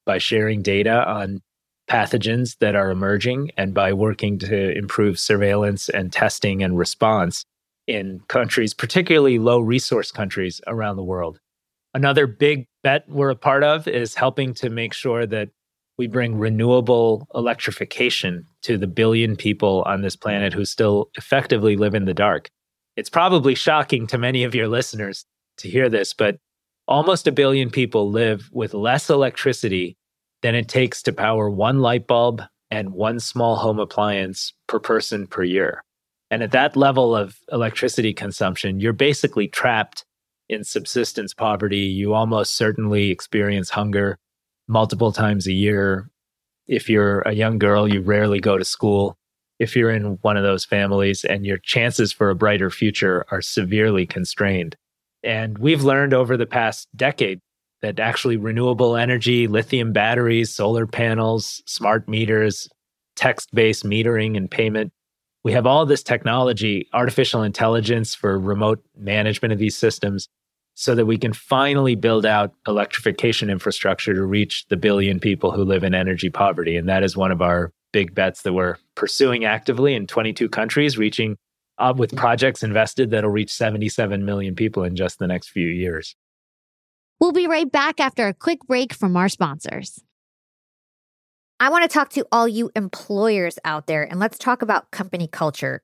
by 0.05 0.19
sharing 0.19 0.61
data 0.61 1.07
on 1.09 1.41
pathogens 1.89 2.57
that 2.59 2.75
are 2.75 2.91
emerging 2.91 3.51
and 3.57 3.73
by 3.73 3.93
working 3.93 4.37
to 4.39 4.77
improve 4.77 5.17
surveillance 5.17 5.89
and 5.89 6.13
testing 6.13 6.61
and 6.61 6.77
response 6.77 7.45
in 7.87 8.21
countries, 8.27 8.75
particularly 8.75 9.39
low 9.39 9.59
resource 9.59 10.11
countries 10.11 10.61
around 10.67 10.97
the 10.97 11.03
world. 11.03 11.39
Another 11.93 12.25
big 12.27 12.67
bet 12.83 13.03
we're 13.09 13.29
a 13.29 13.35
part 13.35 13.63
of 13.63 13.87
is 13.87 14.15
helping 14.15 14.53
to 14.55 14.69
make 14.69 14.93
sure 14.93 15.25
that 15.25 15.49
we 15.97 16.07
bring 16.07 16.37
renewable 16.37 17.27
electrification 17.35 18.45
to 18.63 18.77
the 18.77 18.87
billion 18.87 19.35
people 19.35 19.83
on 19.85 20.01
this 20.01 20.15
planet 20.15 20.53
who 20.53 20.65
still 20.65 21.09
effectively 21.15 21.75
live 21.75 21.93
in 21.93 22.05
the 22.05 22.13
dark. 22.13 22.49
It's 22.95 23.09
probably 23.09 23.55
shocking 23.55 24.07
to 24.07 24.17
many 24.17 24.43
of 24.43 24.55
your 24.55 24.67
listeners 24.67 25.25
to 25.57 25.69
hear 25.69 25.89
this, 25.89 26.13
but 26.13 26.37
almost 26.87 27.27
a 27.27 27.31
billion 27.31 27.69
people 27.69 28.09
live 28.09 28.49
with 28.51 28.73
less 28.73 29.09
electricity 29.09 29.97
than 30.41 30.55
it 30.55 30.67
takes 30.67 31.03
to 31.03 31.13
power 31.13 31.49
one 31.49 31.79
light 31.79 32.07
bulb 32.07 32.41
and 32.69 32.93
one 32.93 33.19
small 33.19 33.57
home 33.57 33.79
appliance 33.79 34.53
per 34.67 34.79
person 34.79 35.27
per 35.27 35.43
year. 35.43 35.83
And 36.31 36.41
at 36.41 36.51
that 36.51 36.77
level 36.77 37.15
of 37.15 37.35
electricity 37.51 38.13
consumption, 38.13 38.79
you're 38.79 38.93
basically 38.93 39.49
trapped 39.49 40.05
in 40.51 40.63
subsistence 40.63 41.33
poverty. 41.33 41.79
You 41.79 42.13
almost 42.13 42.55
certainly 42.55 43.09
experience 43.09 43.69
hunger 43.69 44.17
multiple 44.67 45.11
times 45.11 45.47
a 45.47 45.53
year. 45.53 46.09
If 46.67 46.89
you're 46.89 47.21
a 47.21 47.33
young 47.33 47.57
girl, 47.57 47.87
you 47.87 48.01
rarely 48.01 48.39
go 48.39 48.57
to 48.57 48.65
school. 48.65 49.17
If 49.59 49.75
you're 49.75 49.91
in 49.91 50.17
one 50.21 50.37
of 50.37 50.43
those 50.43 50.65
families 50.65 51.23
and 51.23 51.45
your 51.45 51.57
chances 51.57 52.11
for 52.11 52.29
a 52.29 52.35
brighter 52.35 52.69
future 52.69 53.25
are 53.31 53.41
severely 53.41 54.05
constrained. 54.05 54.75
And 55.23 55.57
we've 55.57 55.83
learned 55.83 56.13
over 56.13 56.35
the 56.35 56.45
past 56.45 56.87
decade 56.95 57.39
that 57.81 57.99
actually 57.99 58.37
renewable 58.37 58.95
energy, 58.95 59.47
lithium 59.47 59.93
batteries, 59.93 60.53
solar 60.53 60.87
panels, 60.87 61.61
smart 61.65 62.07
meters, 62.07 62.67
text 63.15 63.49
based 63.53 63.83
metering 63.83 64.35
and 64.35 64.49
payment 64.49 64.91
we 65.43 65.53
have 65.53 65.65
all 65.65 65.85
this 65.85 66.03
technology, 66.03 66.87
artificial 66.93 67.41
intelligence 67.41 68.13
for 68.13 68.39
remote 68.39 68.83
management 68.95 69.51
of 69.51 69.59
these 69.59 69.75
systems 69.75 70.29
so 70.73 70.95
that 70.95 71.05
we 71.05 71.17
can 71.17 71.33
finally 71.33 71.95
build 71.95 72.25
out 72.25 72.53
electrification 72.67 73.49
infrastructure 73.49 74.13
to 74.13 74.23
reach 74.23 74.65
the 74.69 74.77
billion 74.77 75.19
people 75.19 75.51
who 75.51 75.63
live 75.63 75.83
in 75.83 75.93
energy 75.93 76.29
poverty. 76.29 76.75
And 76.75 76.87
that 76.89 77.03
is 77.03 77.17
one 77.17 77.31
of 77.31 77.41
our 77.41 77.71
big 77.91 78.15
bets 78.15 78.43
that 78.43 78.53
we're 78.53 78.77
pursuing 78.95 79.45
actively 79.45 79.93
in 79.93 80.07
22 80.07 80.49
countries, 80.49 80.97
reaching 80.97 81.37
uh, 81.77 81.93
with 81.95 82.15
projects 82.15 82.63
invested 82.63 83.11
that'll 83.11 83.29
reach 83.29 83.51
77 83.51 84.23
million 84.23 84.55
people 84.55 84.83
in 84.83 84.95
just 84.95 85.19
the 85.19 85.27
next 85.27 85.49
few 85.49 85.67
years. 85.67 86.15
We'll 87.19 87.31
be 87.31 87.47
right 87.47 87.71
back 87.71 87.99
after 87.99 88.27
a 88.27 88.33
quick 88.33 88.59
break 88.67 88.93
from 88.93 89.15
our 89.15 89.29
sponsors. 89.29 90.01
I 91.59 91.69
want 91.69 91.83
to 91.83 91.93
talk 91.93 92.09
to 92.13 92.25
all 92.31 92.47
you 92.47 92.71
employers 92.75 93.59
out 93.63 93.85
there 93.85 94.03
and 94.03 94.19
let's 94.19 94.39
talk 94.39 94.63
about 94.63 94.89
company 94.89 95.27
culture. 95.27 95.83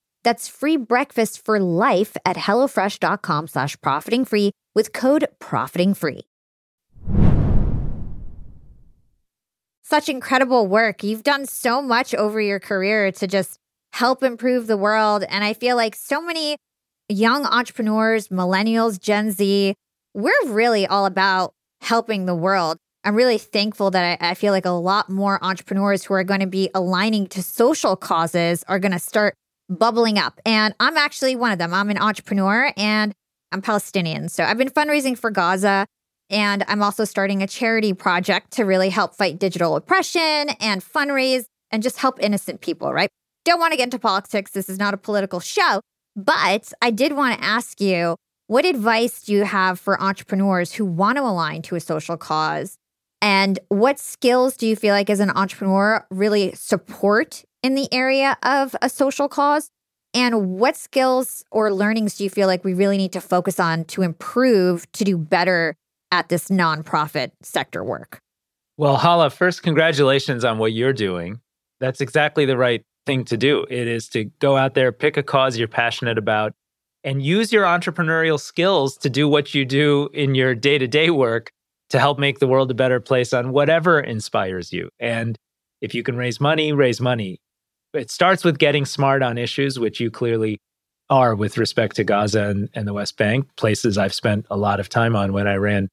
That's 0.23 0.47
free 0.47 0.77
breakfast 0.77 1.43
for 1.43 1.59
life 1.59 2.15
at 2.25 2.37
HelloFresh.com 2.37 3.47
slash 3.47 3.79
profiting 3.81 4.25
free 4.25 4.51
with 4.73 4.93
code 4.93 5.27
profiting 5.39 5.93
free. 5.93 6.21
Such 9.83 10.07
incredible 10.07 10.67
work. 10.67 11.03
You've 11.03 11.23
done 11.23 11.45
so 11.45 11.81
much 11.81 12.15
over 12.15 12.39
your 12.39 12.59
career 12.59 13.11
to 13.11 13.27
just 13.27 13.57
help 13.91 14.23
improve 14.23 14.67
the 14.67 14.77
world. 14.77 15.23
And 15.27 15.43
I 15.43 15.53
feel 15.53 15.75
like 15.75 15.95
so 15.95 16.21
many 16.21 16.55
young 17.09 17.45
entrepreneurs, 17.45 18.29
millennials, 18.29 18.99
Gen 18.99 19.31
Z, 19.31 19.75
we're 20.13 20.31
really 20.45 20.87
all 20.87 21.05
about 21.05 21.53
helping 21.81 22.25
the 22.25 22.35
world. 22.35 22.77
I'm 23.03 23.15
really 23.15 23.37
thankful 23.37 23.91
that 23.91 24.21
I, 24.21 24.29
I 24.29 24.33
feel 24.35 24.53
like 24.53 24.65
a 24.65 24.69
lot 24.69 25.09
more 25.09 25.43
entrepreneurs 25.43 26.03
who 26.03 26.13
are 26.13 26.23
going 26.23 26.39
to 26.39 26.47
be 26.47 26.69
aligning 26.73 27.27
to 27.27 27.43
social 27.43 27.95
causes 27.95 28.63
are 28.67 28.79
going 28.79 28.91
to 28.91 28.99
start 28.99 29.35
bubbling 29.71 30.19
up. 30.19 30.39
And 30.45 30.75
I'm 30.79 30.97
actually 30.97 31.35
one 31.35 31.51
of 31.51 31.57
them. 31.57 31.73
I'm 31.73 31.89
an 31.89 31.97
entrepreneur 31.97 32.71
and 32.77 33.13
I'm 33.51 33.61
Palestinian. 33.61 34.29
So 34.29 34.43
I've 34.43 34.57
been 34.57 34.69
fundraising 34.69 35.17
for 35.17 35.31
Gaza. 35.31 35.85
And 36.29 36.63
I'm 36.67 36.81
also 36.81 37.03
starting 37.03 37.43
a 37.43 37.47
charity 37.47 37.93
project 37.93 38.51
to 38.51 38.63
really 38.63 38.89
help 38.89 39.15
fight 39.15 39.37
digital 39.37 39.75
oppression 39.75 40.49
and 40.61 40.81
fundraise 40.81 41.43
and 41.71 41.83
just 41.83 41.97
help 41.97 42.21
innocent 42.21 42.61
people, 42.61 42.93
right? 42.93 43.09
Don't 43.43 43.59
want 43.59 43.73
to 43.73 43.77
get 43.77 43.85
into 43.85 43.99
politics. 43.99 44.51
This 44.51 44.69
is 44.69 44.77
not 44.77 44.93
a 44.93 44.97
political 44.97 45.39
show. 45.39 45.81
But 46.15 46.71
I 46.81 46.91
did 46.91 47.13
want 47.13 47.37
to 47.37 47.43
ask 47.43 47.81
you 47.81 48.15
what 48.47 48.65
advice 48.65 49.23
do 49.23 49.33
you 49.33 49.43
have 49.45 49.79
for 49.79 50.01
entrepreneurs 50.01 50.73
who 50.73 50.85
want 50.85 51.17
to 51.17 51.23
align 51.23 51.61
to 51.63 51.75
a 51.75 51.79
social 51.79 52.17
cause? 52.17 52.75
And 53.21 53.59
what 53.69 53.99
skills 53.99 54.57
do 54.57 54.67
you 54.67 54.75
feel 54.75 54.93
like 54.93 55.09
as 55.09 55.19
an 55.19 55.29
entrepreneur 55.29 56.05
really 56.09 56.53
support 56.53 57.43
in 57.63 57.75
the 57.75 57.91
area 57.93 58.37
of 58.43 58.75
a 58.81 58.89
social 58.89 59.27
cause? 59.27 59.69
And 60.13 60.51
what 60.51 60.75
skills 60.75 61.43
or 61.51 61.71
learnings 61.73 62.17
do 62.17 62.23
you 62.23 62.29
feel 62.29 62.47
like 62.47 62.65
we 62.65 62.73
really 62.73 62.97
need 62.97 63.13
to 63.13 63.21
focus 63.21 63.59
on 63.59 63.85
to 63.85 64.01
improve 64.01 64.91
to 64.93 65.03
do 65.03 65.17
better 65.17 65.75
at 66.11 66.29
this 66.29 66.49
nonprofit 66.49 67.31
sector 67.41 67.83
work? 67.83 68.19
Well, 68.77 68.97
Hala, 68.97 69.29
first, 69.29 69.63
congratulations 69.63 70.43
on 70.43 70.57
what 70.57 70.73
you're 70.73 70.93
doing. 70.93 71.39
That's 71.79 72.01
exactly 72.01 72.45
the 72.45 72.57
right 72.57 72.83
thing 73.05 73.23
to 73.25 73.37
do. 73.37 73.65
It 73.69 73.87
is 73.87 74.09
to 74.09 74.25
go 74.39 74.57
out 74.57 74.73
there, 74.73 74.91
pick 74.91 75.17
a 75.17 75.23
cause 75.23 75.57
you're 75.57 75.67
passionate 75.67 76.17
about, 76.17 76.53
and 77.03 77.23
use 77.23 77.53
your 77.53 77.63
entrepreneurial 77.63 78.39
skills 78.39 78.97
to 78.97 79.09
do 79.09 79.27
what 79.27 79.55
you 79.55 79.65
do 79.65 80.09
in 80.13 80.35
your 80.35 80.53
day 80.55 80.77
to 80.77 80.87
day 80.87 81.09
work 81.09 81.51
to 81.89 81.99
help 81.99 82.19
make 82.19 82.39
the 82.39 82.47
world 82.47 82.69
a 82.71 82.73
better 82.73 82.99
place 82.99 83.33
on 83.33 83.51
whatever 83.51 83.99
inspires 83.99 84.71
you. 84.71 84.89
And 84.99 85.37
if 85.81 85.95
you 85.95 86.03
can 86.03 86.15
raise 86.15 86.39
money, 86.39 86.73
raise 86.73 87.01
money 87.01 87.39
it 87.93 88.11
starts 88.11 88.43
with 88.43 88.57
getting 88.57 88.85
smart 88.85 89.21
on 89.21 89.37
issues, 89.37 89.79
which 89.79 89.99
you 89.99 90.11
clearly 90.11 90.59
are 91.09 91.35
with 91.35 91.57
respect 91.57 91.97
to 91.97 92.03
Gaza 92.03 92.47
and, 92.47 92.69
and 92.73 92.87
the 92.87 92.93
West 92.93 93.17
Bank, 93.17 93.47
places 93.57 93.97
I've 93.97 94.13
spent 94.13 94.45
a 94.49 94.57
lot 94.57 94.79
of 94.79 94.89
time 94.89 95.15
on 95.15 95.33
when 95.33 95.47
I 95.47 95.55
ran 95.55 95.89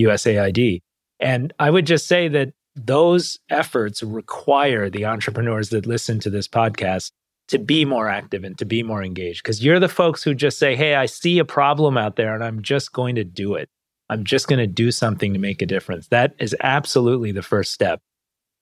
USAID. 0.00 0.80
And 1.20 1.52
I 1.58 1.70
would 1.70 1.86
just 1.86 2.08
say 2.08 2.28
that 2.28 2.52
those 2.74 3.38
efforts 3.50 4.02
require 4.02 4.88
the 4.88 5.04
entrepreneurs 5.04 5.68
that 5.70 5.86
listen 5.86 6.20
to 6.20 6.30
this 6.30 6.48
podcast 6.48 7.10
to 7.48 7.58
be 7.58 7.84
more 7.84 8.08
active 8.08 8.44
and 8.44 8.56
to 8.58 8.64
be 8.64 8.82
more 8.82 9.02
engaged 9.02 9.42
because 9.42 9.62
you're 9.62 9.80
the 9.80 9.88
folks 9.88 10.22
who 10.22 10.34
just 10.34 10.58
say, 10.58 10.74
Hey, 10.74 10.94
I 10.94 11.06
see 11.06 11.38
a 11.38 11.44
problem 11.44 11.98
out 11.98 12.16
there 12.16 12.34
and 12.34 12.42
I'm 12.42 12.62
just 12.62 12.92
going 12.92 13.14
to 13.16 13.24
do 13.24 13.54
it. 13.54 13.68
I'm 14.08 14.24
just 14.24 14.48
going 14.48 14.58
to 14.58 14.66
do 14.66 14.90
something 14.90 15.32
to 15.32 15.38
make 15.38 15.60
a 15.60 15.66
difference. 15.66 16.08
That 16.08 16.34
is 16.38 16.56
absolutely 16.60 17.32
the 17.32 17.42
first 17.42 17.72
step. 17.72 18.00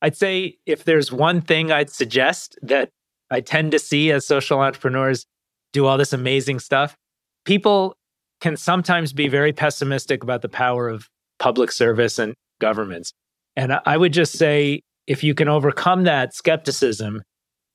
I'd 0.03 0.17
say 0.17 0.57
if 0.67 0.85
there's 0.85 1.13
one 1.13 1.41
thing 1.41 1.71
I'd 1.71 1.91
suggest 1.91 2.59
that 2.63 2.91
I 3.31 3.41
tend 3.41 3.73
to 3.73 3.79
see 3.79 4.11
as 4.13 4.27
social 4.27 4.61
entrepreneurs 4.61 5.27
do 5.73 5.87
all 5.87 5.99
this 5.99 6.13
amazing 6.13 6.59
stuff, 6.59 6.97
people 7.45 7.95
can 8.41 8.57
sometimes 8.57 9.13
be 9.13 9.29
very 9.29 9.53
pessimistic 9.53 10.23
about 10.23 10.43
the 10.43 10.49
power 10.49 10.89
of 10.89 11.09
public 11.39 11.71
service 11.71 12.19
and 12.19 12.35
governments. 12.61 13.13
And 13.57 13.79
I 13.85 13.97
would 13.97 14.13
just 14.13 14.33
say 14.33 14.83
if 15.07 15.23
you 15.23 15.35
can 15.35 15.49
overcome 15.49 16.05
that 16.05 16.35
skepticism, 16.35 17.23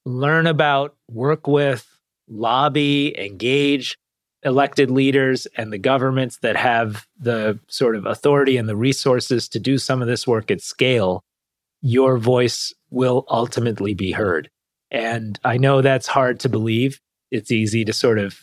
learn 0.06 0.48
about, 0.48 0.96
work 1.10 1.48
with, 1.48 1.88
lobby, 2.28 3.18
engage 3.20 3.98
elected 4.44 4.92
leaders 4.92 5.48
and 5.58 5.74
the 5.74 5.78
governments 5.78 6.38
that 6.38 6.56
have 6.56 7.06
the 7.20 7.60
sort 7.68 7.96
of 7.96 8.06
authority 8.06 8.58
and 8.58 8.70
the 8.70 8.76
resources 8.76 9.50
to 9.50 9.60
do 9.60 9.78
some 9.78 10.02
of 10.02 10.08
this 10.08 10.28
work 10.28 10.52
at 10.52 10.62
scale, 10.62 11.24
your 11.86 12.18
voice 12.18 12.74
will 12.90 13.26
ultimately 13.30 13.94
be 13.94 14.12
heard. 14.12 14.50
And 14.92 15.40
I 15.44 15.58
know 15.58 15.82
that's 15.82 16.08
hard 16.08 16.40
to 16.42 16.50
believe. 16.50 17.00
It's 17.32 17.52
easy 17.52 17.86
to 17.86 17.94
sort 17.94 18.20
of 18.20 18.40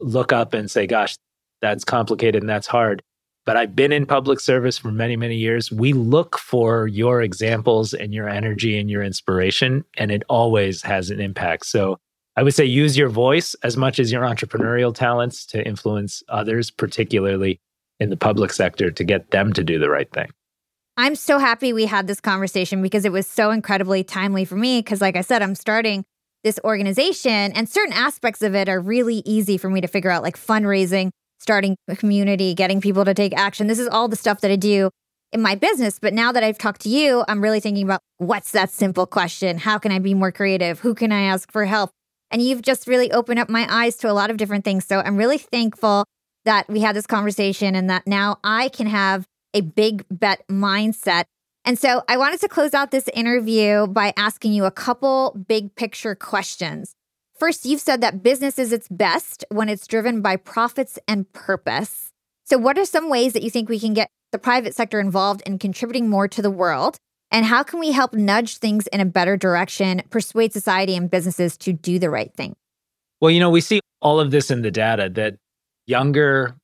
look 0.00 0.32
up 0.32 0.54
and 0.54 0.70
say, 0.70 0.86
gosh, 0.86 1.16
that's 1.60 1.84
complicated 1.84 2.42
and 2.42 2.48
that's 2.48 2.66
hard 2.66 3.02
but 3.44 3.56
I've 3.56 3.76
been 3.76 3.92
in 3.92 4.06
public 4.06 4.40
service 4.40 4.78
for 4.78 4.90
many, 4.90 5.16
many 5.16 5.36
years. 5.36 5.70
We 5.70 5.92
look 5.92 6.38
for 6.38 6.86
your 6.86 7.22
examples 7.22 7.92
and 7.92 8.14
your 8.14 8.28
energy 8.28 8.78
and 8.78 8.90
your 8.90 9.02
inspiration, 9.02 9.84
and 9.96 10.10
it 10.10 10.22
always 10.28 10.82
has 10.82 11.10
an 11.10 11.20
impact. 11.20 11.66
So 11.66 11.98
I 12.36 12.42
would 12.42 12.54
say 12.54 12.64
use 12.64 12.96
your 12.96 13.10
voice 13.10 13.54
as 13.62 13.76
much 13.76 13.98
as 13.98 14.10
your 14.10 14.22
entrepreneurial 14.22 14.94
talents 14.94 15.44
to 15.46 15.66
influence 15.66 16.22
others, 16.28 16.70
particularly 16.70 17.60
in 18.00 18.10
the 18.10 18.16
public 18.16 18.52
sector, 18.52 18.90
to 18.90 19.04
get 19.04 19.30
them 19.30 19.52
to 19.52 19.62
do 19.62 19.78
the 19.78 19.90
right 19.90 20.10
thing. 20.10 20.30
I'm 20.96 21.14
so 21.16 21.38
happy 21.38 21.72
we 21.72 21.86
had 21.86 22.06
this 22.06 22.20
conversation 22.20 22.80
because 22.82 23.04
it 23.04 23.12
was 23.12 23.26
so 23.26 23.50
incredibly 23.50 24.04
timely 24.04 24.44
for 24.44 24.56
me. 24.56 24.78
Because, 24.78 25.00
like 25.00 25.16
I 25.16 25.22
said, 25.22 25.42
I'm 25.42 25.54
starting 25.54 26.04
this 26.44 26.60
organization, 26.62 27.52
and 27.52 27.68
certain 27.68 27.94
aspects 27.94 28.42
of 28.42 28.54
it 28.54 28.68
are 28.68 28.78
really 28.78 29.22
easy 29.24 29.56
for 29.56 29.70
me 29.70 29.80
to 29.80 29.88
figure 29.88 30.10
out, 30.10 30.22
like 30.22 30.38
fundraising 30.38 31.10
starting 31.44 31.76
a 31.88 31.94
community, 31.94 32.54
getting 32.54 32.80
people 32.80 33.04
to 33.04 33.14
take 33.14 33.36
action. 33.36 33.66
This 33.66 33.78
is 33.78 33.88
all 33.88 34.08
the 34.08 34.16
stuff 34.16 34.40
that 34.40 34.50
I 34.50 34.56
do 34.56 34.90
in 35.30 35.42
my 35.42 35.54
business. 35.54 35.98
But 35.98 36.14
now 36.14 36.32
that 36.32 36.42
I've 36.42 36.58
talked 36.58 36.80
to 36.82 36.88
you, 36.88 37.24
I'm 37.28 37.42
really 37.42 37.60
thinking 37.60 37.84
about 37.84 38.00
what's 38.16 38.50
that 38.52 38.70
simple 38.70 39.06
question? 39.06 39.58
How 39.58 39.78
can 39.78 39.92
I 39.92 39.98
be 39.98 40.14
more 40.14 40.32
creative? 40.32 40.80
Who 40.80 40.94
can 40.94 41.12
I 41.12 41.22
ask 41.22 41.52
for 41.52 41.66
help? 41.66 41.90
And 42.30 42.40
you've 42.40 42.62
just 42.62 42.88
really 42.88 43.12
opened 43.12 43.38
up 43.38 43.48
my 43.48 43.66
eyes 43.68 43.96
to 43.96 44.10
a 44.10 44.12
lot 44.12 44.30
of 44.30 44.38
different 44.38 44.64
things. 44.64 44.86
So 44.86 45.00
I'm 45.00 45.16
really 45.16 45.38
thankful 45.38 46.04
that 46.46 46.68
we 46.68 46.80
had 46.80 46.96
this 46.96 47.06
conversation 47.06 47.74
and 47.74 47.90
that 47.90 48.06
now 48.06 48.38
I 48.42 48.68
can 48.70 48.86
have 48.86 49.26
a 49.54 49.62
big 49.62 50.04
bet 50.10 50.46
mindset. 50.48 51.24
And 51.64 51.78
so 51.78 52.02
I 52.08 52.18
wanted 52.18 52.40
to 52.40 52.48
close 52.48 52.74
out 52.74 52.90
this 52.90 53.08
interview 53.14 53.86
by 53.86 54.12
asking 54.16 54.52
you 54.52 54.66
a 54.66 54.70
couple 54.70 55.42
big 55.48 55.74
picture 55.76 56.14
questions. 56.14 56.94
First, 57.38 57.64
you've 57.64 57.80
said 57.80 58.00
that 58.00 58.22
business 58.22 58.58
is 58.58 58.72
its 58.72 58.88
best 58.88 59.44
when 59.48 59.68
it's 59.68 59.86
driven 59.86 60.20
by 60.20 60.36
profits 60.36 60.98
and 61.08 61.30
purpose. 61.32 62.10
So, 62.44 62.58
what 62.58 62.78
are 62.78 62.84
some 62.84 63.08
ways 63.08 63.32
that 63.32 63.42
you 63.42 63.50
think 63.50 63.68
we 63.68 63.80
can 63.80 63.94
get 63.94 64.08
the 64.30 64.38
private 64.38 64.74
sector 64.74 65.00
involved 65.00 65.42
in 65.46 65.58
contributing 65.58 66.08
more 66.08 66.28
to 66.28 66.42
the 66.42 66.50
world? 66.50 66.96
And 67.30 67.46
how 67.46 67.62
can 67.62 67.80
we 67.80 67.90
help 67.90 68.14
nudge 68.14 68.58
things 68.58 68.86
in 68.88 69.00
a 69.00 69.04
better 69.04 69.36
direction, 69.36 70.02
persuade 70.10 70.52
society 70.52 70.94
and 70.94 71.10
businesses 71.10 71.56
to 71.58 71.72
do 71.72 71.98
the 71.98 72.10
right 72.10 72.32
thing? 72.34 72.54
Well, 73.20 73.30
you 73.30 73.40
know, 73.40 73.50
we 73.50 73.60
see 73.60 73.80
all 74.00 74.20
of 74.20 74.30
this 74.30 74.50
in 74.50 74.62
the 74.62 74.70
data 74.70 75.08
that 75.14 75.36
younger 75.86 76.56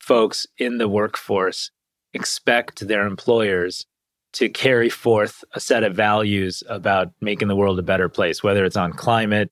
folks 0.00 0.46
in 0.56 0.78
the 0.78 0.88
workforce 0.88 1.70
expect 2.18 2.86
their 2.86 3.06
employers 3.06 3.86
to 4.34 4.48
carry 4.48 4.90
forth 4.90 5.44
a 5.54 5.60
set 5.60 5.84
of 5.84 5.94
values 5.94 6.62
about 6.68 7.12
making 7.20 7.48
the 7.48 7.56
world 7.56 7.78
a 7.78 7.82
better 7.82 8.08
place, 8.08 8.42
whether 8.42 8.64
it's 8.64 8.76
on 8.76 8.92
climate, 8.92 9.50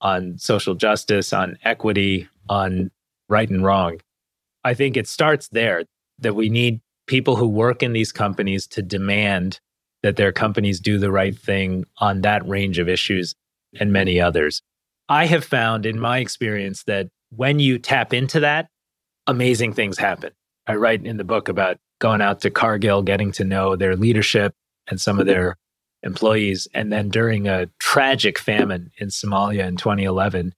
on 0.00 0.38
social 0.38 0.74
justice, 0.74 1.32
on 1.32 1.56
equity, 1.62 2.28
on 2.48 2.90
right 3.28 3.48
and 3.50 3.64
wrong. 3.64 4.00
I 4.64 4.74
think 4.74 4.96
it 4.96 5.06
starts 5.06 5.48
there 5.48 5.84
that 6.18 6.34
we 6.34 6.48
need 6.48 6.80
people 7.06 7.36
who 7.36 7.48
work 7.48 7.82
in 7.82 7.92
these 7.92 8.12
companies 8.12 8.66
to 8.68 8.82
demand 8.82 9.60
that 10.02 10.16
their 10.16 10.32
companies 10.32 10.80
do 10.80 10.98
the 10.98 11.12
right 11.12 11.36
thing 11.36 11.84
on 11.98 12.22
that 12.22 12.46
range 12.48 12.78
of 12.78 12.88
issues 12.88 13.34
and 13.78 13.92
many 13.92 14.20
others. 14.20 14.62
I 15.08 15.26
have 15.26 15.44
found 15.44 15.86
in 15.86 16.00
my 16.00 16.18
experience 16.18 16.82
that 16.84 17.08
when 17.30 17.58
you 17.58 17.78
tap 17.78 18.12
into 18.12 18.40
that, 18.40 18.68
amazing 19.26 19.72
things 19.72 19.98
happen. 19.98 20.32
I 20.66 20.74
write 20.74 21.04
in 21.04 21.16
the 21.16 21.24
book 21.24 21.48
about 21.48 21.78
going 21.98 22.20
out 22.20 22.40
to 22.40 22.50
Cargill, 22.50 23.02
getting 23.02 23.32
to 23.32 23.44
know 23.44 23.76
their 23.76 23.96
leadership 23.96 24.54
and 24.88 25.00
some 25.00 25.18
of 25.18 25.26
their 25.26 25.56
employees. 26.02 26.68
And 26.74 26.92
then 26.92 27.08
during 27.08 27.48
a 27.48 27.68
tragic 27.78 28.38
famine 28.38 28.90
in 28.98 29.08
Somalia 29.08 29.66
in 29.66 29.76
2011, 29.76 30.52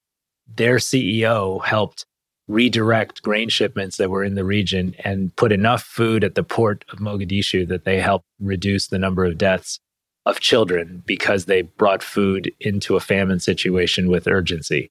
their 0.56 0.76
CEO 0.76 1.64
helped 1.64 2.06
redirect 2.48 3.22
grain 3.22 3.48
shipments 3.50 3.98
that 3.98 4.10
were 4.10 4.24
in 4.24 4.34
the 4.34 4.44
region 4.44 4.94
and 5.04 5.34
put 5.36 5.52
enough 5.52 5.82
food 5.82 6.24
at 6.24 6.34
the 6.34 6.42
port 6.42 6.84
of 6.90 6.98
Mogadishu 6.98 7.68
that 7.68 7.84
they 7.84 8.00
helped 8.00 8.24
reduce 8.40 8.86
the 8.86 8.98
number 8.98 9.24
of 9.24 9.36
deaths 9.36 9.78
of 10.24 10.40
children 10.40 11.02
because 11.06 11.44
they 11.44 11.62
brought 11.62 12.02
food 12.02 12.50
into 12.58 12.96
a 12.96 13.00
famine 13.00 13.40
situation 13.40 14.08
with 14.08 14.26
urgency. 14.26 14.90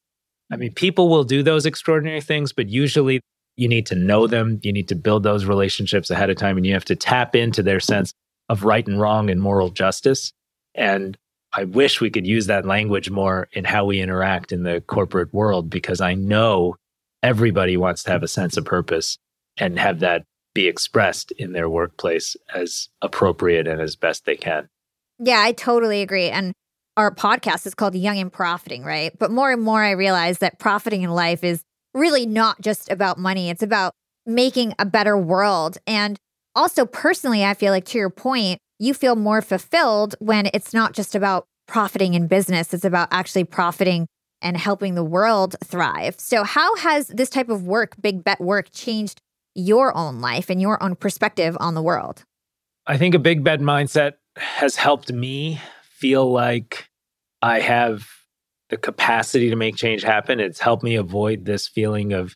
I 0.51 0.55
mean, 0.55 0.74
people 0.74 1.09
will 1.09 1.24
do 1.24 1.43
those 1.43 1.65
extraordinary 1.65 2.22
things, 2.22 2.53
but 2.53 2.70
usually 2.70 3.22
you 3.58 3.68
need 3.68 3.86
to 3.88 3.95
know 3.95 4.28
them. 4.28 4.60
You 4.64 4.72
need 4.72 4.88
to 4.88 4.95
build 4.95 5.24
those 5.24 5.45
relationships 5.45 6.10
ahead 6.10 6.30
of 6.30 6.38
time 6.38 6.58
and 6.58 6.66
you 6.66 6.74
have 6.74 6.86
to 6.86 6.95
tap 6.95 7.36
into 7.36 7.62
their 7.62 7.80
sense 7.80 8.14
of 8.49 8.64
right 8.64 8.88
and 8.88 9.01
wrong 9.01 9.30
and 9.30 9.41
moral 9.41 9.70
justice. 9.70 10.32
And 10.76 11.18
I 11.53 11.66
wish 11.66 11.99
we 11.99 12.12
could 12.12 12.28
use 12.28 12.45
that 12.47 12.66
language 12.66 13.10
more 13.10 13.49
in 13.51 13.66
how 13.66 13.86
we 13.86 13.99
interact 13.99 14.51
in 14.51 14.64
the 14.64 14.82
corporate 14.82 15.34
world 15.34 15.70
because 15.70 15.99
I 15.99 16.14
know 16.14 16.76
everybody 17.24 17.78
wants 17.78 18.03
to 18.03 18.12
have 18.12 18.24
a 18.24 18.28
sense 18.28 18.58
of 18.58 18.66
purpose 18.66 19.18
and 19.58 19.80
have 19.80 19.99
that 19.99 20.24
be 20.53 20.68
expressed 20.68 21.32
in 21.32 21.53
their 21.53 21.70
workplace 21.70 22.36
as 22.53 22.89
appropriate 23.01 23.68
and 23.68 23.82
as 23.82 23.95
best 23.95 24.26
they 24.26 24.36
can. 24.36 24.70
Yeah, 25.20 25.39
I 25.39 25.51
totally 25.51 26.01
agree. 26.01 26.30
And 26.30 26.53
our 26.95 27.14
podcast 27.14 27.66
is 27.66 27.74
called 27.74 27.95
Young 27.95 28.18
and 28.18 28.32
Profiting, 28.32 28.84
right? 28.84 29.18
But 29.18 29.32
more 29.32 29.51
and 29.51 29.62
more, 29.62 29.82
I 29.82 29.91
realize 29.91 30.39
that 30.39 30.60
profiting 30.60 31.03
in 31.03 31.12
life 31.12 31.43
is 31.43 31.64
really 31.98 32.26
not 32.26 32.62
just 32.62 32.89
about 32.91 33.18
money, 33.18 33.50
it's 33.50 33.64
about 33.64 33.93
making 34.26 34.74
a 34.78 34.86
better 34.86 35.18
world. 35.18 35.78
And 35.88 36.18
also, 36.56 36.86
personally, 36.86 37.43
I 37.43 37.54
feel 37.54 37.72
like 37.72 37.86
to 37.86 37.98
your 37.98 38.10
point, 38.10 38.60
you 38.80 38.93
feel 38.93 39.16
more 39.16 39.41
fulfilled 39.41 40.16
when 40.20 40.50
it's 40.54 40.74
not 40.74 40.93
just 40.93 41.16
about 41.16 41.45
profiting 41.68 42.14
in 42.14 42.28
business, 42.28 42.74
it's 42.74 42.86
about 42.86 43.10
actually 43.12 43.43
profiting 43.43 44.08
and 44.41 44.56
helping 44.58 44.95
the 44.95 45.04
world 45.04 45.56
thrive. 45.64 46.16
So, 46.20 46.43
how 46.43 46.76
has 46.78 47.08
this 47.08 47.30
type 47.30 47.50
of 47.50 47.64
work, 47.66 47.95
big 48.00 48.24
bet 48.24 48.39
work, 48.39 48.70
changed 48.72 49.20
your 49.56 49.95
own 49.95 50.22
life 50.22 50.50
and 50.50 50.62
your 50.62 50.82
own 50.82 50.95
perspective 50.95 51.58
on 51.60 51.74
the 51.74 51.82
world? 51.82 52.24
I 52.86 52.98
think 52.98 53.16
a 53.16 53.20
big 53.20 53.43
bet 53.43 53.60
mindset 53.60 54.14
has 54.38 54.76
helped 54.76 55.12
me 55.12 55.60
feel 55.84 56.32
like 56.32 56.88
I 57.41 57.60
have 57.60 58.08
the 58.70 58.78
capacity 58.78 59.49
to 59.49 59.55
make 59.55 59.76
change 59.76 60.03
happen. 60.03 60.39
It's 60.39 60.59
helped 60.59 60.84
me 60.84 60.95
avoid 60.95 61.45
this 61.45 61.68
feeling 61.68 62.13
of 62.13 62.36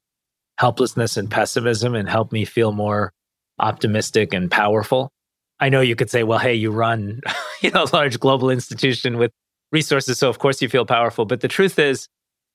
helplessness 0.58 1.18
and 1.18 1.30
pessimism 1.30 1.96
and 1.96 2.10
helped 2.10 2.32
me 2.32 2.46
feel 2.46 2.72
more 2.72 3.12
optimistic 3.60 4.34
and 4.34 4.50
powerful. 4.50 5.12
I 5.60 5.70
know 5.70 5.82
you 5.82 5.96
could 5.96 6.10
say, 6.10 6.24
well, 6.24 6.40
hey, 6.40 6.56
you 6.56 6.72
run, 6.72 7.22
you 7.62 7.72
know, 7.72 7.84
a 7.84 7.96
large 7.96 8.20
global 8.20 8.50
institution 8.50 9.18
with 9.18 9.32
resources, 9.72 10.18
so 10.18 10.30
of 10.30 10.40
course 10.40 10.62
you 10.62 10.70
feel 10.70 10.86
powerful. 10.86 11.26
But 11.26 11.42
the 11.42 11.48
truth 11.48 11.80
is, 11.80 12.08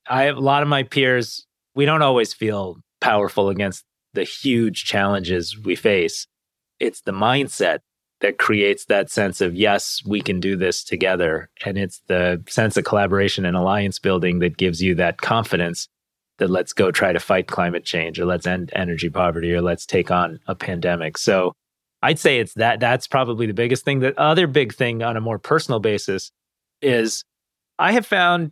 I 0.09 0.23
have 0.23 0.37
a 0.37 0.41
lot 0.41 0.63
of 0.63 0.69
my 0.69 0.83
peers, 0.83 1.45
we 1.75 1.85
don't 1.85 2.01
always 2.01 2.33
feel 2.33 2.77
powerful 3.01 3.49
against 3.49 3.83
the 4.13 4.23
huge 4.23 4.85
challenges 4.85 5.57
we 5.57 5.75
face. 5.75 6.27
It's 6.79 7.01
the 7.01 7.11
mindset 7.11 7.79
that 8.21 8.39
creates 8.39 8.85
that 8.85 9.11
sense 9.11 9.41
of, 9.41 9.55
yes, 9.55 10.01
we 10.05 10.21
can 10.21 10.39
do 10.39 10.55
this 10.55 10.83
together. 10.83 11.49
And 11.65 11.77
it's 11.77 12.01
the 12.07 12.43
sense 12.49 12.75
of 12.75 12.83
collaboration 12.83 13.45
and 13.45 13.55
alliance 13.55 13.99
building 13.99 14.39
that 14.39 14.57
gives 14.57 14.81
you 14.81 14.95
that 14.95 15.21
confidence 15.21 15.87
that 16.39 16.49
let's 16.49 16.73
go 16.73 16.91
try 16.91 17.13
to 17.13 17.19
fight 17.19 17.47
climate 17.47 17.85
change 17.85 18.19
or 18.19 18.25
let's 18.25 18.47
end 18.47 18.71
energy 18.73 19.09
poverty 19.09 19.53
or 19.53 19.61
let's 19.61 19.85
take 19.85 20.11
on 20.11 20.39
a 20.47 20.55
pandemic. 20.55 21.17
So 21.17 21.53
I'd 22.01 22.19
say 22.19 22.39
it's 22.39 22.53
that 22.55 22.79
that's 22.79 23.07
probably 23.07 23.47
the 23.47 23.53
biggest 23.53 23.85
thing. 23.85 23.99
The 23.99 24.19
other 24.19 24.47
big 24.47 24.73
thing 24.73 25.03
on 25.03 25.17
a 25.17 25.21
more 25.21 25.39
personal 25.39 25.79
basis 25.79 26.31
is 26.81 27.23
I 27.79 27.91
have 27.91 28.05
found 28.05 28.51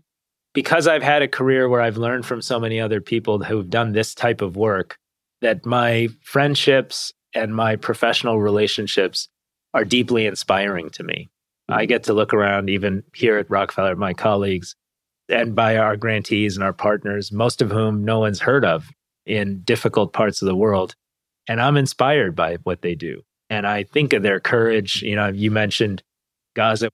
because 0.54 0.88
I've 0.88 1.04
had 1.04 1.22
a 1.22 1.28
career 1.28 1.70
where 1.70 1.82
I've 1.82 1.98
learned 1.98 2.26
from 2.26 2.42
so 2.42 2.60
many 2.60 2.80
other 2.80 3.02
people 3.02 3.44
who've 3.44 3.70
done 3.70 3.92
this 3.92 4.16
type 4.16 4.42
of 4.42 4.56
work, 4.56 4.98
that 5.42 5.66
my 5.66 6.08
friendships 6.24 7.12
and 7.34 7.54
my 7.54 7.76
professional 7.76 8.40
relationships 8.40 9.28
are 9.76 9.84
deeply 9.84 10.26
inspiring 10.26 10.90
to 10.92 11.04
me. 11.04 11.30
I 11.68 11.84
mm-hmm. 11.84 11.90
get 11.90 12.04
to 12.06 12.14
look 12.14 12.34
around, 12.34 12.70
even 12.70 13.04
here 13.14 13.38
at 13.38 13.50
Rockefeller, 13.50 13.96
my 13.96 14.14
colleagues, 14.14 14.76
and 15.28 15.54
by 15.54 15.78
our 15.78 15.98
grantees 15.98 16.56
and 16.56 16.64
our 16.64 16.74
partners, 16.74 17.32
most 17.32 17.62
of 17.62 17.72
whom 17.72 18.06
no 18.06 18.20
one's 18.20 18.40
heard 18.40 18.64
of 18.64 18.90
in 19.26 19.62
difficult 19.64 20.14
parts 20.14 20.42
of 20.42 20.46
the 20.46 20.56
world. 20.56 20.96
And 21.48 21.62
I'm 21.62 21.78
inspired 21.78 22.36
by 22.36 22.56
what 22.64 22.82
they 22.82 22.96
do. 22.96 23.22
And 23.50 23.68
I 23.68 23.84
think 23.84 24.14
of 24.14 24.24
their 24.24 24.40
courage. 24.40 25.02
You 25.02 25.16
know, 25.16 25.28
you 25.28 25.52
mentioned 25.52 26.02
Gaza. 26.56 26.90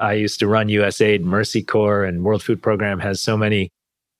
I 0.00 0.14
used 0.14 0.40
to 0.40 0.48
run 0.48 0.68
USAID, 0.68 1.22
Mercy 1.22 1.62
Corps, 1.62 2.04
and 2.04 2.24
World 2.24 2.42
Food 2.42 2.62
Program 2.62 2.98
has 3.00 3.20
so 3.20 3.36
many 3.36 3.70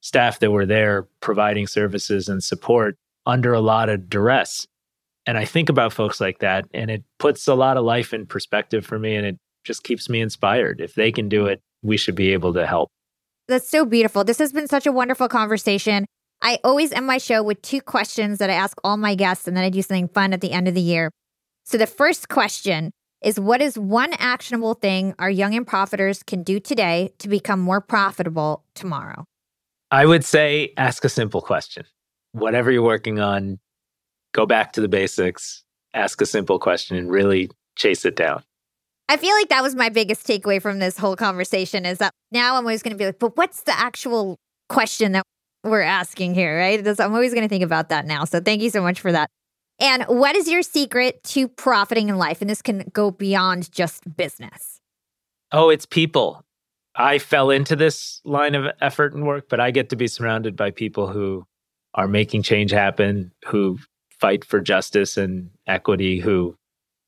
staff 0.00 0.38
that 0.38 0.52
were 0.52 0.64
there 0.64 1.08
providing 1.20 1.66
services 1.66 2.28
and 2.28 2.42
support 2.42 2.96
under 3.26 3.52
a 3.52 3.60
lot 3.60 3.88
of 3.88 4.08
duress. 4.08 4.66
And 5.26 5.36
I 5.36 5.44
think 5.44 5.68
about 5.68 5.92
folks 5.92 6.20
like 6.20 6.38
that, 6.38 6.66
and 6.72 6.90
it 6.90 7.02
puts 7.18 7.48
a 7.48 7.54
lot 7.54 7.76
of 7.76 7.84
life 7.84 8.14
in 8.14 8.26
perspective 8.26 8.86
for 8.86 8.98
me, 8.98 9.16
and 9.16 9.26
it 9.26 9.38
just 9.64 9.82
keeps 9.82 10.08
me 10.08 10.20
inspired. 10.20 10.80
If 10.80 10.94
they 10.94 11.10
can 11.10 11.28
do 11.28 11.46
it, 11.46 11.60
we 11.82 11.96
should 11.96 12.14
be 12.14 12.32
able 12.32 12.52
to 12.54 12.66
help. 12.66 12.90
That's 13.48 13.68
so 13.68 13.84
beautiful. 13.84 14.24
This 14.24 14.38
has 14.38 14.52
been 14.52 14.68
such 14.68 14.86
a 14.86 14.92
wonderful 14.92 15.28
conversation. 15.28 16.06
I 16.42 16.58
always 16.62 16.92
end 16.92 17.06
my 17.06 17.18
show 17.18 17.42
with 17.42 17.62
two 17.62 17.80
questions 17.80 18.38
that 18.38 18.50
I 18.50 18.54
ask 18.54 18.78
all 18.84 18.96
my 18.96 19.14
guests, 19.14 19.48
and 19.48 19.56
then 19.56 19.64
I 19.64 19.70
do 19.70 19.82
something 19.82 20.08
fun 20.08 20.32
at 20.32 20.40
the 20.40 20.52
end 20.52 20.68
of 20.68 20.74
the 20.74 20.80
year. 20.80 21.10
So, 21.64 21.78
the 21.78 21.86
first 21.86 22.28
question 22.28 22.92
is 23.22 23.40
What 23.40 23.60
is 23.60 23.78
one 23.78 24.12
actionable 24.14 24.74
thing 24.74 25.14
our 25.18 25.30
young 25.30 25.54
and 25.54 25.66
profiters 25.66 26.24
can 26.24 26.42
do 26.42 26.60
today 26.60 27.12
to 27.18 27.28
become 27.28 27.60
more 27.60 27.80
profitable 27.80 28.64
tomorrow? 28.74 29.24
I 29.90 30.06
would 30.06 30.24
say 30.24 30.72
ask 30.76 31.04
a 31.04 31.08
simple 31.08 31.40
question. 31.40 31.84
Whatever 32.32 32.70
you're 32.70 32.82
working 32.82 33.18
on, 33.18 33.58
go 34.36 34.46
back 34.46 34.72
to 34.72 34.82
the 34.82 34.88
basics, 34.88 35.64
ask 35.94 36.20
a 36.20 36.26
simple 36.26 36.58
question, 36.58 36.96
and 36.96 37.10
really 37.10 37.50
chase 37.74 38.04
it 38.04 38.14
down. 38.14 38.42
I 39.08 39.16
feel 39.16 39.34
like 39.34 39.48
that 39.48 39.62
was 39.62 39.74
my 39.74 39.88
biggest 39.88 40.26
takeaway 40.26 40.60
from 40.60 40.78
this 40.78 40.98
whole 40.98 41.16
conversation 41.16 41.86
is 41.86 41.98
that 41.98 42.12
now 42.32 42.56
I'm 42.56 42.64
always 42.64 42.82
going 42.82 42.92
to 42.92 42.98
be 42.98 43.06
like, 43.06 43.18
but 43.18 43.36
what's 43.36 43.62
the 43.62 43.76
actual 43.78 44.36
question 44.68 45.12
that 45.12 45.22
we're 45.64 45.80
asking 45.80 46.34
here, 46.34 46.58
right? 46.58 46.86
I'm 47.00 47.14
always 47.14 47.32
going 47.32 47.44
to 47.44 47.48
think 47.48 47.64
about 47.64 47.88
that 47.88 48.04
now. 48.04 48.24
So 48.24 48.40
thank 48.40 48.62
you 48.62 48.70
so 48.70 48.82
much 48.82 49.00
for 49.00 49.12
that. 49.12 49.28
And 49.78 50.04
what 50.04 50.36
is 50.36 50.48
your 50.48 50.62
secret 50.62 51.22
to 51.24 51.48
profiting 51.48 52.08
in 52.08 52.18
life? 52.18 52.40
And 52.40 52.50
this 52.50 52.62
can 52.62 52.90
go 52.92 53.10
beyond 53.10 53.70
just 53.72 54.16
business. 54.16 54.80
Oh, 55.52 55.70
it's 55.70 55.86
people. 55.86 56.42
I 56.94 57.18
fell 57.18 57.50
into 57.50 57.76
this 57.76 58.20
line 58.24 58.54
of 58.54 58.66
effort 58.80 59.14
and 59.14 59.26
work, 59.26 59.48
but 59.48 59.60
I 59.60 59.70
get 59.70 59.90
to 59.90 59.96
be 59.96 60.08
surrounded 60.08 60.56
by 60.56 60.70
people 60.72 61.08
who 61.08 61.44
are 61.94 62.08
making 62.08 62.42
change 62.42 62.70
happen, 62.70 63.32
who 63.46 63.78
fight 64.20 64.44
for 64.44 64.60
justice 64.60 65.16
and 65.16 65.50
equity, 65.66 66.20
who 66.20 66.56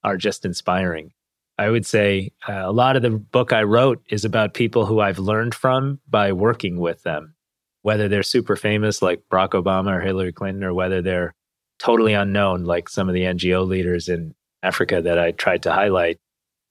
are 0.04 0.16
just 0.16 0.44
inspiring. 0.44 1.12
I 1.59 1.70
would 1.70 1.84
say 1.84 2.32
uh, 2.48 2.62
a 2.64 2.72
lot 2.72 2.94
of 2.94 3.02
the 3.02 3.11
book 3.11 3.52
I 3.52 3.64
wrote 3.64 4.00
is 4.11 4.24
about 4.24 4.54
people 4.54 4.86
who 4.86 5.00
I've 5.00 5.18
learned 5.18 5.54
from 5.54 6.00
by 6.09 6.32
working 6.32 6.78
with 6.78 7.02
them, 7.02 7.34
whether 7.82 8.06
they're 8.09 8.22
super 8.22 8.54
famous 8.54 9.02
like 9.02 9.22
Barack 9.30 9.50
Obama 9.50 9.96
or 9.96 10.00
Hillary 10.00 10.32
Clinton, 10.32 10.62
or 10.62 10.72
whether 10.72 11.02
they're 11.02 11.34
totally 11.80 12.12
unknown 12.12 12.64
like 12.64 12.88
some 12.88 13.09
of 13.09 13.14
the 13.14 13.22
NGO 13.22 13.66
leaders 13.66 14.09
in 14.09 14.34
Africa 14.62 15.02
that 15.02 15.18
I 15.18 15.32
tried 15.32 15.62
to 15.64 15.72
highlight. 15.72 16.18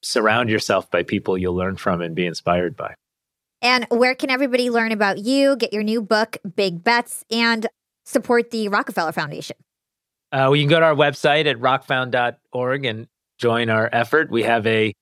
Surround 0.02 0.48
yourself 0.48 0.90
by 0.90 1.02
people 1.02 1.36
you'll 1.36 1.54
learn 1.54 1.76
from 1.76 2.00
and 2.00 2.14
be 2.14 2.26
inspired 2.26 2.76
by. 2.76 2.94
And 3.60 3.86
where 3.90 4.14
can 4.14 4.30
everybody 4.30 4.70
learn 4.70 4.92
about 4.92 5.18
you, 5.18 5.56
get 5.56 5.72
your 5.72 5.82
new 5.82 6.00
book, 6.00 6.38
Big 6.54 6.84
Bets, 6.84 7.24
and 7.30 7.66
support 8.04 8.52
the 8.52 8.68
Rockefeller 8.68 9.12
Foundation? 9.12 9.56
Uh, 10.30 10.44
well, 10.52 10.56
you 10.56 10.64
can 10.64 10.70
go 10.70 10.80
to 10.80 10.86
our 10.86 10.94
website 10.94 11.46
at 11.46 11.58
rockfound.org 11.58 12.84
and 12.84 13.06
join 13.38 13.70
our 13.70 13.88
effort. 13.92 14.30
We 14.30 14.42
have 14.42 14.66
a 14.66 14.92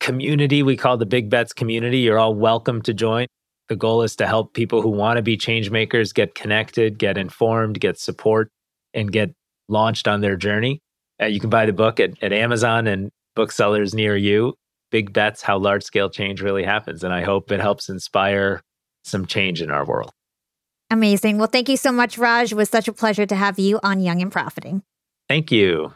community 0.00 0.62
we 0.62 0.76
call 0.76 0.96
the 0.96 1.06
Big 1.06 1.28
Bets 1.28 1.52
community. 1.52 1.98
You're 1.98 2.18
all 2.18 2.34
welcome 2.34 2.82
to 2.82 2.94
join. 2.94 3.26
The 3.68 3.76
goal 3.76 4.02
is 4.02 4.14
to 4.16 4.26
help 4.26 4.54
people 4.54 4.82
who 4.82 4.90
want 4.90 5.16
to 5.16 5.22
be 5.22 5.36
change 5.36 5.70
makers 5.70 6.12
get 6.12 6.36
connected, 6.36 6.98
get 6.98 7.18
informed, 7.18 7.80
get 7.80 7.98
support, 7.98 8.50
and 8.94 9.10
get 9.10 9.34
launched 9.68 10.06
on 10.06 10.20
their 10.20 10.36
journey. 10.36 10.80
Uh, 11.20 11.26
you 11.26 11.40
can 11.40 11.50
buy 11.50 11.66
the 11.66 11.72
book 11.72 11.98
at, 11.98 12.22
at 12.22 12.32
Amazon 12.32 12.86
and 12.86 13.10
booksellers 13.34 13.92
near 13.92 14.16
you. 14.16 14.54
Big 14.92 15.12
Bets 15.12 15.42
How 15.42 15.58
Large 15.58 15.82
Scale 15.82 16.10
Change 16.10 16.40
Really 16.40 16.62
Happens. 16.62 17.02
And 17.02 17.12
I 17.12 17.24
hope 17.24 17.50
it 17.50 17.60
helps 17.60 17.88
inspire 17.88 18.62
some 19.02 19.26
change 19.26 19.60
in 19.60 19.70
our 19.70 19.84
world. 19.84 20.12
Amazing. 20.90 21.38
Well, 21.38 21.48
thank 21.48 21.68
you 21.68 21.76
so 21.76 21.90
much, 21.90 22.16
Raj. 22.16 22.52
It 22.52 22.54
was 22.54 22.70
such 22.70 22.86
a 22.86 22.92
pleasure 22.92 23.26
to 23.26 23.34
have 23.34 23.58
you 23.58 23.80
on 23.82 24.00
Young 24.00 24.22
and 24.22 24.30
Profiting. 24.30 24.82
Thank 25.28 25.50
you. 25.50 25.92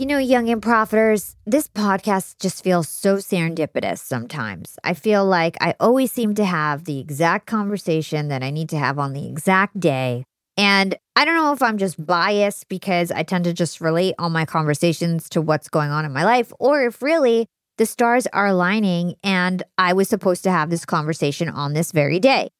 You 0.00 0.06
know, 0.06 0.18
Young 0.18 0.48
and 0.48 0.62
Profiters, 0.62 1.34
this 1.44 1.66
podcast 1.66 2.38
just 2.38 2.62
feels 2.62 2.88
so 2.88 3.16
serendipitous 3.16 3.98
sometimes. 3.98 4.78
I 4.84 4.94
feel 4.94 5.26
like 5.26 5.56
I 5.60 5.74
always 5.80 6.12
seem 6.12 6.36
to 6.36 6.44
have 6.44 6.84
the 6.84 7.00
exact 7.00 7.48
conversation 7.48 8.28
that 8.28 8.44
I 8.44 8.50
need 8.50 8.68
to 8.68 8.78
have 8.78 9.00
on 9.00 9.12
the 9.12 9.26
exact 9.26 9.80
day. 9.80 10.22
And 10.56 10.96
I 11.16 11.24
don't 11.24 11.34
know 11.34 11.52
if 11.52 11.62
I'm 11.62 11.78
just 11.78 12.04
biased 12.06 12.68
because 12.68 13.10
I 13.10 13.24
tend 13.24 13.42
to 13.46 13.52
just 13.52 13.80
relate 13.80 14.14
all 14.20 14.30
my 14.30 14.44
conversations 14.44 15.28
to 15.30 15.42
what's 15.42 15.68
going 15.68 15.90
on 15.90 16.04
in 16.04 16.12
my 16.12 16.24
life, 16.24 16.52
or 16.60 16.82
if 16.82 17.02
really 17.02 17.48
the 17.78 17.86
stars 17.86 18.26
are 18.32 18.46
aligning 18.46 19.14
and 19.22 19.62
I 19.78 19.92
was 19.92 20.08
supposed 20.08 20.44
to 20.44 20.50
have 20.50 20.68
this 20.68 20.84
conversation 20.84 21.48
on 21.48 21.72
this 21.72 21.92
very 21.92 22.20
day. 22.20 22.50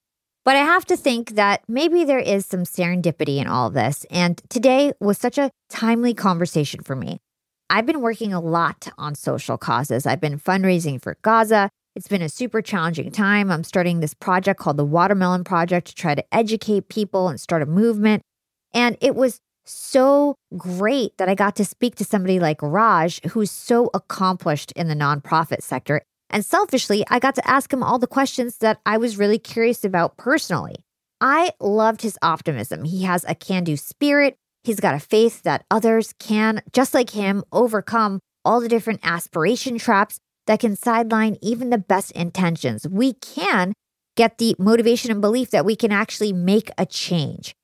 But 0.45 0.57
I 0.57 0.61
have 0.61 0.87
to 0.87 0.97
think 0.97 1.35
that 1.35 1.63
maybe 1.69 2.05
there 2.05 2.19
is 2.19 2.47
some 2.47 2.63
serendipity 2.63 3.37
in 3.37 3.47
all 3.47 3.69
this. 3.69 4.07
And 4.11 4.41
today 4.49 4.93
was 4.99 5.19
such 5.19 5.37
a 5.37 5.51
timely 5.69 6.15
conversation 6.15 6.83
for 6.83 6.97
me. 6.97 7.21
I've 7.69 7.85
been 7.85 8.01
working 8.01 8.33
a 8.33 8.41
lot 8.41 8.89
on 8.97 9.15
social 9.15 9.59
causes. 9.59 10.07
I've 10.07 10.23
been 10.23 10.41
fundraising 10.41 11.03
for 11.03 11.19
Gaza. 11.21 11.69
It's 11.95 12.09
been 12.09 12.23
a 12.23 12.29
super 12.31 12.63
challenging 12.63 13.11
time. 13.11 13.51
I'm 13.51 13.65
starting 13.65 14.01
this 14.01 14.15
project 14.15 14.59
called 14.59 14.79
the 14.79 14.85
Watermelon 14.87 15.45
Project 15.45 15.89
to 15.89 15.95
try 15.95 16.15
to 16.15 16.25
educate 16.35 16.89
people 16.89 17.29
and 17.29 17.39
start 17.39 17.61
a 17.61 17.67
movement. 17.67 18.23
And 18.73 18.97
it 19.01 19.15
was 19.15 19.41
so 19.69 20.35
great 20.57 21.17
that 21.19 21.29
I 21.29 21.35
got 21.35 21.57
to 21.57 21.65
speak 21.65 21.97
to 21.97 22.05
somebody 22.05 22.41
like 22.41 22.63
Raj, 22.63 23.21
who's 23.31 23.51
so 23.51 23.91
accomplished 23.95 24.73
in 24.73 24.89
the 24.89 24.95
nonprofit 24.95 25.63
sector. 25.63 26.03
And 26.31 26.45
selfishly, 26.45 27.05
I 27.11 27.19
got 27.19 27.35
to 27.37 27.49
ask 27.49 27.73
him 27.73 27.83
all 27.83 27.99
the 27.99 28.07
questions 28.07 28.59
that 28.59 28.81
I 28.85 28.99
was 28.99 29.17
really 29.17 29.39
curious 29.39 29.85
about 29.85 30.17
personally. 30.17 30.77
I 31.21 31.53
loved 31.61 32.03
his 32.03 32.19
optimism. 32.23 32.85
He 32.85 33.03
has 33.05 33.25
a 33.27 33.35
can 33.35 33.65
do 33.65 33.77
spirit. 33.77 34.37
He's 34.63 34.81
got 34.81 34.95
a 34.95 35.01
faith 35.01 35.43
that 35.43 35.65
others 35.71 36.15
can, 36.19 36.63
just 36.73 36.95
like 36.95 37.11
him, 37.11 37.43
overcome 37.53 38.21
all 38.45 38.61
the 38.61 38.69
different 38.69 39.01
aspiration 39.03 39.79
traps 39.79 40.19
that 40.47 40.61
can 40.61 40.77
sideline 40.77 41.37
even 41.43 41.71
the 41.71 41.79
best 41.79 42.13
intentions. 42.13 42.87
We 42.87 43.15
can 43.15 43.73
get 44.17 44.39
the 44.39 44.57
motivation 44.59 45.11
and 45.11 45.21
belief 45.21 45.51
that 45.51 45.65
we 45.65 45.77
can 45.77 45.93
actually 45.93 46.33
make 46.33 46.71
a 46.77 46.85
change. 46.87 47.55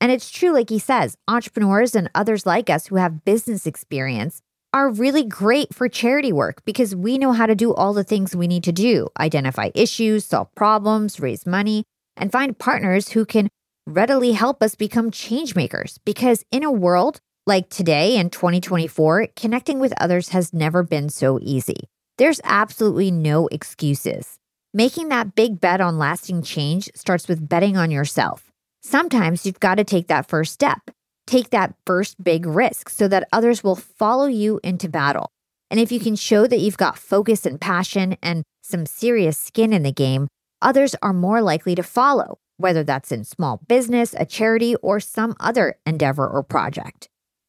And 0.00 0.10
it's 0.10 0.30
true, 0.30 0.52
like 0.52 0.70
he 0.70 0.78
says, 0.78 1.16
entrepreneurs 1.28 1.94
and 1.94 2.10
others 2.14 2.46
like 2.46 2.70
us 2.70 2.86
who 2.86 2.96
have 2.96 3.24
business 3.24 3.66
experience 3.66 4.40
are 4.72 4.90
really 4.90 5.24
great 5.24 5.74
for 5.74 5.88
charity 5.88 6.32
work 6.32 6.64
because 6.64 6.94
we 6.94 7.18
know 7.18 7.32
how 7.32 7.46
to 7.46 7.54
do 7.54 7.74
all 7.74 7.92
the 7.92 8.04
things 8.04 8.34
we 8.36 8.46
need 8.46 8.64
to 8.64 8.72
do 8.72 9.08
identify 9.18 9.70
issues, 9.74 10.24
solve 10.24 10.54
problems, 10.54 11.20
raise 11.20 11.46
money, 11.46 11.84
and 12.16 12.32
find 12.32 12.58
partners 12.58 13.10
who 13.10 13.24
can 13.24 13.48
readily 13.86 14.32
help 14.32 14.62
us 14.62 14.74
become 14.74 15.10
change 15.10 15.56
makers 15.56 15.98
because 16.04 16.44
in 16.50 16.62
a 16.62 16.70
world 16.70 17.20
like 17.46 17.68
today 17.68 18.16
in 18.16 18.30
2024, 18.30 19.28
connecting 19.34 19.80
with 19.80 19.92
others 20.00 20.28
has 20.28 20.52
never 20.52 20.82
been 20.82 21.08
so 21.08 21.38
easy. 21.42 21.88
There's 22.16 22.40
absolutely 22.44 23.10
no 23.10 23.48
excuses. 23.48 24.38
Making 24.72 25.08
that 25.08 25.34
big 25.34 25.60
bet 25.60 25.80
on 25.80 25.98
lasting 25.98 26.42
change 26.42 26.88
starts 26.94 27.26
with 27.26 27.48
betting 27.48 27.76
on 27.76 27.90
yourself. 27.90 28.49
Sometimes 28.82 29.44
you've 29.44 29.60
got 29.60 29.76
to 29.76 29.84
take 29.84 30.08
that 30.08 30.28
first 30.28 30.52
step, 30.52 30.90
take 31.26 31.50
that 31.50 31.74
first 31.86 32.22
big 32.22 32.46
risk 32.46 32.88
so 32.88 33.08
that 33.08 33.28
others 33.32 33.62
will 33.62 33.76
follow 33.76 34.26
you 34.26 34.58
into 34.64 34.88
battle. 34.88 35.30
And 35.70 35.78
if 35.78 35.92
you 35.92 36.00
can 36.00 36.16
show 36.16 36.46
that 36.46 36.58
you've 36.58 36.76
got 36.76 36.98
focus 36.98 37.46
and 37.46 37.60
passion 37.60 38.16
and 38.22 38.42
some 38.62 38.86
serious 38.86 39.38
skin 39.38 39.72
in 39.72 39.82
the 39.82 39.92
game, 39.92 40.28
others 40.62 40.96
are 41.02 41.12
more 41.12 41.42
likely 41.42 41.74
to 41.74 41.82
follow 41.82 42.38
whether 42.60 42.84
that's 42.84 43.10
in 43.10 43.24
small 43.24 43.60
business, 43.68 44.14
a 44.18 44.26
charity, 44.26 44.76
or 44.76 45.00
some 45.00 45.34
other 45.40 45.76
endeavor 45.86 46.28
or 46.28 46.42
project. 46.42 47.08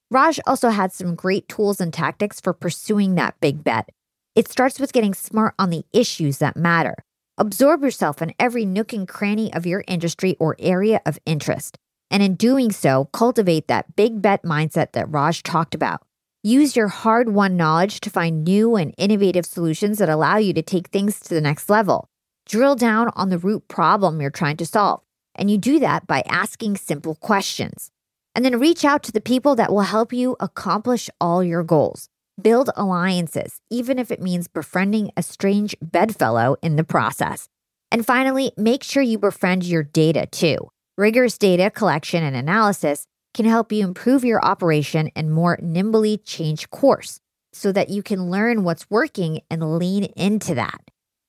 Raj 0.09 0.39
also 0.47 0.69
had 0.69 0.93
some 0.93 1.15
great 1.15 1.47
tools 1.47 1.81
and 1.81 1.93
tactics 1.93 2.39
for 2.39 2.53
pursuing 2.53 3.15
that 3.15 3.39
big 3.41 3.63
bet. 3.63 3.89
It 4.35 4.47
starts 4.47 4.79
with 4.79 4.93
getting 4.93 5.13
smart 5.13 5.53
on 5.59 5.69
the 5.69 5.83
issues 5.93 6.37
that 6.37 6.55
matter. 6.55 6.95
Absorb 7.41 7.81
yourself 7.81 8.21
in 8.21 8.35
every 8.37 8.67
nook 8.67 8.93
and 8.93 9.07
cranny 9.07 9.51
of 9.51 9.65
your 9.65 9.83
industry 9.87 10.37
or 10.39 10.55
area 10.59 11.01
of 11.07 11.17
interest. 11.25 11.79
And 12.11 12.21
in 12.21 12.35
doing 12.35 12.71
so, 12.71 13.05
cultivate 13.05 13.67
that 13.67 13.95
big 13.95 14.21
bet 14.21 14.43
mindset 14.43 14.91
that 14.91 15.09
Raj 15.09 15.41
talked 15.41 15.73
about. 15.73 16.03
Use 16.43 16.75
your 16.75 16.87
hard 16.89 17.29
won 17.29 17.57
knowledge 17.57 17.99
to 18.01 18.11
find 18.11 18.43
new 18.43 18.75
and 18.75 18.93
innovative 18.95 19.47
solutions 19.47 19.97
that 19.97 20.07
allow 20.07 20.37
you 20.37 20.53
to 20.53 20.61
take 20.61 20.89
things 20.89 21.19
to 21.21 21.33
the 21.33 21.41
next 21.41 21.67
level. 21.67 22.07
Drill 22.45 22.75
down 22.75 23.09
on 23.15 23.29
the 23.29 23.39
root 23.39 23.67
problem 23.67 24.21
you're 24.21 24.29
trying 24.29 24.57
to 24.57 24.65
solve. 24.67 25.01
And 25.33 25.49
you 25.49 25.57
do 25.57 25.79
that 25.79 26.05
by 26.05 26.21
asking 26.27 26.77
simple 26.77 27.15
questions. 27.15 27.89
And 28.35 28.45
then 28.45 28.59
reach 28.59 28.85
out 28.85 29.01
to 29.05 29.11
the 29.11 29.19
people 29.19 29.55
that 29.55 29.71
will 29.71 29.81
help 29.81 30.13
you 30.13 30.35
accomplish 30.39 31.09
all 31.19 31.43
your 31.43 31.63
goals. 31.63 32.07
Build 32.41 32.69
alliances, 32.75 33.59
even 33.69 33.99
if 33.99 34.09
it 34.09 34.21
means 34.21 34.47
befriending 34.47 35.11
a 35.15 35.21
strange 35.21 35.75
bedfellow 35.81 36.55
in 36.61 36.75
the 36.75 36.83
process. 36.83 37.47
And 37.91 38.05
finally, 38.05 38.51
make 38.57 38.83
sure 38.83 39.03
you 39.03 39.17
befriend 39.17 39.63
your 39.63 39.83
data 39.83 40.25
too. 40.31 40.57
Rigorous 40.97 41.37
data 41.37 41.69
collection 41.69 42.23
and 42.23 42.35
analysis 42.35 43.05
can 43.33 43.45
help 43.45 43.71
you 43.71 43.83
improve 43.83 44.25
your 44.25 44.43
operation 44.43 45.11
and 45.15 45.31
more 45.31 45.59
nimbly 45.61 46.17
change 46.17 46.69
course 46.69 47.19
so 47.53 47.71
that 47.71 47.89
you 47.89 48.01
can 48.01 48.29
learn 48.31 48.63
what's 48.63 48.89
working 48.89 49.41
and 49.49 49.77
lean 49.77 50.05
into 50.15 50.55
that. 50.55 50.81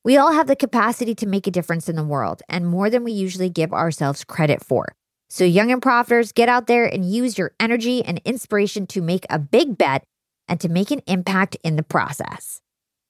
We 0.05 0.17
all 0.17 0.33
have 0.33 0.47
the 0.47 0.57
capacity 0.57 1.15
to 1.17 1.27
make 1.27 1.47
a 1.47 1.53
difference 1.53 1.89
in 1.89 1.97
the 1.97 2.05
world 2.05 2.43
and 2.49 2.67
more 2.67 2.91
than 2.91 3.05
we 3.05 3.13
usually 3.13 3.51
give 3.51 3.73
ourselves 3.73 4.25
credit 4.25 4.65
for. 4.65 4.95
So, 5.31 5.45
young 5.45 5.71
and 5.73 5.81
profiters, 5.81 6.35
get 6.35 6.49
out 6.49 6.67
there 6.67 6.85
and 6.85 7.11
use 7.11 7.39
your 7.39 7.53
energy 7.59 8.05
and 8.05 8.21
inspiration 8.25 8.87
to 8.89 9.01
make 9.01 9.25
a 9.31 9.39
big 9.39 9.79
bet 9.79 10.05
and 10.49 10.61
to 10.61 10.69
make 10.69 10.91
an 10.91 11.03
impact 11.07 11.57
in 11.65 11.77
the 11.77 11.83
process. 11.83 12.61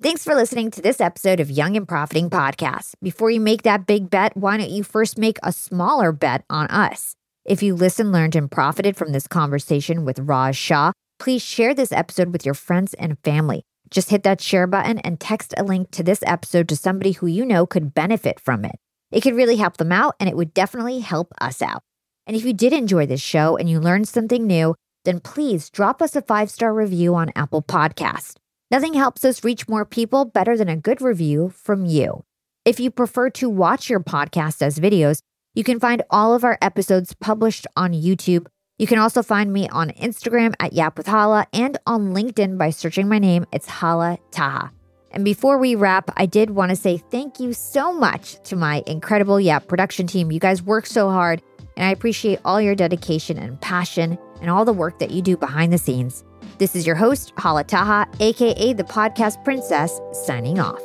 Thanks 0.03 0.25
for 0.25 0.35
listening 0.35 0.71
to 0.73 0.83
this 0.83 1.01
episode 1.01 1.39
of 1.39 1.51
Young 1.51 1.77
and 1.77 1.87
Profiting 1.87 2.29
Podcast. 2.29 2.95
Before 3.01 3.31
you 3.31 3.41
make 3.41 3.63
that 3.63 3.87
big 3.87 4.11
bet, 4.11 4.37
why 4.37 4.57
don't 4.57 4.71
you 4.71 4.83
first 4.83 5.17
make 5.17 5.39
a 5.43 5.53
smaller 5.53 6.11
bet 6.11 6.45
on 6.51 6.67
us? 6.67 7.15
If 7.45 7.63
you 7.63 7.75
listened, 7.75 8.13
learned, 8.13 8.35
and 8.35 8.51
profited 8.51 8.97
from 8.97 9.13
this 9.13 9.27
conversation 9.27 10.05
with 10.05 10.19
Raj 10.19 10.57
Shah, 10.57 10.93
please 11.19 11.43
share 11.43 11.73
this 11.73 11.93
episode 11.93 12.33
with 12.33 12.45
your 12.45 12.55
friends 12.55 12.95
and 12.95 13.19
family. 13.25 13.63
Just 13.91 14.11
hit 14.11 14.23
that 14.25 14.41
share 14.41 14.67
button 14.67 14.99
and 14.99 15.21
text 15.21 15.55
a 15.57 15.63
link 15.63 15.91
to 15.93 16.03
this 16.03 16.23
episode 16.27 16.69
to 16.71 16.77
somebody 16.77 17.13
who 17.13 17.27
you 17.27 17.45
know 17.45 17.67
could 17.67 17.95
benefit 17.95 18.41
from 18.41 18.65
it. 18.65 18.77
It 19.13 19.21
could 19.21 19.37
really 19.37 19.57
help 19.57 19.77
them 19.77 19.93
out 19.93 20.17
and 20.19 20.29
it 20.29 20.37
would 20.37 20.55
definitely 20.55 21.01
help 21.01 21.33
us 21.41 21.61
out. 21.63 21.83
And 22.27 22.37
if 22.37 22.45
you 22.45 22.53
did 22.53 22.73
enjoy 22.73 23.07
this 23.07 23.21
show 23.21 23.57
and 23.57 23.69
you 23.69 23.79
learned 23.81 24.09
something 24.09 24.47
new, 24.47 24.75
then 25.05 25.21
please 25.21 25.71
drop 25.71 26.01
us 26.03 26.17
a 26.17 26.23
five 26.23 26.51
star 26.51 26.73
review 26.73 27.15
on 27.15 27.33
Apple 27.35 27.63
Podcast. 27.63 28.37
Nothing 28.71 28.95
helps 28.95 29.25
us 29.25 29.45
reach 29.45 29.69
more 29.69 29.85
people 29.85 30.25
better 30.25 30.57
than 30.57 30.69
a 30.69 30.77
good 30.77 31.03
review 31.03 31.53
from 31.55 31.85
you. 31.85 32.25
If 32.65 32.81
you 32.81 32.91
prefer 32.91 33.29
to 33.31 33.51
watch 33.51 33.91
your 33.91 34.01
podcast 34.01 34.63
as 34.63 34.79
videos, 34.79 35.21
you 35.55 35.65
can 35.65 35.81
find 35.81 36.03
all 36.11 36.35
of 36.35 36.45
our 36.45 36.57
episodes 36.63 37.15
published 37.15 37.67
on 37.77 37.93
YouTube. 37.93 38.47
You 38.79 38.87
can 38.87 38.99
also 38.99 39.23
find 39.23 39.53
me 39.53 39.69
on 39.69 39.91
Instagram 39.91 40.55
at 40.59 40.73
Yap 40.73 40.97
with 40.97 41.07
Hala 41.07 41.47
and 41.53 41.77
on 41.87 42.15
LinkedIn 42.15 42.57
by 42.57 42.71
searching 42.71 43.09
my 43.09 43.19
name. 43.19 43.45
It's 43.53 43.69
Hala 43.69 44.19
Taha. 44.31 44.73
And 45.11 45.25
before 45.25 45.59
we 45.59 45.75
wrap, 45.75 46.11
I 46.17 46.25
did 46.25 46.51
want 46.51 46.71
to 46.71 46.77
say 46.77 46.97
thank 46.97 47.39
you 47.39 47.53
so 47.53 47.93
much 47.93 48.43
to 48.45 48.57
my 48.57 48.83
incredible 48.87 49.39
Yap 49.39 49.69
production 49.69 50.07
team. 50.07 50.33
You 50.33 50.41
guys 50.41 50.63
work 50.63 50.87
so 50.87 51.11
hard, 51.11 51.43
and 51.77 51.87
I 51.87 51.91
appreciate 51.91 52.41
all 52.45 52.61
your 52.61 52.75
dedication 52.75 53.37
and 53.37 53.61
passion 53.61 54.17
and 54.43 54.51
all 54.51 54.67
the 54.67 54.73
work 54.75 54.99
that 54.99 55.11
you 55.11 55.23
do 55.23 55.39
behind 55.39 55.73
the 55.73 55.79
scenes. 55.79 56.25
This 56.59 56.77
is 56.77 56.87
your 56.87 56.97
host, 56.97 57.33
Hala 57.39 57.65
Taha, 57.65 58.07
aka 58.21 58.73
the 58.75 58.85
Podcast 58.85 59.43
Princess, 59.45 59.99
signing 60.13 60.61
off. 60.61 60.83